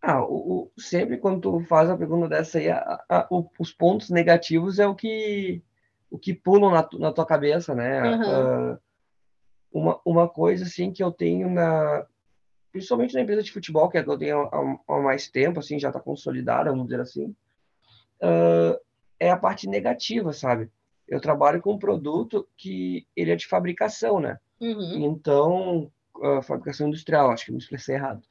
Ah, 0.00 0.24
o, 0.24 0.70
o, 0.76 0.80
sempre 0.80 1.18
quando 1.18 1.40
tu 1.40 1.60
faz 1.66 1.90
a 1.90 1.96
pergunta 1.96 2.28
dessa 2.28 2.58
aí, 2.58 2.70
a, 2.70 3.04
a, 3.08 3.26
o, 3.30 3.50
os 3.58 3.72
pontos 3.72 4.08
negativos 4.08 4.78
é 4.78 4.86
o 4.86 4.94
que 4.94 5.62
o 6.10 6.18
que 6.18 6.34
pulam 6.34 6.72
na, 6.72 6.88
na 6.98 7.12
tua 7.12 7.24
cabeça, 7.24 7.74
né? 7.74 8.02
Uhum. 8.02 8.72
Uh, 8.72 8.78
uma, 9.70 10.00
uma 10.04 10.28
coisa 10.28 10.64
assim 10.64 10.90
que 10.90 11.02
eu 11.02 11.12
tenho 11.12 11.48
na 11.48 12.04
principalmente 12.72 13.14
na 13.14 13.20
empresa 13.20 13.42
de 13.42 13.52
futebol 13.52 13.88
que 13.88 13.98
é 13.98 14.02
que 14.02 14.09
eu 14.09 14.18
tenho 14.18 14.42
há, 14.42 14.78
há 14.88 15.00
mais 15.00 15.28
tempo, 15.28 15.61
assim, 15.61 15.78
já 15.78 15.88
está 15.88 16.00
consolidada, 16.00 16.70
vamos 16.70 16.87
dizer 16.87 17.00
assim, 17.00 17.35
uh, 18.22 18.78
é 19.18 19.30
a 19.30 19.37
parte 19.37 19.68
negativa, 19.68 20.33
sabe? 20.33 20.70
eu 21.11 21.20
trabalho 21.20 21.61
com 21.61 21.72
um 21.72 21.78
produto 21.78 22.48
que 22.56 23.06
ele 23.16 23.33
é 23.33 23.37
de 23.37 23.48
fabricação, 23.48 24.20
né? 24.20 24.38
Uhum. 24.61 25.04
Então, 25.04 25.92
a 26.22 26.40
fabricação 26.40 26.87
industrial, 26.87 27.30
acho 27.30 27.44
que 27.44 27.52
me 27.52 27.59
expressei 27.59 27.96
errado. 27.96 28.22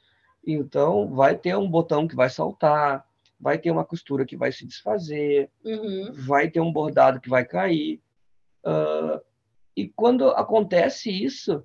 Então, 0.48 1.14
vai 1.14 1.36
ter 1.36 1.58
um 1.58 1.70
botão 1.70 2.08
que 2.08 2.16
vai 2.16 2.30
saltar, 2.30 3.06
vai 3.38 3.58
ter 3.58 3.70
uma 3.70 3.84
costura 3.84 4.26
que 4.26 4.38
vai 4.38 4.54
se 4.54 4.66
desfazer, 4.66 5.52
uhum. 5.64 6.14
vai 6.14 6.50
ter 6.50 6.62
um 6.62 6.72
bordado 6.72 7.20
que 7.20 7.30
vai 7.30 7.44
cair. 7.44 8.02
Uh, 8.64 9.20
e 9.76 9.90
quando 9.90 10.30
acontece 10.30 11.12
isso, 11.12 11.62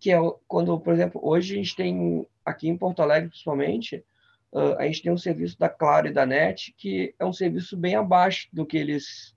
que 0.00 0.10
é 0.12 0.18
quando, 0.46 0.78
por 0.78 0.92
exemplo, 0.92 1.20
hoje 1.24 1.54
a 1.54 1.56
gente 1.56 1.74
tem, 1.74 2.26
aqui 2.44 2.68
em 2.68 2.76
Porto 2.76 3.00
Alegre 3.02 3.30
principalmente, 3.30 4.04
uh, 4.52 4.74
a 4.78 4.86
gente 4.86 5.02
tem 5.02 5.12
um 5.12 5.18
serviço 5.18 5.58
da 5.58 5.68
Claro 5.68 6.08
e 6.08 6.12
da 6.12 6.24
NET, 6.24 6.74
que 6.76 7.14
é 7.18 7.24
um 7.24 7.32
serviço 7.32 7.76
bem 7.76 7.94
abaixo 7.94 8.48
do 8.52 8.64
que 8.64 8.76
eles 8.76 9.36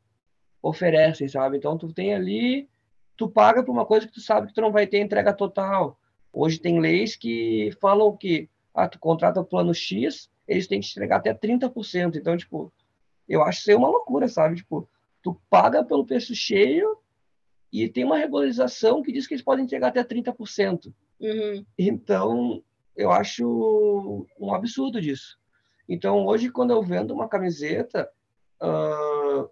oferecem, 0.61 1.27
sabe? 1.27 1.57
Então 1.57 1.77
tu 1.77 1.91
tem 1.91 2.13
ali, 2.13 2.69
tu 3.17 3.27
paga 3.27 3.63
por 3.63 3.71
uma 3.71 3.85
coisa 3.85 4.05
que 4.05 4.13
tu 4.13 4.21
sabe 4.21 4.47
que 4.47 4.53
tu 4.53 4.61
não 4.61 4.71
vai 4.71 4.85
ter 4.85 4.99
entrega 4.99 5.33
total. 5.33 5.97
Hoje 6.31 6.59
tem 6.59 6.79
leis 6.79 7.15
que 7.15 7.71
falam 7.81 8.15
que 8.15 8.49
ah, 8.73 8.87
tu 8.87 8.99
contrata 8.99 9.41
o 9.41 9.45
plano 9.45 9.73
X, 9.73 10.29
eles 10.47 10.67
têm 10.67 10.79
que 10.79 10.89
entregar 10.89 11.17
até 11.17 11.33
30%. 11.33 12.15
Então, 12.15 12.37
tipo, 12.37 12.71
eu 13.27 13.43
acho 13.43 13.61
isso 13.61 13.69
aí 13.71 13.75
uma 13.75 13.89
loucura, 13.89 14.27
sabe? 14.27 14.57
Tipo, 14.57 14.87
tu 15.21 15.39
paga 15.49 15.83
pelo 15.83 16.05
preço 16.05 16.35
cheio 16.35 16.97
e 17.71 17.87
tem 17.87 18.03
uma 18.03 18.17
regularização 18.17 19.01
que 19.01 19.11
diz 19.11 19.25
que 19.25 19.33
eles 19.33 19.43
podem 19.43 19.63
entregar 19.63 19.87
até 19.87 20.03
30%. 20.03 20.93
Uhum. 21.19 21.65
Então, 21.77 22.63
eu 22.95 23.11
acho 23.11 24.27
um 24.39 24.53
absurdo 24.53 24.99
disso. 24.99 25.39
Então, 25.87 26.25
hoje, 26.25 26.49
quando 26.49 26.71
eu 26.71 26.83
vendo 26.83 27.13
uma 27.13 27.29
camiseta, 27.29 28.09
uh, 28.61 29.49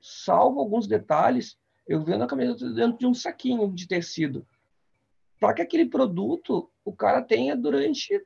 salvo 0.00 0.60
alguns 0.60 0.86
detalhes, 0.86 1.56
eu 1.86 2.04
vendo 2.04 2.24
a 2.24 2.26
camiseta 2.26 2.70
dentro 2.70 2.98
de 2.98 3.06
um 3.06 3.14
saquinho 3.14 3.72
de 3.72 3.88
tecido. 3.88 4.46
para 5.40 5.54
que 5.54 5.62
aquele 5.62 5.86
produto 5.86 6.70
o 6.84 6.92
cara 6.92 7.22
tenha 7.22 7.56
durante 7.56 8.20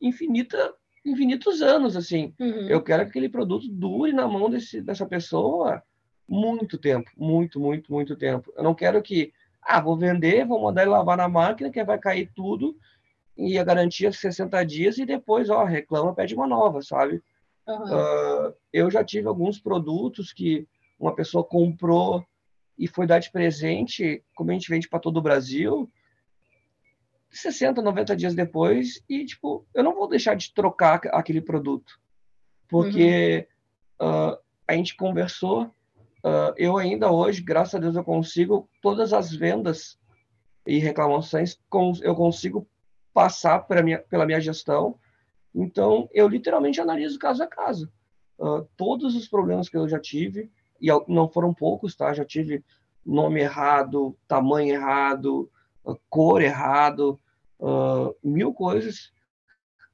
infinita, 0.00 0.74
infinitos 1.04 1.62
anos, 1.62 1.96
assim. 1.96 2.34
Uhum. 2.40 2.68
Eu 2.68 2.82
quero 2.82 3.04
que 3.04 3.10
aquele 3.10 3.28
produto 3.28 3.68
dure 3.68 4.12
na 4.12 4.26
mão 4.26 4.50
desse, 4.50 4.80
dessa 4.80 5.06
pessoa 5.06 5.82
muito 6.30 6.78
tempo, 6.78 7.10
muito, 7.16 7.58
muito, 7.58 7.92
muito 7.92 8.14
tempo. 8.14 8.52
Eu 8.56 8.62
não 8.62 8.72
quero 8.72 9.02
que, 9.02 9.32
ah, 9.60 9.80
vou 9.80 9.96
vender, 9.96 10.46
vou 10.46 10.62
mandar 10.62 10.82
ele 10.82 10.92
lavar 10.92 11.16
na 11.16 11.28
máquina, 11.28 11.70
que 11.70 11.82
vai 11.82 11.98
cair 11.98 12.30
tudo, 12.36 12.76
e 13.36 13.58
a 13.58 13.64
garantia 13.64 14.12
60 14.12 14.64
dias, 14.64 14.96
e 14.98 15.04
depois, 15.04 15.50
ó, 15.50 15.64
reclama, 15.64 16.14
pede 16.14 16.36
uma 16.36 16.46
nova, 16.46 16.82
sabe? 16.82 17.20
Uhum. 17.66 17.82
Uh, 17.82 18.54
eu 18.72 18.88
já 18.88 19.02
tive 19.02 19.26
alguns 19.26 19.58
produtos 19.58 20.32
que 20.32 20.68
uma 21.00 21.14
pessoa 21.16 21.42
comprou 21.42 22.24
e 22.78 22.86
foi 22.86 23.08
dar 23.08 23.18
de 23.18 23.32
presente, 23.32 24.22
como 24.36 24.50
a 24.50 24.54
gente 24.54 24.70
vende 24.70 24.88
para 24.88 25.00
todo 25.00 25.16
o 25.16 25.22
Brasil, 25.22 25.90
60, 27.28 27.82
90 27.82 28.14
dias 28.14 28.34
depois, 28.36 29.02
e, 29.08 29.24
tipo, 29.24 29.66
eu 29.74 29.82
não 29.82 29.94
vou 29.94 30.08
deixar 30.08 30.36
de 30.36 30.54
trocar 30.54 31.00
aquele 31.06 31.40
produto. 31.40 31.98
Porque 32.68 33.48
uhum. 34.00 34.30
uh, 34.30 34.38
a 34.68 34.74
gente 34.74 34.94
conversou, 34.94 35.74
uh, 36.24 36.54
eu 36.56 36.76
ainda 36.76 37.10
hoje, 37.10 37.42
graças 37.42 37.74
a 37.74 37.78
Deus, 37.78 37.96
eu 37.96 38.04
consigo, 38.04 38.68
todas 38.82 39.12
as 39.12 39.34
vendas 39.34 39.98
e 40.66 40.78
reclamações, 40.78 41.58
eu 42.02 42.14
consigo 42.14 42.66
passar 43.12 43.66
minha, 43.82 43.98
pela 43.98 44.26
minha 44.26 44.40
gestão. 44.40 44.98
Então, 45.54 46.08
eu 46.12 46.28
literalmente 46.28 46.80
analiso 46.80 47.18
caso 47.18 47.42
a 47.42 47.46
caso. 47.46 47.90
Uh, 48.38 48.66
todos 48.76 49.14
os 49.14 49.28
problemas 49.28 49.68
que 49.68 49.76
eu 49.76 49.88
já 49.88 49.98
tive, 49.98 50.50
e 50.80 50.88
não 51.08 51.28
foram 51.28 51.52
poucos, 51.52 51.94
tá? 51.94 52.14
Já 52.14 52.24
tive 52.24 52.64
nome 53.04 53.40
errado, 53.40 54.16
tamanho 54.26 54.74
errado, 54.74 55.50
cor 56.08 56.40
errado, 56.42 57.18
uh, 57.58 58.14
mil 58.22 58.52
coisas. 58.52 59.12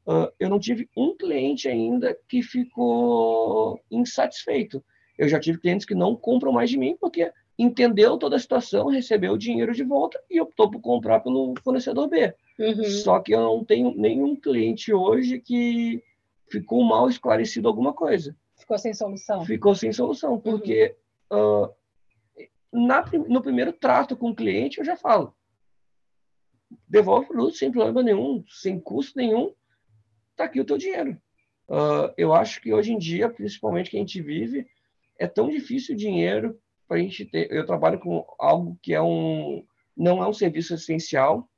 Uh, 0.06 0.30
eu 0.38 0.48
não 0.48 0.60
tive 0.60 0.88
um 0.96 1.16
cliente 1.16 1.68
ainda 1.68 2.16
que 2.28 2.42
ficou 2.42 3.80
insatisfeito. 3.90 4.84
Eu 5.18 5.28
já 5.28 5.40
tive 5.40 5.58
clientes 5.58 5.86
que 5.86 5.94
não 5.94 6.14
compram 6.14 6.52
mais 6.52 6.70
de 6.70 6.78
mim 6.78 6.96
porque 7.00 7.32
entendeu 7.58 8.18
toda 8.18 8.36
a 8.36 8.38
situação, 8.38 8.88
recebeu 8.88 9.32
o 9.32 9.38
dinheiro 9.38 9.72
de 9.72 9.82
volta 9.82 10.20
e 10.30 10.40
optou 10.40 10.70
por 10.70 10.80
comprar 10.80 11.20
pelo 11.20 11.54
fornecedor 11.62 12.08
B. 12.08 12.34
Uhum. 12.58 12.84
Só 12.84 13.20
que 13.20 13.32
eu 13.32 13.40
não 13.40 13.64
tenho 13.64 13.94
nenhum 13.96 14.36
cliente 14.36 14.92
hoje 14.92 15.40
que 15.40 16.02
ficou 16.50 16.84
mal 16.84 17.08
esclarecido 17.08 17.68
alguma 17.68 17.92
coisa. 17.92 18.36
Ficou 18.56 18.78
sem 18.78 18.92
solução. 18.92 19.44
Ficou 19.44 19.74
sem 19.74 19.92
solução, 19.92 20.38
porque 20.38 20.94
uhum. 21.30 21.64
uh, 21.64 21.74
na, 22.72 23.04
no 23.28 23.42
primeiro 23.42 23.72
trato 23.72 24.16
com 24.16 24.30
o 24.30 24.34
cliente, 24.34 24.78
eu 24.78 24.84
já 24.84 24.96
falo: 24.96 25.34
devolve 26.88 27.26
o 27.26 27.28
produto 27.28 27.56
sem 27.56 27.70
problema 27.70 28.02
nenhum, 28.02 28.44
sem 28.48 28.78
custo 28.78 29.18
nenhum, 29.18 29.52
tá 30.34 30.44
aqui 30.44 30.60
o 30.60 30.64
teu 30.64 30.76
dinheiro. 30.76 31.20
Uh, 31.68 32.12
eu 32.16 32.32
acho 32.32 32.60
que 32.60 32.72
hoje 32.72 32.92
em 32.92 32.98
dia, 32.98 33.28
principalmente 33.28 33.90
que 33.90 33.96
a 33.96 34.00
gente 34.00 34.20
vive, 34.22 34.66
é 35.18 35.26
tão 35.26 35.48
difícil 35.48 35.94
o 35.94 35.98
dinheiro 35.98 36.58
para 36.86 36.98
a 36.98 37.00
gente 37.00 37.24
ter. 37.24 37.50
Eu 37.52 37.66
trabalho 37.66 37.98
com 37.98 38.24
algo 38.38 38.78
que 38.82 38.94
é 38.94 39.02
um 39.02 39.64
não 39.96 40.22
é 40.22 40.28
um 40.28 40.32
serviço 40.32 40.74
essencial 40.74 41.48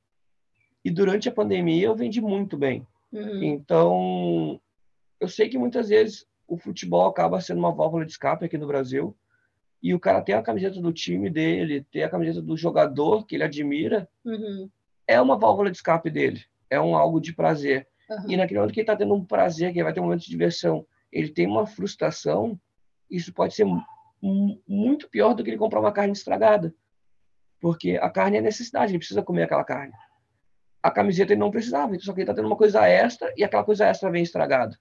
e 0.85 0.91
durante 0.91 1.29
a 1.29 1.33
pandemia 1.33 1.87
eu 1.87 1.97
vendi 1.97 2.21
muito 2.21 2.57
bem. 2.57 2.87
Uhum. 3.13 3.43
Então, 3.43 4.61
eu 5.19 5.29
sei 5.29 5.49
que 5.49 5.59
muitas 5.59 5.89
vezes 5.89 6.25
o 6.47 6.57
futebol 6.57 7.07
acaba 7.07 7.41
sendo 7.41 7.59
uma 7.59 7.75
válvula 7.75 8.07
de 8.07 8.13
escape 8.13 8.45
aqui 8.45 8.57
no 8.57 8.67
Brasil 8.67 9.17
e 9.83 9.95
o 9.95 10.01
cara 10.01 10.23
tem 10.23 10.35
a 10.35 10.43
camiseta 10.43 10.81
do 10.81 10.93
time 10.93 11.29
dele, 11.31 11.85
tem 11.91 12.03
a 12.03 12.09
camiseta 12.09 12.41
do 12.41 12.57
jogador 12.57 13.27
que 13.27 13.37
ele 13.37 13.45
admira, 13.45 14.09
uhum. 14.25 14.69
é 15.07 15.21
uma 15.21 15.39
válvula 15.39 15.71
de 15.71 15.77
escape 15.77 16.11
dele, 16.11 16.43
é 16.71 16.81
um 16.81 16.97
algo 16.97 17.21
de 17.21 17.33
prazer. 17.33 17.87
Uhum. 18.09 18.31
E 18.31 18.37
naquele 18.37 18.61
momento 18.61 18.73
que 18.73 18.81
ele 18.81 18.85
está 18.85 18.97
tendo 18.97 19.15
um 19.15 19.25
prazer, 19.25 19.73
que 19.73 19.79
ele 19.79 19.85
vai 19.85 19.93
ter 19.93 20.01
um 20.01 20.05
momento 20.05 20.23
de 20.23 20.31
diversão, 20.31 20.87
ele 21.13 21.29
tem 21.29 21.47
uma 21.47 21.67
frustração, 21.67 22.59
isso 23.11 23.33
pode 23.33 23.55
ser 23.55 23.67
muito 24.21 25.09
pior 25.09 25.35
do 25.35 25.45
que 25.45 25.51
ele 25.51 25.59
comprar 25.59 25.81
uma 25.81 25.93
carne 25.93 26.13
estragada. 26.13 26.75
Porque 27.61 27.99
a 28.01 28.09
carne 28.09 28.39
é 28.39 28.41
necessidade, 28.41 28.93
ele 28.93 28.99
precisa 28.99 29.23
comer 29.23 29.45
aquela 29.45 29.65
carne. 29.65 29.93
A 30.83 30.91
camiseta 30.91 31.33
ele 31.33 31.41
não 31.41 31.51
precisava, 31.51 31.99
só 31.99 32.13
que 32.13 32.21
ele 32.21 32.25
está 32.25 32.35
tendo 32.35 32.47
uma 32.47 32.57
coisa 32.57 32.87
extra 32.87 33.33
e 33.37 33.43
aquela 33.43 33.65
coisa 33.65 33.87
extra 33.87 34.11
vem 34.11 34.23
estragada. 34.23 34.79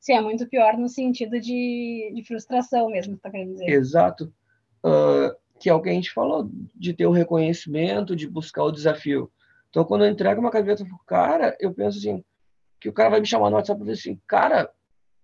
Sim, 0.00 0.14
é 0.14 0.20
muito 0.20 0.46
pior 0.48 0.76
no 0.76 0.88
sentido 0.88 1.40
de, 1.40 2.12
de 2.14 2.24
frustração 2.24 2.88
mesmo, 2.88 3.16
tá 3.16 3.30
querendo 3.30 3.52
dizer. 3.52 3.68
Exato. 3.68 4.32
Uh, 4.84 5.34
que 5.58 5.70
é 5.70 5.74
o 5.74 5.80
que 5.80 5.88
a 5.88 5.92
gente 5.92 6.12
falou, 6.12 6.50
de 6.74 6.92
ter 6.92 7.06
o 7.06 7.12
reconhecimento, 7.12 8.14
de 8.14 8.28
buscar 8.28 8.64
o 8.64 8.72
desafio. 8.72 9.30
Então, 9.70 9.84
quando 9.84 10.04
eu 10.04 10.10
entrego 10.10 10.40
uma 10.40 10.50
camiseta 10.50 10.84
pro 10.84 10.98
cara, 11.06 11.56
eu 11.58 11.72
penso 11.72 11.98
assim, 11.98 12.22
que 12.80 12.88
o 12.88 12.92
cara 12.92 13.10
vai 13.10 13.20
me 13.20 13.26
chamar 13.26 13.48
no 13.48 13.56
WhatsApp 13.56 13.80
e 13.80 13.84
dizer 13.84 13.98
assim, 13.98 14.20
cara, 14.26 14.70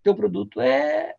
teu 0.03 0.15
produto 0.15 0.61
é 0.61 1.15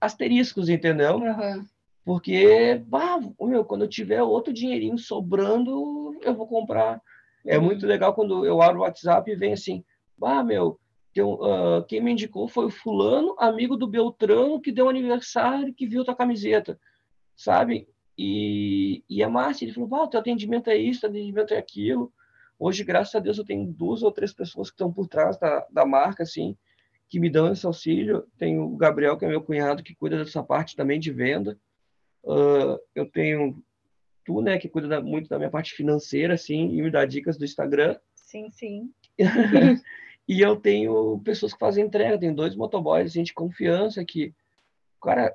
asteriscos, 0.00 0.68
entendeu? 0.68 1.16
Uhum. 1.16 1.66
Porque, 2.04 2.82
bah, 2.86 3.20
meu, 3.40 3.64
quando 3.64 3.82
eu 3.82 3.88
tiver 3.88 4.22
outro 4.22 4.52
dinheirinho 4.52 4.98
sobrando, 4.98 6.16
eu 6.22 6.34
vou 6.34 6.46
comprar. 6.46 7.00
É 7.46 7.58
uhum. 7.58 7.64
muito 7.64 7.86
legal 7.86 8.14
quando 8.14 8.44
eu 8.44 8.60
abro 8.62 8.80
o 8.80 8.82
WhatsApp 8.82 9.30
e 9.30 9.36
vem 9.36 9.52
assim, 9.52 9.84
bah, 10.16 10.42
meu, 10.42 10.78
uh, 11.18 11.84
quem 11.86 12.00
me 12.00 12.12
indicou 12.12 12.48
foi 12.48 12.66
o 12.66 12.70
fulano, 12.70 13.34
amigo 13.38 13.76
do 13.76 13.86
Beltrano, 13.86 14.60
que 14.60 14.72
deu 14.72 14.88
aniversário, 14.88 15.74
que 15.74 15.86
viu 15.86 16.04
tua 16.04 16.16
camiseta, 16.16 16.78
sabe? 17.36 17.88
E, 18.16 19.02
e 19.08 19.22
a 19.22 19.28
Márcia, 19.28 19.64
ele 19.64 19.72
falou, 19.72 19.88
bah, 19.88 20.06
teu 20.06 20.20
atendimento 20.20 20.68
é 20.68 20.76
isso, 20.76 21.00
teu 21.00 21.10
atendimento 21.10 21.54
é 21.54 21.58
aquilo. 21.58 22.12
Hoje, 22.58 22.84
graças 22.84 23.14
a 23.14 23.20
Deus, 23.20 23.38
eu 23.38 23.44
tenho 23.44 23.66
duas 23.66 24.02
ou 24.02 24.12
três 24.12 24.32
pessoas 24.32 24.68
que 24.68 24.74
estão 24.74 24.92
por 24.92 25.06
trás 25.08 25.38
da, 25.38 25.66
da 25.70 25.86
marca, 25.86 26.22
assim, 26.22 26.56
que 27.10 27.18
me 27.18 27.28
dão 27.28 27.52
esse 27.52 27.66
auxílio. 27.66 28.24
Tenho 28.38 28.62
o 28.62 28.76
Gabriel, 28.76 29.18
que 29.18 29.24
é 29.24 29.28
meu 29.28 29.42
cunhado, 29.42 29.82
que 29.82 29.96
cuida 29.96 30.16
dessa 30.16 30.42
parte 30.42 30.76
também 30.76 31.00
de 31.00 31.10
venda. 31.10 31.58
Uh, 32.22 32.78
eu 32.94 33.04
tenho 33.10 33.62
tu, 34.24 34.40
né, 34.40 34.58
que 34.58 34.68
cuida 34.68 34.86
da, 34.86 35.00
muito 35.00 35.28
da 35.28 35.36
minha 35.36 35.50
parte 35.50 35.72
financeira, 35.72 36.34
assim, 36.34 36.68
e 36.70 36.80
me 36.80 36.90
dá 36.90 37.04
dicas 37.04 37.36
do 37.36 37.44
Instagram. 37.44 37.98
Sim, 38.14 38.48
sim. 38.50 38.90
e 40.28 40.40
eu 40.40 40.54
tenho 40.54 41.20
pessoas 41.24 41.52
que 41.52 41.58
fazem 41.58 41.84
entrega, 41.84 42.18
tenho 42.18 42.34
dois 42.34 42.54
motoboys, 42.54 43.10
assim, 43.10 43.24
de 43.24 43.34
confiança 43.34 44.04
que, 44.04 44.32
cara, 45.02 45.34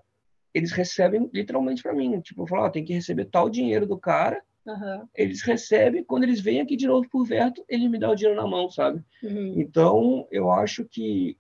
eles 0.54 0.72
recebem 0.72 1.30
literalmente 1.34 1.84
para 1.84 1.94
mim. 1.94 2.22
Tipo, 2.22 2.44
eu 2.44 2.48
falo, 2.48 2.64
ó, 2.64 2.70
tem 2.70 2.86
que 2.86 2.94
receber 2.94 3.26
tal 3.26 3.50
dinheiro 3.50 3.86
do 3.86 4.00
cara, 4.00 4.42
Uhum. 4.66 5.08
Eles 5.14 5.44
recebem, 5.44 6.04
quando 6.04 6.24
eles 6.24 6.42
vêm 6.42 6.60
aqui 6.60 6.76
de 6.76 6.88
novo 6.88 7.08
por 7.08 7.28
perto, 7.28 7.64
ele 7.70 7.88
me 7.88 8.00
dá 8.00 8.10
o 8.10 8.16
dinheiro 8.16 8.42
na 8.42 8.48
mão, 8.48 8.68
sabe? 8.70 9.00
Uhum. 9.22 9.54
Então, 9.58 10.28
eu 10.32 10.50
acho 10.50 10.84
que 10.86 11.38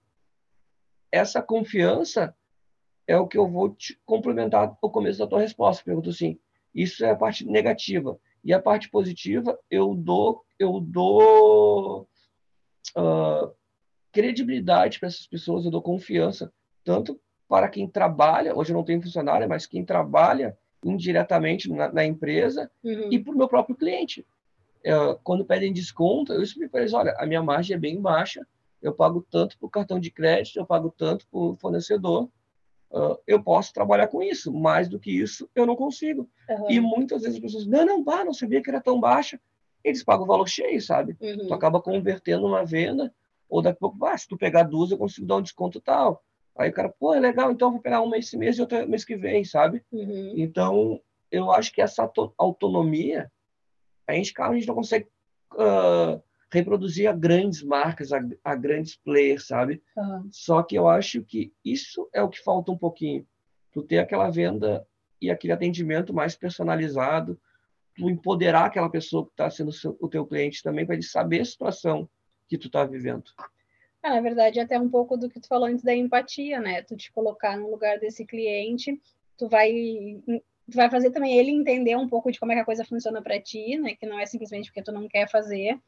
essa 1.15 1.41
confiança 1.41 2.35
é 3.07 3.17
o 3.17 3.27
que 3.27 3.37
eu 3.37 3.47
vou 3.47 3.69
te 3.69 3.99
complementar 4.05 4.77
no 4.81 4.89
começo 4.89 5.19
da 5.19 5.27
tua 5.27 5.39
resposta. 5.39 5.83
Pergunto 5.83 6.09
assim, 6.09 6.37
isso 6.73 7.05
é 7.05 7.11
a 7.11 7.15
parte 7.15 7.45
negativa. 7.45 8.19
E 8.43 8.53
a 8.53 8.61
parte 8.61 8.89
positiva, 8.89 9.57
eu 9.71 9.95
dou, 9.95 10.43
eu 10.59 10.79
dou 10.79 12.07
uh, 12.97 13.51
credibilidade 14.11 14.99
para 14.99 15.07
essas 15.07 15.25
pessoas, 15.25 15.65
eu 15.65 15.71
dou 15.71 15.81
confiança, 15.81 16.51
tanto 16.83 17.19
para 17.47 17.69
quem 17.69 17.87
trabalha, 17.87 18.55
hoje 18.55 18.71
eu 18.71 18.75
não 18.75 18.83
tenho 18.83 19.01
funcionário, 19.01 19.47
mas 19.47 19.65
quem 19.65 19.85
trabalha 19.85 20.57
indiretamente 20.83 21.71
na, 21.71 21.91
na 21.91 22.05
empresa 22.05 22.69
uhum. 22.83 23.09
e 23.11 23.19
para 23.19 23.33
o 23.33 23.37
meu 23.37 23.47
próprio 23.47 23.75
cliente. 23.75 24.25
Uh, 24.85 25.17
quando 25.23 25.45
pedem 25.45 25.73
desconto, 25.73 26.33
eu 26.33 26.43
explico 26.43 26.71
para 26.71 26.81
eles, 26.81 26.93
olha, 26.93 27.15
a 27.17 27.25
minha 27.25 27.41
margem 27.41 27.75
é 27.75 27.79
bem 27.79 27.99
baixa, 27.99 28.45
eu 28.81 28.93
pago 28.93 29.25
tanto 29.29 29.57
por 29.57 29.69
cartão 29.69 29.99
de 29.99 30.11
crédito, 30.11 30.57
eu 30.57 30.65
pago 30.65 30.93
tanto 30.95 31.27
por 31.27 31.55
fornecedor, 31.57 32.29
uh, 32.91 33.17
eu 33.25 33.41
posso 33.41 33.73
trabalhar 33.73 34.07
com 34.07 34.21
isso. 34.21 34.53
Mais 34.53 34.87
do 34.87 34.99
que 34.99 35.11
isso, 35.11 35.49
eu 35.55 35.65
não 35.65 35.75
consigo. 35.75 36.29
Uhum. 36.49 36.71
E 36.71 36.79
muitas 36.79 37.21
vezes 37.21 37.37
as 37.37 37.41
pessoas, 37.41 37.65
não, 37.65 37.85
não, 37.85 38.03
pá, 38.03 38.23
não 38.23 38.33
sabia 38.33 38.61
que 38.61 38.69
era 38.69 38.81
tão 38.81 38.99
baixa. 38.99 39.39
Eles 39.83 40.03
pagam 40.03 40.23
o 40.23 40.27
valor 40.27 40.47
cheio, 40.47 40.81
sabe? 40.81 41.15
Uhum. 41.19 41.47
Tu 41.47 41.53
acaba 41.53 41.81
convertendo 41.81 42.45
uma 42.45 42.65
venda, 42.65 43.13
ou 43.49 43.61
daqui 43.61 43.77
a 43.77 43.79
pouco, 43.79 44.05
ah, 44.05 44.17
se 44.17 44.27
tu 44.27 44.37
pegar 44.37 44.63
duas, 44.63 44.91
eu 44.91 44.97
consigo 44.97 45.27
dar 45.27 45.37
um 45.37 45.41
desconto 45.41 45.79
tal. 45.79 46.23
Aí 46.57 46.69
o 46.69 46.73
cara, 46.73 46.89
pô, 46.89 47.13
é 47.13 47.19
legal, 47.19 47.51
então 47.51 47.67
eu 47.67 47.73
vou 47.73 47.81
pegar 47.81 48.01
uma 48.01 48.17
esse 48.17 48.37
mês 48.37 48.57
e 48.57 48.61
outra 48.61 48.85
mês 48.85 49.03
que 49.03 49.17
vem, 49.17 49.43
sabe? 49.43 49.83
Uhum. 49.91 50.33
Então, 50.37 51.01
eu 51.29 51.51
acho 51.51 51.71
que 51.71 51.81
essa 51.81 52.09
autonomia, 52.37 53.31
a 54.07 54.13
gente, 54.13 54.33
a 54.39 54.53
gente 54.53 54.67
não 54.67 54.75
consegue 54.75 55.07
uh, 55.53 56.21
reproduzir 56.55 57.07
a 57.07 57.13
grandes 57.13 57.61
marcas, 57.61 58.11
a, 58.11 58.19
a 58.43 58.55
grandes 58.55 58.95
players, 58.95 59.47
sabe? 59.47 59.81
Uhum. 59.95 60.27
Só 60.31 60.63
que 60.63 60.75
eu 60.75 60.87
acho 60.87 61.23
que 61.23 61.53
isso 61.63 62.09
é 62.13 62.21
o 62.21 62.29
que 62.29 62.41
falta 62.41 62.71
um 62.71 62.77
pouquinho. 62.77 63.27
Tu 63.71 63.83
ter 63.83 63.99
aquela 63.99 64.29
venda 64.29 64.85
e 65.21 65.29
aquele 65.29 65.53
atendimento 65.53 66.13
mais 66.13 66.35
personalizado, 66.35 67.39
tu 67.95 68.09
empoderar 68.09 68.65
aquela 68.65 68.89
pessoa 68.89 69.25
que 69.25 69.31
está 69.31 69.49
sendo 69.49 69.71
o 69.99 70.07
teu 70.07 70.25
cliente 70.25 70.63
também 70.63 70.85
para 70.85 70.95
ele 70.95 71.03
saber 71.03 71.41
a 71.41 71.45
situação 71.45 72.09
que 72.47 72.57
tu 72.57 72.67
está 72.67 72.85
vivendo. 72.85 73.31
Ah, 74.01 74.09
na 74.09 74.21
verdade, 74.21 74.59
até 74.59 74.79
um 74.79 74.89
pouco 74.89 75.17
do 75.17 75.29
que 75.29 75.39
tu 75.39 75.47
falou 75.47 75.67
antes 75.67 75.83
da 75.83 75.95
empatia, 75.95 76.59
né? 76.59 76.83
Tu 76.83 76.95
te 76.95 77.11
colocar 77.11 77.57
no 77.57 77.71
lugar 77.71 77.97
desse 77.97 78.25
cliente, 78.25 79.01
tu 79.37 79.47
vai 79.47 79.73
tu 80.69 80.75
vai 80.75 80.89
fazer 80.89 81.11
também 81.11 81.37
ele 81.37 81.51
entender 81.51 81.95
um 81.95 82.07
pouco 82.07 82.31
de 82.31 82.39
como 82.39 82.51
é 82.51 82.55
que 82.55 82.61
a 82.61 82.65
coisa 82.65 82.85
funciona 82.85 83.21
para 83.21 83.41
ti, 83.41 83.77
né? 83.77 83.95
Que 83.95 84.05
não 84.05 84.19
é 84.19 84.25
simplesmente 84.25 84.69
porque 84.69 84.83
tu 84.83 84.91
não 84.91 85.07
quer 85.07 85.29
fazer, 85.29 85.79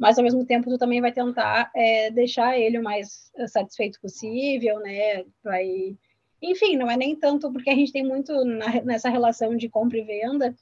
mas 0.00 0.16
ao 0.16 0.24
mesmo 0.24 0.46
tempo 0.46 0.70
tu 0.70 0.78
também 0.78 0.98
vai 0.98 1.12
tentar 1.12 1.70
é, 1.76 2.10
deixar 2.10 2.58
ele 2.58 2.78
o 2.78 2.82
mais 2.82 3.30
satisfeito 3.48 4.00
possível, 4.00 4.80
né? 4.80 5.26
Vai, 5.44 5.94
enfim, 6.40 6.74
não 6.74 6.90
é 6.90 6.96
nem 6.96 7.14
tanto 7.14 7.52
porque 7.52 7.68
a 7.68 7.74
gente 7.74 7.92
tem 7.92 8.02
muito 8.02 8.42
na, 8.46 8.80
nessa 8.80 9.10
relação 9.10 9.54
de 9.54 9.68
compra 9.68 9.98
e 9.98 10.02
venda, 10.02 10.56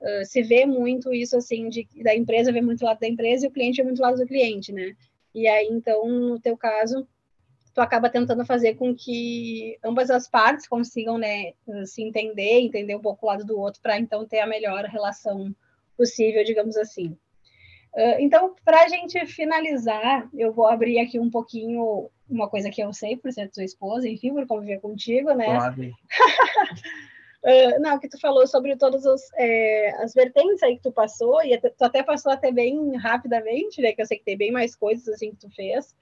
uh, 0.00 0.24
se 0.24 0.42
vê 0.42 0.64
muito 0.64 1.12
isso 1.12 1.36
assim 1.36 1.68
de 1.68 1.86
da 2.02 2.14
empresa 2.14 2.50
vê 2.50 2.62
muito 2.62 2.82
lado 2.82 2.98
da 2.98 3.06
empresa 3.06 3.44
e 3.44 3.48
o 3.50 3.52
cliente 3.52 3.76
vê 3.76 3.84
muito 3.84 4.00
lado 4.00 4.16
do 4.16 4.26
cliente, 4.26 4.72
né? 4.72 4.96
E 5.34 5.46
aí 5.46 5.68
então 5.70 6.08
no 6.08 6.40
teu 6.40 6.56
caso 6.56 7.06
tu 7.74 7.82
acaba 7.82 8.08
tentando 8.08 8.44
fazer 8.46 8.74
com 8.76 8.94
que 8.94 9.78
ambas 9.84 10.10
as 10.10 10.26
partes 10.26 10.66
consigam 10.66 11.18
né, 11.18 11.52
se 11.84 12.02
entender, 12.02 12.60
entender 12.60 12.96
um 12.96 13.02
pouco 13.02 13.26
o 13.26 13.28
lado 13.28 13.44
do 13.44 13.58
outro, 13.58 13.82
para 13.82 13.98
então 13.98 14.26
ter 14.26 14.40
a 14.40 14.46
melhor 14.46 14.84
relação 14.86 15.54
possível, 15.94 16.42
digamos 16.42 16.76
assim. 16.76 17.14
Uh, 17.94 18.20
então, 18.20 18.54
para 18.64 18.82
a 18.84 18.88
gente 18.88 19.26
finalizar, 19.26 20.28
eu 20.34 20.52
vou 20.52 20.66
abrir 20.66 20.98
aqui 20.98 21.18
um 21.18 21.30
pouquinho 21.30 22.10
uma 22.28 22.48
coisa 22.48 22.70
que 22.70 22.82
eu 22.82 22.92
sei 22.92 23.16
por 23.16 23.32
ser 23.32 23.50
tua 23.50 23.64
esposa, 23.64 24.08
enfim, 24.08 24.32
por 24.32 24.46
conviver 24.46 24.80
contigo, 24.80 25.32
né? 25.32 25.46
Claro. 25.46 25.76
Uh, 27.40 27.80
não, 27.80 28.00
que 28.00 28.08
tu 28.08 28.18
falou 28.18 28.48
sobre 28.48 28.76
todas 28.76 29.06
as, 29.06 29.22
é, 29.36 29.90
as 30.02 30.12
vertentes 30.12 30.60
aí 30.60 30.74
que 30.76 30.82
tu 30.82 30.90
passou, 30.90 31.40
e 31.44 31.56
tu 31.56 31.84
até 31.84 32.02
passou 32.02 32.32
até 32.32 32.50
bem 32.50 32.96
rapidamente, 32.96 33.80
né? 33.80 33.92
Que 33.92 34.02
eu 34.02 34.06
sei 34.06 34.18
que 34.18 34.24
tem 34.24 34.36
bem 34.36 34.50
mais 34.50 34.74
coisas 34.74 35.08
assim 35.08 35.30
que 35.30 35.36
tu 35.36 35.50
fez. 35.54 35.94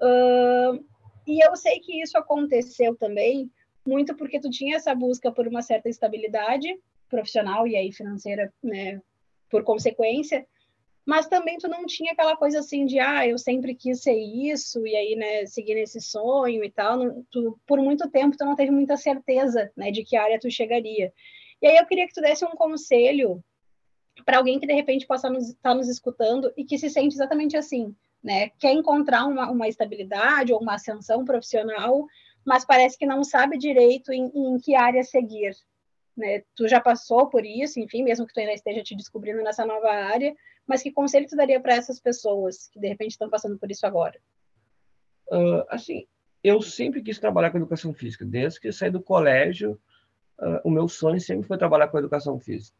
Uh, 0.00 0.84
e 1.24 1.40
eu 1.46 1.54
sei 1.54 1.78
que 1.78 2.02
isso 2.02 2.18
aconteceu 2.18 2.96
também 2.96 3.48
muito 3.86 4.14
porque 4.16 4.40
tu 4.40 4.50
tinha 4.50 4.76
essa 4.76 4.94
busca 4.94 5.30
por 5.30 5.46
uma 5.46 5.62
certa 5.62 5.88
estabilidade 5.88 6.68
profissional 7.08 7.66
e 7.66 7.76
aí 7.76 7.92
financeira, 7.92 8.52
né, 8.62 9.00
por 9.50 9.62
consequência, 9.62 10.46
mas 11.04 11.26
também 11.26 11.58
tu 11.58 11.68
não 11.68 11.84
tinha 11.84 12.12
aquela 12.12 12.36
coisa 12.36 12.60
assim 12.60 12.86
de, 12.86 12.98
ah, 13.00 13.26
eu 13.26 13.36
sempre 13.36 13.74
quis 13.74 14.02
ser 14.02 14.16
isso, 14.16 14.86
e 14.86 14.94
aí, 14.94 15.16
né, 15.16 15.46
seguir 15.46 15.74
nesse 15.74 16.00
sonho 16.00 16.64
e 16.64 16.70
tal, 16.70 16.96
não, 16.96 17.26
tu, 17.30 17.58
por 17.66 17.80
muito 17.80 18.08
tempo 18.08 18.36
tu 18.36 18.44
não 18.44 18.54
teve 18.54 18.70
muita 18.70 18.96
certeza, 18.96 19.70
né, 19.76 19.90
de 19.90 20.04
que 20.04 20.16
área 20.16 20.38
tu 20.38 20.50
chegaria. 20.50 21.12
E 21.60 21.66
aí 21.66 21.76
eu 21.76 21.86
queria 21.86 22.06
que 22.06 22.14
tu 22.14 22.20
desse 22.20 22.44
um 22.44 22.50
conselho 22.50 23.42
para 24.24 24.38
alguém 24.38 24.60
que 24.60 24.66
de 24.66 24.74
repente 24.74 25.06
possa 25.06 25.28
estar 25.28 25.70
tá 25.70 25.74
nos 25.74 25.88
escutando 25.88 26.52
e 26.56 26.64
que 26.64 26.78
se 26.78 26.90
sente 26.90 27.14
exatamente 27.14 27.56
assim, 27.56 27.94
né? 28.22 28.50
Quer 28.58 28.72
encontrar 28.72 29.24
uma, 29.26 29.50
uma 29.50 29.68
estabilidade 29.68 30.52
ou 30.52 30.60
uma 30.60 30.74
ascensão 30.74 31.24
profissional, 31.24 32.06
mas 32.44 32.64
parece 32.64 32.98
que 32.98 33.06
não 33.06 33.24
sabe 33.24 33.58
direito 33.58 34.12
em, 34.12 34.30
em 34.34 34.58
que 34.58 34.74
área 34.74 35.02
seguir. 35.02 35.56
Né? 36.16 36.42
Tu 36.54 36.68
já 36.68 36.80
passou 36.80 37.28
por 37.28 37.44
isso, 37.44 37.80
enfim, 37.80 38.02
mesmo 38.02 38.26
que 38.26 38.34
tu 38.34 38.40
ainda 38.40 38.52
esteja 38.52 38.82
te 38.82 38.94
descobrindo 38.94 39.42
nessa 39.42 39.64
nova 39.64 39.90
área, 39.90 40.34
mas 40.66 40.82
que 40.82 40.92
conselho 40.92 41.26
tu 41.28 41.36
daria 41.36 41.60
para 41.60 41.74
essas 41.74 42.00
pessoas 42.00 42.68
que 42.68 42.78
de 42.78 42.88
repente 42.88 43.12
estão 43.12 43.28
passando 43.28 43.58
por 43.58 43.70
isso 43.70 43.86
agora? 43.86 44.18
Uh, 45.28 45.64
assim, 45.68 46.06
eu 46.42 46.60
sempre 46.60 47.02
quis 47.02 47.18
trabalhar 47.18 47.50
com 47.50 47.58
educação 47.58 47.92
física, 47.92 48.24
desde 48.24 48.60
que 48.60 48.72
saí 48.72 48.90
do 48.90 49.02
colégio, 49.02 49.80
uh, 50.38 50.60
o 50.64 50.70
meu 50.70 50.88
sonho 50.88 51.20
sempre 51.20 51.46
foi 51.46 51.58
trabalhar 51.58 51.88
com 51.88 51.98
educação 51.98 52.38
física 52.38 52.76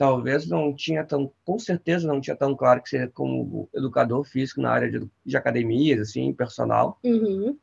talvez 0.00 0.48
não 0.48 0.74
tinha 0.74 1.04
tão, 1.04 1.30
com 1.44 1.58
certeza 1.58 2.08
não 2.08 2.22
tinha 2.22 2.34
tão 2.34 2.56
claro 2.56 2.82
que 2.82 2.88
seria 2.88 3.06
como 3.08 3.68
educador 3.74 4.24
físico 4.24 4.58
na 4.58 4.70
área 4.70 4.90
de, 4.90 5.06
de 5.26 5.36
academias, 5.36 6.00
assim, 6.00 6.32
personal. 6.32 6.98
Uhum. 7.04 7.58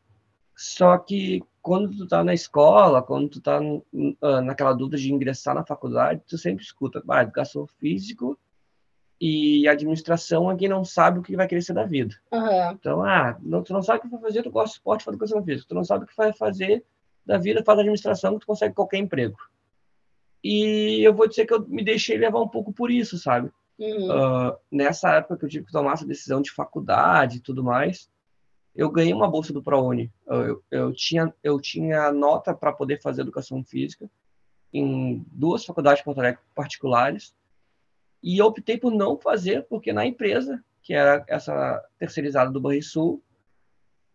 Só 0.55 0.99
que 0.99 1.41
quando 1.63 1.97
tu 1.97 2.07
tá 2.07 2.23
na 2.23 2.35
escola, 2.35 3.01
quando 3.01 3.27
tu 3.27 3.41
tá 3.41 3.59
uh, 3.59 4.41
naquela 4.45 4.73
dúvida 4.73 4.97
de 4.97 5.11
ingressar 5.11 5.55
na 5.55 5.65
faculdade, 5.65 6.21
tu 6.27 6.37
sempre 6.37 6.63
escuta, 6.63 7.01
ah, 7.09 7.23
educação 7.23 7.65
físico 7.65 8.37
e 9.19 9.67
administração 9.67 10.51
é 10.51 10.55
quem 10.55 10.69
não 10.69 10.85
sabe 10.85 11.19
o 11.19 11.23
que 11.23 11.35
vai 11.35 11.47
querer 11.47 11.61
ser 11.61 11.73
da 11.73 11.83
vida. 11.83 12.15
Uhum. 12.31 12.71
Então, 12.71 13.03
ah, 13.03 13.37
não, 13.41 13.63
tu 13.63 13.73
não 13.73 13.81
sabe 13.81 13.99
o 13.99 14.01
que 14.03 14.09
vai 14.09 14.21
fazer, 14.21 14.43
tu 14.43 14.51
gosta 14.51 14.69
de 14.69 14.75
esporte, 14.75 15.03
faz 15.03 15.15
educação 15.15 15.43
física. 15.43 15.67
Tu 15.67 15.75
não 15.75 15.83
sabe 15.83 16.03
o 16.03 16.07
que 16.07 16.15
vai 16.15 16.31
fazer 16.33 16.85
da 17.25 17.37
vida, 17.37 17.63
faz 17.63 17.79
administração, 17.79 18.35
que 18.35 18.41
tu 18.41 18.47
consegue 18.47 18.75
qualquer 18.75 18.97
emprego. 18.97 19.37
E 20.43 21.01
eu 21.03 21.13
vou 21.13 21.27
dizer 21.27 21.45
que 21.45 21.53
eu 21.53 21.67
me 21.67 21.83
deixei 21.83 22.17
levar 22.17 22.41
um 22.41 22.47
pouco 22.47 22.71
por 22.71 22.91
isso, 22.91 23.17
sabe? 23.17 23.51
Uhum. 23.79 24.09
Uh, 24.09 24.57
nessa 24.71 25.15
época 25.15 25.37
que 25.37 25.45
eu 25.45 25.49
tive 25.49 25.65
que 25.65 25.71
tomar 25.71 25.93
essa 25.93 26.05
decisão 26.05 26.41
de 26.41 26.51
faculdade 26.51 27.37
e 27.37 27.41
tudo 27.41 27.63
mais, 27.63 28.09
eu 28.75 28.91
ganhei 28.91 29.13
uma 29.13 29.29
bolsa 29.29 29.51
do 29.51 29.63
ProUni. 29.63 30.11
Eu, 30.27 30.43
eu, 30.43 30.63
eu 30.69 30.93
tinha, 30.93 31.33
eu 31.43 31.59
tinha 31.59 32.11
nota 32.11 32.53
para 32.53 32.71
poder 32.71 33.01
fazer 33.01 33.21
educação 33.21 33.63
física 33.63 34.09
em 34.71 35.25
duas 35.31 35.65
faculdades 35.65 36.03
particulares 36.53 37.33
e 38.27 38.39
eu 38.39 38.45
optei 38.45 38.77
por 38.77 38.91
não 38.91 39.17
fazer 39.17 39.65
porque 39.69 39.93
na 39.93 40.05
empresa, 40.05 40.61
que 40.83 40.93
era 40.93 41.23
essa 41.29 41.81
terceirizada 41.97 42.51
do 42.51 42.59
Banrisul, 42.59 43.23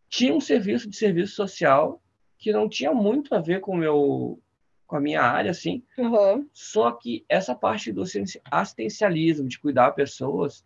tinha 0.07 0.35
um 0.35 0.41
serviço 0.41 0.87
de 0.87 0.95
serviço 0.95 1.35
social 1.35 2.03
que 2.37 2.53
não 2.53 2.69
tinha 2.69 2.93
muito 2.93 3.35
a 3.35 3.41
ver 3.41 3.61
com 3.61 3.75
meu 3.75 4.39
com 4.87 4.97
a 4.97 5.01
minha 5.01 5.23
área, 5.23 5.51
assim. 5.51 5.83
Uhum. 5.97 6.47
Só 6.53 6.93
que 6.93 7.25
essa 7.27 7.55
parte 7.55 7.91
do 7.91 8.05
assistencialismo, 8.51 9.49
de 9.49 9.59
cuidar 9.59 9.93
pessoas, 9.93 10.63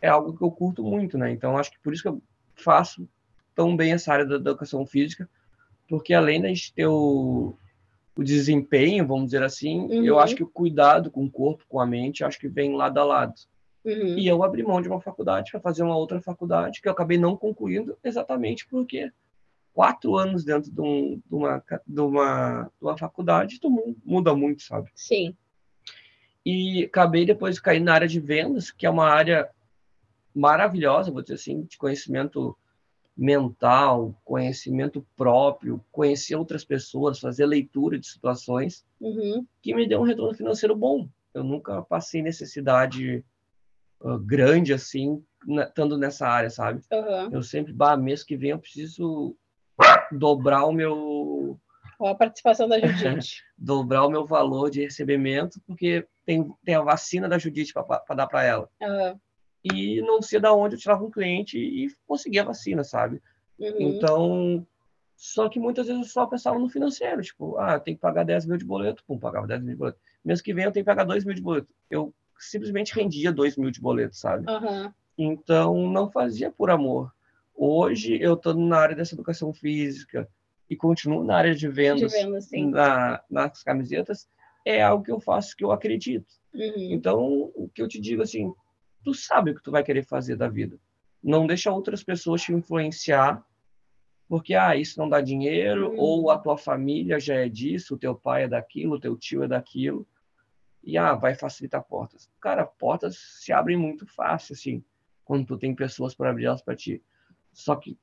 é 0.00 0.08
algo 0.08 0.34
que 0.34 0.42
eu 0.42 0.50
curto 0.50 0.82
muito, 0.82 1.18
né? 1.18 1.30
Então, 1.30 1.58
acho 1.58 1.72
que 1.72 1.78
por 1.80 1.92
isso 1.92 2.02
que 2.02 2.08
eu 2.08 2.22
faço 2.54 3.06
tão 3.54 3.76
bem 3.76 3.92
essa 3.92 4.10
área 4.10 4.24
da 4.24 4.36
educação 4.36 4.86
física, 4.86 5.28
porque 5.86 6.14
além 6.14 6.40
da 6.40 6.48
gente 6.48 6.72
ter 6.72 6.86
o, 6.86 7.54
o 8.16 8.24
desempenho, 8.24 9.06
vamos 9.06 9.26
dizer 9.26 9.42
assim, 9.42 9.80
uhum. 9.80 10.04
eu 10.04 10.18
acho 10.18 10.34
que 10.34 10.42
o 10.42 10.48
cuidado 10.48 11.10
com 11.10 11.24
o 11.24 11.30
corpo, 11.30 11.64
com 11.68 11.78
a 11.78 11.86
mente, 11.86 12.24
acho 12.24 12.38
que 12.38 12.48
vem 12.48 12.74
lado 12.74 12.98
a 12.98 13.04
lado. 13.04 13.34
Uhum. 13.84 14.18
E 14.18 14.26
eu 14.26 14.42
abri 14.42 14.62
mão 14.62 14.80
de 14.80 14.88
uma 14.88 15.00
faculdade 15.00 15.50
para 15.50 15.60
fazer 15.60 15.82
uma 15.82 15.96
outra 15.96 16.20
faculdade 16.20 16.80
que 16.80 16.88
eu 16.88 16.92
acabei 16.92 17.18
não 17.18 17.36
concluindo 17.36 17.96
exatamente 18.02 18.66
porque 18.66 19.12
quatro 19.72 20.16
anos 20.16 20.42
dentro 20.42 20.72
de, 20.72 20.80
um, 20.80 21.22
de, 21.24 21.34
uma, 21.34 21.62
de, 21.86 22.00
uma, 22.00 22.62
de 22.64 22.84
uma 22.84 22.96
faculdade, 22.96 23.60
tu 23.60 23.70
muda 24.04 24.34
muito, 24.34 24.62
sabe? 24.62 24.90
Sim. 24.94 25.36
E 26.44 26.84
acabei 26.84 27.26
depois 27.26 27.56
de 27.56 27.62
cair 27.62 27.80
na 27.80 27.92
área 27.92 28.08
de 28.08 28.18
vendas, 28.18 28.70
que 28.70 28.86
é 28.86 28.90
uma 28.90 29.06
área 29.06 29.48
maravilhosa, 30.34 31.10
vou 31.10 31.20
dizer 31.20 31.34
assim, 31.34 31.64
de 31.64 31.76
conhecimento 31.76 32.56
mental, 33.16 34.14
conhecimento 34.24 35.06
próprio, 35.16 35.82
conhecer 35.90 36.36
outras 36.36 36.64
pessoas, 36.64 37.18
fazer 37.18 37.46
leitura 37.46 37.98
de 37.98 38.06
situações, 38.06 38.84
uhum. 39.00 39.46
que 39.62 39.74
me 39.74 39.88
deu 39.88 40.00
um 40.00 40.04
retorno 40.04 40.36
financeiro 40.36 40.76
bom. 40.76 41.08
Eu 41.32 41.42
nunca 41.42 41.82
passei 41.82 42.20
necessidade 42.20 43.24
uh, 44.00 44.18
grande 44.18 44.74
assim, 44.74 45.24
estando 45.48 45.96
nessa 45.96 46.28
área, 46.28 46.50
sabe? 46.50 46.82
Uhum. 46.92 47.30
Eu 47.32 47.42
sempre, 47.42 47.72
bah, 47.72 47.96
mês 47.96 48.22
que 48.22 48.36
vem 48.36 48.50
eu 48.50 48.58
preciso 48.58 49.36
dobrar 50.12 50.66
o 50.66 50.72
meu. 50.72 51.58
a 52.00 52.14
participação 52.14 52.68
da 52.68 52.78
Judite. 52.78 53.42
dobrar 53.56 54.04
o 54.06 54.10
meu 54.10 54.26
valor 54.26 54.70
de 54.70 54.82
recebimento, 54.82 55.58
porque 55.66 56.06
tem, 56.26 56.52
tem 56.64 56.74
a 56.74 56.82
vacina 56.82 57.28
da 57.28 57.38
Judite 57.38 57.72
para 57.72 58.14
dar 58.14 58.26
para 58.26 58.44
ela. 58.44 58.68
Uhum. 58.82 59.20
E 59.74 60.00
não 60.02 60.22
sei 60.22 60.40
da 60.40 60.52
onde 60.52 60.76
eu 60.76 60.78
tirava 60.78 61.04
um 61.04 61.10
cliente 61.10 61.58
e 61.58 61.90
conseguia 62.06 62.42
a 62.42 62.46
vacina, 62.46 62.84
sabe? 62.84 63.20
Uhum. 63.58 63.74
Então, 63.78 64.66
só 65.16 65.48
que 65.48 65.58
muitas 65.58 65.86
vezes 65.86 66.02
eu 66.02 66.08
só 66.08 66.26
pensava 66.26 66.58
no 66.58 66.68
financeiro, 66.68 67.22
tipo, 67.22 67.56
ah, 67.58 67.80
tem 67.80 67.94
que 67.94 68.00
pagar 68.00 68.24
10 68.24 68.46
mil 68.46 68.56
de 68.56 68.64
boleto, 68.64 69.02
pum, 69.06 69.18
pagava 69.18 69.46
10 69.46 69.62
mil 69.62 69.72
de 69.72 69.78
boleto. 69.78 69.98
Mês 70.24 70.40
que 70.40 70.52
vem 70.52 70.64
eu 70.64 70.72
tenho 70.72 70.84
que 70.84 70.90
pagar 70.90 71.04
2 71.04 71.24
mil 71.24 71.34
de 71.34 71.42
boleto. 71.42 71.68
Eu 71.90 72.14
simplesmente 72.38 72.94
rendia 72.94 73.32
2 73.32 73.56
mil 73.56 73.70
de 73.70 73.80
boleto, 73.80 74.16
sabe? 74.16 74.44
Uhum. 74.50 74.92
Então, 75.16 75.90
não 75.90 76.10
fazia 76.10 76.50
por 76.50 76.70
amor. 76.70 77.10
Hoje 77.54 78.18
eu 78.20 78.34
estou 78.34 78.52
na 78.54 78.76
área 78.76 78.94
dessa 78.94 79.14
educação 79.14 79.52
física 79.52 80.28
e 80.68 80.76
continuo 80.76 81.24
na 81.24 81.36
área 81.36 81.54
de 81.54 81.68
vendas, 81.68 82.12
de 82.12 82.18
vendas 82.18 82.50
na, 82.50 83.22
nas 83.30 83.62
camisetas, 83.62 84.28
é 84.64 84.82
algo 84.82 85.02
que 85.02 85.12
eu 85.12 85.20
faço 85.20 85.56
que 85.56 85.64
eu 85.64 85.72
acredito. 85.72 86.26
Uhum. 86.52 86.88
Então, 86.90 87.50
o 87.54 87.70
que 87.72 87.80
eu 87.80 87.88
te 87.88 88.00
digo 88.00 88.22
assim, 88.22 88.52
tu 89.06 89.14
sabe 89.14 89.52
o 89.52 89.54
que 89.54 89.62
tu 89.62 89.70
vai 89.70 89.84
querer 89.84 90.04
fazer 90.04 90.34
da 90.34 90.48
vida. 90.48 90.76
Não 91.22 91.46
deixa 91.46 91.70
outras 91.70 92.02
pessoas 92.02 92.42
te 92.42 92.52
influenciar, 92.52 93.40
porque 94.28 94.52
ah, 94.52 94.74
isso 94.74 94.98
não 94.98 95.08
dá 95.08 95.20
dinheiro, 95.20 95.90
uhum. 95.92 95.96
ou 95.96 96.28
a 96.28 96.36
tua 96.36 96.58
família 96.58 97.20
já 97.20 97.36
é 97.36 97.48
disso, 97.48 97.94
o 97.94 97.98
teu 97.98 98.16
pai 98.16 98.42
é 98.42 98.48
daquilo, 98.48 98.96
o 98.96 99.00
teu 99.00 99.16
tio 99.16 99.44
é 99.44 99.48
daquilo, 99.48 100.04
e 100.82 100.98
ah, 100.98 101.14
vai 101.14 101.36
facilitar 101.36 101.84
portas. 101.84 102.28
Cara, 102.40 102.66
portas 102.66 103.16
se 103.16 103.52
abrem 103.52 103.76
muito 103.76 104.08
fácil 104.08 104.54
assim, 104.54 104.82
quando 105.24 105.46
tu 105.46 105.56
tem 105.56 105.72
pessoas 105.72 106.12
para 106.12 106.30
abrir 106.30 106.46
elas 106.46 106.62
para 106.62 106.74
ti. 106.74 107.00
Só 107.52 107.76
que 107.76 107.96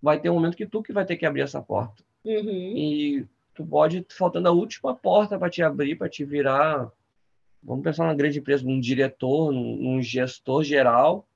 vai 0.00 0.20
ter 0.20 0.30
um 0.30 0.34
momento 0.34 0.56
que 0.56 0.68
tu 0.68 0.84
que 0.84 0.92
vai 0.92 1.04
ter 1.04 1.16
que 1.16 1.26
abrir 1.26 1.40
essa 1.40 1.60
porta. 1.60 2.04
Uhum. 2.24 2.76
E 2.76 3.26
tu 3.52 3.66
pode, 3.66 4.06
faltando 4.08 4.46
a 4.46 4.52
última 4.52 4.94
porta 4.94 5.36
para 5.36 5.50
te 5.50 5.64
abrir, 5.64 5.96
para 5.96 6.08
te 6.08 6.24
virar, 6.24 6.92
vamos 7.64 7.82
pensar 7.82 8.04
numa 8.04 8.14
grande 8.14 8.38
empresa, 8.38 8.66
um 8.66 8.78
diretor, 8.78 9.52
um, 9.52 9.96
um 9.96 10.02
gestor 10.02 10.62
geral, 10.62 11.26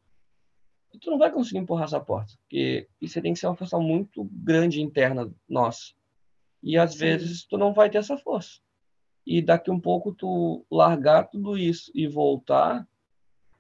e 0.93 0.99
tu 0.99 1.11
não 1.11 1.19
vai 1.19 1.31
conseguir 1.31 1.59
empurrar 1.59 1.85
essa 1.85 2.01
porta, 2.01 2.35
porque 2.41 2.89
isso 3.01 3.21
tem 3.21 3.33
que 3.33 3.39
ser 3.39 3.47
uma 3.47 3.57
força 3.57 3.79
muito 3.79 4.25
grande 4.25 4.81
interna 4.81 5.33
nossa. 5.49 5.93
E 6.63 6.77
às 6.77 6.93
Sim. 6.93 6.99
vezes 6.99 7.45
tu 7.45 7.57
não 7.57 7.73
vai 7.73 7.89
ter 7.91 7.99
essa 7.99 8.17
força. 8.17 8.61
e 9.27 9.43
daqui 9.43 9.71
um 9.71 9.79
pouco 9.79 10.13
tu 10.13 10.65
largar 10.71 11.29
tudo 11.29 11.57
isso 11.59 11.91
e 11.95 12.07
voltar, 12.07 12.89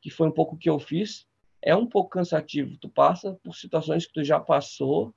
que 0.01 0.09
foi 0.11 0.27
um 0.27 0.33
pouco 0.33 0.55
o 0.55 0.59
que 0.59 0.71
eu 0.71 0.79
fiz, 0.79 1.27
é 1.61 1.77
um 1.77 1.87
pouco 1.87 2.09
cansativo. 2.11 2.79
Tu 2.79 2.89
passa 2.89 3.39
por 3.43 3.55
situações 3.55 4.07
que 4.07 4.13
tu 4.15 4.25
já 4.25 4.41
passou, 4.41 5.13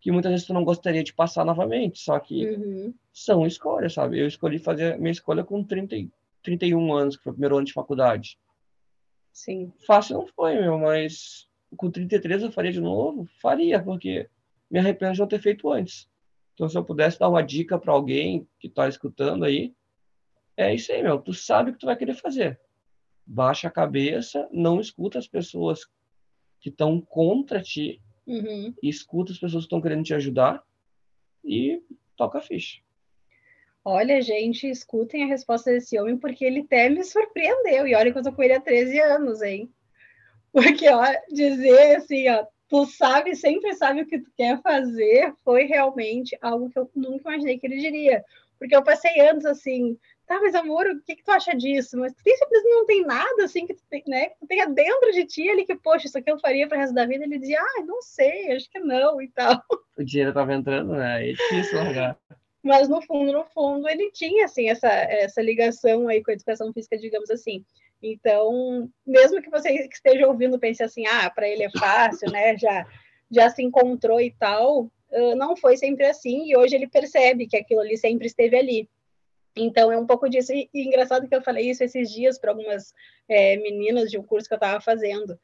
que 0.00 0.10
muitas 0.10 0.32
vezes 0.32 0.46
tu 0.46 0.54
não 0.54 0.64
gostaria 0.64 1.04
de 1.04 1.12
passar 1.12 1.44
novamente, 1.44 1.98
só 1.98 2.18
que 2.18 2.46
uhum. 2.48 2.94
são 3.12 3.46
escolhas, 3.46 3.92
sabe? 3.92 4.18
Eu 4.18 4.26
escolhi 4.26 4.58
fazer 4.58 4.98
minha 4.98 5.10
escolha 5.10 5.44
com 5.44 5.62
30, 5.62 5.96
31 6.42 6.92
anos, 6.92 7.16
que 7.16 7.22
foi 7.22 7.30
o 7.30 7.34
primeiro 7.34 7.56
ano 7.56 7.66
de 7.66 7.72
faculdade. 7.72 8.38
Sim. 9.32 9.72
Fácil 9.86 10.18
não 10.18 10.26
foi, 10.26 10.60
meu, 10.60 10.78
mas 10.78 11.48
com 11.76 11.90
33 11.90 12.42
eu 12.42 12.52
faria 12.52 12.72
de 12.72 12.80
novo? 12.80 13.28
Faria, 13.40 13.82
porque 13.82 14.28
me 14.70 14.78
arrependo 14.78 15.14
de 15.14 15.20
não 15.20 15.26
ter 15.26 15.40
feito 15.40 15.70
antes. 15.70 16.08
Então, 16.54 16.68
se 16.68 16.76
eu 16.76 16.84
pudesse 16.84 17.18
dar 17.18 17.28
uma 17.28 17.42
dica 17.42 17.78
para 17.78 17.92
alguém 17.92 18.46
que 18.58 18.66
está 18.66 18.88
escutando 18.88 19.44
aí, 19.44 19.74
é 20.56 20.74
isso 20.74 20.92
aí, 20.92 21.02
meu. 21.02 21.18
Tu 21.18 21.32
sabe 21.32 21.70
o 21.70 21.72
que 21.72 21.78
tu 21.78 21.86
vai 21.86 21.96
querer 21.96 22.14
fazer. 22.14 22.60
Baixa 23.24 23.68
a 23.68 23.70
cabeça, 23.70 24.48
não 24.52 24.80
escuta 24.80 25.18
as 25.18 25.26
pessoas 25.26 25.86
que 26.60 26.68
estão 26.68 27.00
contra 27.00 27.62
ti, 27.62 28.02
uhum. 28.26 28.74
escuta 28.82 29.32
as 29.32 29.38
pessoas 29.38 29.64
que 29.64 29.66
estão 29.66 29.80
querendo 29.80 30.04
te 30.04 30.12
ajudar 30.12 30.62
e 31.42 31.82
toca 32.16 32.38
a 32.38 32.42
ficha. 32.42 32.82
Olha, 33.84 34.20
gente, 34.20 34.68
escutem 34.68 35.24
a 35.24 35.26
resposta 35.26 35.70
desse 35.70 35.98
homem, 35.98 36.18
porque 36.18 36.44
ele 36.44 36.60
até 36.60 36.88
me 36.88 37.02
surpreendeu. 37.02 37.86
E 37.86 37.94
olha 37.94 38.12
que 38.12 38.18
eu 38.18 38.22
tô 38.22 38.32
com 38.32 38.42
ele 38.42 38.52
há 38.52 38.60
13 38.60 39.00
anos, 39.00 39.42
hein? 39.42 39.72
Porque, 40.52 40.88
ó, 40.88 41.04
dizer 41.30 41.96
assim, 41.96 42.28
ó, 42.28 42.44
tu 42.68 42.84
sabe, 42.84 43.36
sempre 43.36 43.72
sabe 43.74 44.02
o 44.02 44.06
que 44.06 44.18
tu 44.18 44.30
quer 44.36 44.60
fazer, 44.62 45.32
foi 45.44 45.64
realmente 45.64 46.36
algo 46.42 46.68
que 46.68 46.78
eu 46.78 46.90
nunca 46.94 47.30
imaginei 47.30 47.58
que 47.58 47.66
ele 47.66 47.78
diria. 47.78 48.24
Porque 48.58 48.76
eu 48.76 48.82
passei 48.82 49.18
anos 49.20 49.46
assim, 49.46 49.96
tá, 50.26 50.38
mas 50.40 50.54
amor, 50.54 50.86
o 50.86 51.00
que, 51.02 51.16
que 51.16 51.24
tu 51.24 51.30
acha 51.30 51.56
disso? 51.56 51.96
Mas 51.96 52.12
tu 52.12 52.22
tem 52.22 52.36
certeza 52.36 52.62
que 52.62 52.68
não 52.68 52.84
tem 52.84 53.06
nada 53.06 53.44
assim 53.44 53.66
que 53.66 53.74
tu, 53.74 53.82
tem, 53.88 54.02
né, 54.06 54.26
que 54.26 54.38
tu 54.40 54.46
tenha 54.46 54.66
dentro 54.66 55.12
de 55.12 55.24
ti 55.24 55.48
ali 55.48 55.64
que, 55.64 55.74
poxa, 55.76 56.06
isso 56.06 56.18
aqui 56.18 56.30
eu 56.30 56.38
faria 56.38 56.68
para 56.68 56.76
o 56.76 56.80
resto 56.80 56.94
da 56.94 57.06
vida. 57.06 57.24
Ele 57.24 57.38
dizia, 57.38 57.60
ah, 57.60 57.84
não 57.86 58.02
sei, 58.02 58.52
acho 58.52 58.68
que 58.70 58.78
não 58.78 59.22
e 59.22 59.28
tal. 59.28 59.62
O 59.96 60.04
dinheiro 60.04 60.34
tava 60.34 60.52
entrando, 60.54 60.92
né? 60.92 61.28
É 61.28 61.32
difícil 61.32 61.78
largar. 61.78 62.18
Mas 62.62 62.88
no 62.88 63.00
fundo, 63.02 63.32
no 63.32 63.44
fundo, 63.46 63.88
ele 63.88 64.10
tinha 64.10 64.44
assim 64.44 64.68
essa, 64.68 64.88
essa 64.88 65.40
ligação 65.40 66.08
aí 66.08 66.22
com 66.22 66.30
a 66.30 66.34
educação 66.34 66.72
física, 66.72 66.98
digamos 66.98 67.30
assim. 67.30 67.64
Então, 68.02 68.90
mesmo 69.06 69.42
que 69.42 69.50
você 69.50 69.70
esteja 69.92 70.26
ouvindo, 70.26 70.58
pense 70.58 70.82
assim, 70.82 71.06
ah, 71.06 71.30
para 71.30 71.48
ele 71.48 71.64
é 71.64 71.70
fácil, 71.70 72.30
né? 72.30 72.56
Já, 72.56 72.86
já 73.30 73.50
se 73.50 73.62
encontrou 73.62 74.20
e 74.20 74.30
tal. 74.38 74.90
não 75.36 75.56
foi 75.56 75.76
sempre 75.76 76.06
assim, 76.06 76.50
e 76.50 76.56
hoje 76.56 76.74
ele 76.74 76.88
percebe 76.88 77.46
que 77.46 77.56
aquilo 77.56 77.80
ali 77.80 77.96
sempre 77.96 78.26
esteve 78.26 78.56
ali. 78.56 78.88
Então, 79.56 79.90
é 79.90 79.98
um 79.98 80.06
pouco 80.06 80.28
disso. 80.28 80.52
E, 80.52 80.68
e 80.72 80.86
engraçado 80.86 81.28
que 81.28 81.34
eu 81.34 81.42
falei 81.42 81.70
isso 81.70 81.84
esses 81.84 82.10
dias 82.10 82.38
para 82.38 82.50
algumas 82.50 82.94
é, 83.28 83.56
meninas 83.56 84.10
de 84.10 84.18
um 84.18 84.22
curso 84.22 84.48
que 84.48 84.54
eu 84.54 84.56
estava 84.56 84.80
fazendo, 84.80 85.38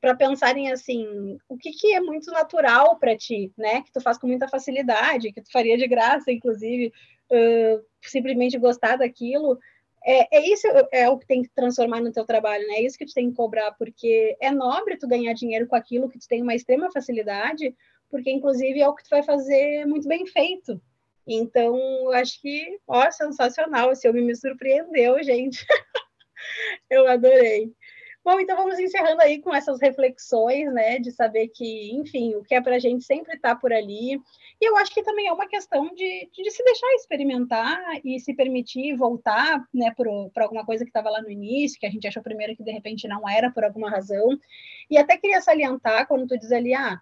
para 0.00 0.14
pensarem 0.16 0.70
assim: 0.70 1.38
o 1.48 1.56
que, 1.56 1.70
que 1.72 1.94
é 1.94 2.00
muito 2.00 2.30
natural 2.30 2.98
para 2.98 3.16
ti, 3.16 3.52
né? 3.56 3.82
Que 3.82 3.92
tu 3.92 4.00
faz 4.00 4.18
com 4.18 4.26
muita 4.26 4.48
facilidade, 4.48 5.32
que 5.32 5.42
tu 5.42 5.50
faria 5.50 5.76
de 5.76 5.86
graça, 5.86 6.30
inclusive, 6.30 6.92
uh, 7.30 7.84
simplesmente 8.02 8.58
gostar 8.58 8.96
daquilo 8.96 9.58
é, 10.04 10.36
é 10.36 10.52
isso 10.52 10.66
é 10.90 11.08
o 11.08 11.18
que 11.18 11.26
tem 11.26 11.42
que 11.42 11.50
transformar 11.50 12.00
no 12.00 12.12
teu 12.12 12.24
trabalho, 12.24 12.66
né? 12.66 12.74
É 12.74 12.82
isso 12.82 12.98
que 12.98 13.06
tu 13.06 13.14
tem 13.14 13.30
que 13.30 13.36
cobrar, 13.36 13.72
porque 13.72 14.36
é 14.40 14.50
nobre 14.50 14.96
tu 14.96 15.06
ganhar 15.06 15.32
dinheiro 15.32 15.66
com 15.66 15.76
aquilo 15.76 16.08
que 16.08 16.18
tu 16.18 16.26
tem 16.26 16.42
uma 16.42 16.54
extrema 16.54 16.90
facilidade, 16.90 17.74
porque 18.10 18.30
inclusive 18.30 18.80
é 18.80 18.88
o 18.88 18.94
que 18.94 19.04
tu 19.04 19.10
vai 19.10 19.22
fazer 19.22 19.86
muito 19.86 20.08
bem 20.08 20.26
feito. 20.26 20.80
Então, 21.26 21.76
eu 21.76 22.12
acho 22.12 22.40
que, 22.40 22.78
ó, 22.86 23.08
sensacional, 23.12 23.92
esse 23.92 24.08
homem 24.08 24.24
me 24.24 24.34
surpreendeu, 24.34 25.22
gente. 25.22 25.64
eu 26.90 27.06
adorei. 27.06 27.72
Bom, 28.24 28.38
então 28.38 28.56
vamos 28.56 28.78
encerrando 28.78 29.20
aí 29.20 29.40
com 29.40 29.52
essas 29.52 29.80
reflexões, 29.80 30.72
né, 30.72 31.00
de 31.00 31.10
saber 31.10 31.48
que, 31.48 31.90
enfim, 31.92 32.36
o 32.36 32.44
que 32.44 32.54
é 32.54 32.60
para 32.60 32.76
a 32.76 32.78
gente 32.78 33.04
sempre 33.04 33.34
estar 33.34 33.56
tá 33.56 33.60
por 33.60 33.72
ali. 33.72 34.14
E 34.60 34.64
eu 34.64 34.76
acho 34.76 34.94
que 34.94 35.02
também 35.02 35.26
é 35.26 35.32
uma 35.32 35.48
questão 35.48 35.92
de, 35.92 36.30
de 36.32 36.50
se 36.52 36.62
deixar 36.62 36.86
experimentar 36.94 37.80
e 38.04 38.20
se 38.20 38.32
permitir 38.32 38.94
voltar, 38.96 39.66
né, 39.74 39.92
para 40.32 40.44
alguma 40.44 40.64
coisa 40.64 40.84
que 40.84 40.90
estava 40.90 41.10
lá 41.10 41.20
no 41.20 41.30
início, 41.30 41.80
que 41.80 41.86
a 41.86 41.90
gente 41.90 42.06
achou 42.06 42.22
primeiro 42.22 42.54
que 42.54 42.62
de 42.62 42.70
repente 42.70 43.08
não 43.08 43.28
era 43.28 43.50
por 43.50 43.64
alguma 43.64 43.90
razão. 43.90 44.38
E 44.88 44.96
até 44.96 45.16
queria 45.16 45.40
salientar 45.40 46.06
quando 46.06 46.28
tu 46.28 46.38
diz 46.38 46.52
ali, 46.52 46.74
ah, 46.74 47.00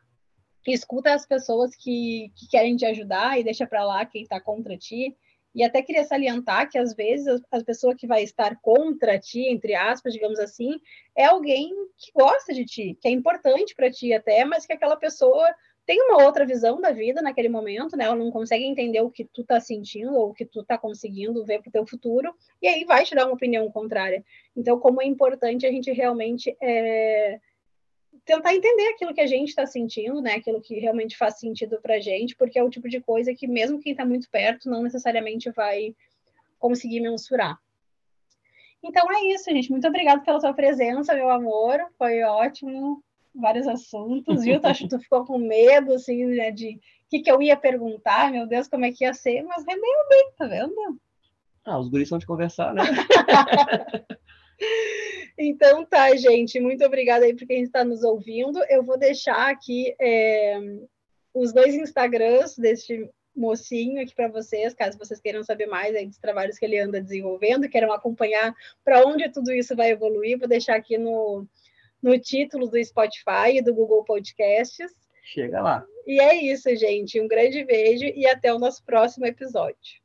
escuta 0.67 1.13
as 1.13 1.27
pessoas 1.27 1.77
que, 1.77 2.33
que 2.35 2.49
querem 2.49 2.77
te 2.77 2.87
ajudar 2.87 3.39
e 3.39 3.45
deixa 3.45 3.67
para 3.67 3.85
lá 3.85 4.07
quem 4.07 4.23
está 4.23 4.41
contra 4.41 4.75
ti. 4.75 5.15
E 5.55 5.65
até 5.65 5.83
queria 5.83 6.05
salientar 6.05 6.71
que, 6.71 6.79
às 6.79 6.95
vezes, 6.95 7.41
a 7.51 7.63
pessoa 7.65 7.95
que 7.97 8.07
vai 8.07 8.23
estar 8.23 8.57
contra 8.61 9.19
ti, 9.19 9.49
entre 9.49 9.75
aspas, 9.75 10.13
digamos 10.13 10.39
assim, 10.39 10.81
é 11.17 11.25
alguém 11.25 11.71
que 11.99 12.13
gosta 12.15 12.55
de 12.55 12.65
ti, 12.65 12.97
que 13.01 13.09
é 13.09 13.11
importante 13.11 13.75
para 13.75 13.91
ti 13.91 14.13
até, 14.13 14.45
mas 14.45 14.65
que 14.65 14.73
aquela 14.73 14.97
pessoa 14.97 15.53
tem 15.87 16.01
uma 16.03 16.23
outra 16.25 16.47
visão 16.47 16.81
da 16.81 16.93
vida 16.93 17.21
naquele 17.21 17.49
momento, 17.49 17.97
né? 17.97 18.05
Ela 18.05 18.15
não 18.15 18.31
consegue 18.31 18.65
entender 18.65 19.01
o 19.01 19.11
que 19.11 19.25
tu 19.25 19.43
tá 19.43 19.59
sentindo 19.59 20.15
ou 20.15 20.31
o 20.31 20.33
que 20.33 20.45
tu 20.45 20.63
tá 20.65 20.79
conseguindo 20.79 21.45
ver 21.45 21.61
pro 21.61 21.71
teu 21.73 21.85
futuro, 21.85 22.33
e 22.63 22.69
aí 22.69 22.85
vai 22.85 23.05
te 23.05 23.15
dar 23.15 23.27
uma 23.27 23.35
opinião 23.35 23.69
contrária. 23.73 24.25
Então, 24.57 24.79
como 24.79 25.03
é 25.03 25.07
importante 25.07 25.67
a 25.67 25.71
gente 25.73 25.91
realmente 25.91 26.57
é, 26.63 27.41
tentar 28.25 28.55
entender 28.55 28.89
aquilo 28.89 29.15
que 29.15 29.21
a 29.21 29.27
gente 29.27 29.49
está 29.49 29.67
sentindo, 29.67 30.21
né? 30.21 30.35
Aquilo 30.35 30.61
que 30.61 30.79
realmente 30.79 31.17
faz 31.17 31.39
sentido 31.39 31.81
para 31.81 31.97
a 31.97 32.01
gente, 32.01 32.37
porque 32.37 32.59
é 32.59 32.63
o 32.63 32.71
tipo 32.71 32.89
de 32.89 33.01
coisa 33.01 33.35
que 33.35 33.47
mesmo 33.47 33.81
quem 33.81 33.93
está 33.93 34.05
muito 34.05 34.29
perto 34.31 34.71
não 34.71 34.83
necessariamente 34.83 35.51
vai 35.51 35.95
conseguir 36.59 37.01
mensurar. 37.01 37.59
Então 38.83 39.11
é 39.11 39.25
isso, 39.35 39.51
gente. 39.51 39.71
Muito 39.71 39.87
obrigada 39.87 40.23
pela 40.23 40.41
sua 40.41 40.55
presença, 40.55 41.15
meu 41.15 41.31
amor. 41.31 41.79
Foi 41.99 42.23
ótimo. 42.23 43.03
Vários 43.35 43.67
assuntos, 43.69 44.43
viu? 44.43 44.59
Tu, 44.61 44.67
acho 44.67 44.83
que 44.85 44.89
tu 44.89 44.99
ficou 44.99 45.25
com 45.25 45.39
medo, 45.39 45.93
assim, 45.95 46.25
né, 46.27 46.51
de 46.51 46.77
o 46.77 47.11
que, 47.11 47.21
que 47.21 47.31
eu 47.31 47.41
ia 47.43 47.57
perguntar, 47.57 48.31
meu 48.31 48.47
Deus, 48.47 48.69
como 48.69 48.85
é 48.85 48.93
que 48.93 49.05
ia 49.05 49.13
ser, 49.13 49.43
mas 49.43 49.65
rendeu 49.65 50.09
bem, 50.09 50.31
tá 50.37 50.47
vendo? 50.47 51.01
Ah, 51.65 51.79
os 51.79 51.89
guris 51.89 52.09
são 52.09 52.19
de 52.19 52.27
conversar, 52.27 52.73
né? 52.75 52.83
Então 55.39 55.87
tá, 55.87 56.15
gente, 56.17 56.61
muito 56.61 56.85
obrigada 56.85 57.25
aí 57.25 57.35
por 57.35 57.47
quem 57.47 57.63
está 57.63 57.83
nos 57.83 58.03
ouvindo. 58.03 58.63
Eu 58.69 58.83
vou 58.83 58.99
deixar 58.99 59.49
aqui 59.49 59.95
é, 59.99 60.59
os 61.33 61.53
dois 61.53 61.75
Instagrams 61.75 62.59
deste 62.59 63.09
mocinho 63.35 64.03
aqui 64.03 64.15
para 64.15 64.29
vocês, 64.29 64.75
caso 64.75 64.99
vocês 64.99 65.21
queiram 65.21 65.43
saber 65.43 65.67
mais 65.67 65.95
aí 65.95 66.07
dos 66.07 66.19
trabalhos 66.19 66.59
que 66.59 66.65
ele 66.65 66.79
anda 66.79 67.01
desenvolvendo, 67.01 67.69
queiram 67.69 67.93
acompanhar 67.93 68.55
para 68.85 69.07
onde 69.07 69.31
tudo 69.31 69.53
isso 69.53 69.75
vai 69.75 69.91
evoluir. 69.91 70.39
Vou 70.39 70.49
deixar 70.49 70.77
aqui 70.77 70.99
no, 70.99 71.47
no 72.03 72.19
título 72.19 72.69
do 72.69 72.83
Spotify 72.85 73.57
e 73.57 73.63
do 73.63 73.75
Google 73.75 74.05
Podcasts. 74.05 74.93
Chega 75.23 75.63
lá. 75.63 75.87
E 76.07 76.21
é 76.21 76.35
isso, 76.35 76.75
gente. 76.77 77.21
Um 77.21 77.29
grande 77.29 77.65
beijo 77.65 78.05
e 78.05 78.27
até 78.27 78.53
o 78.53 78.59
nosso 78.59 78.85
próximo 78.85 79.27
episódio. 79.27 80.00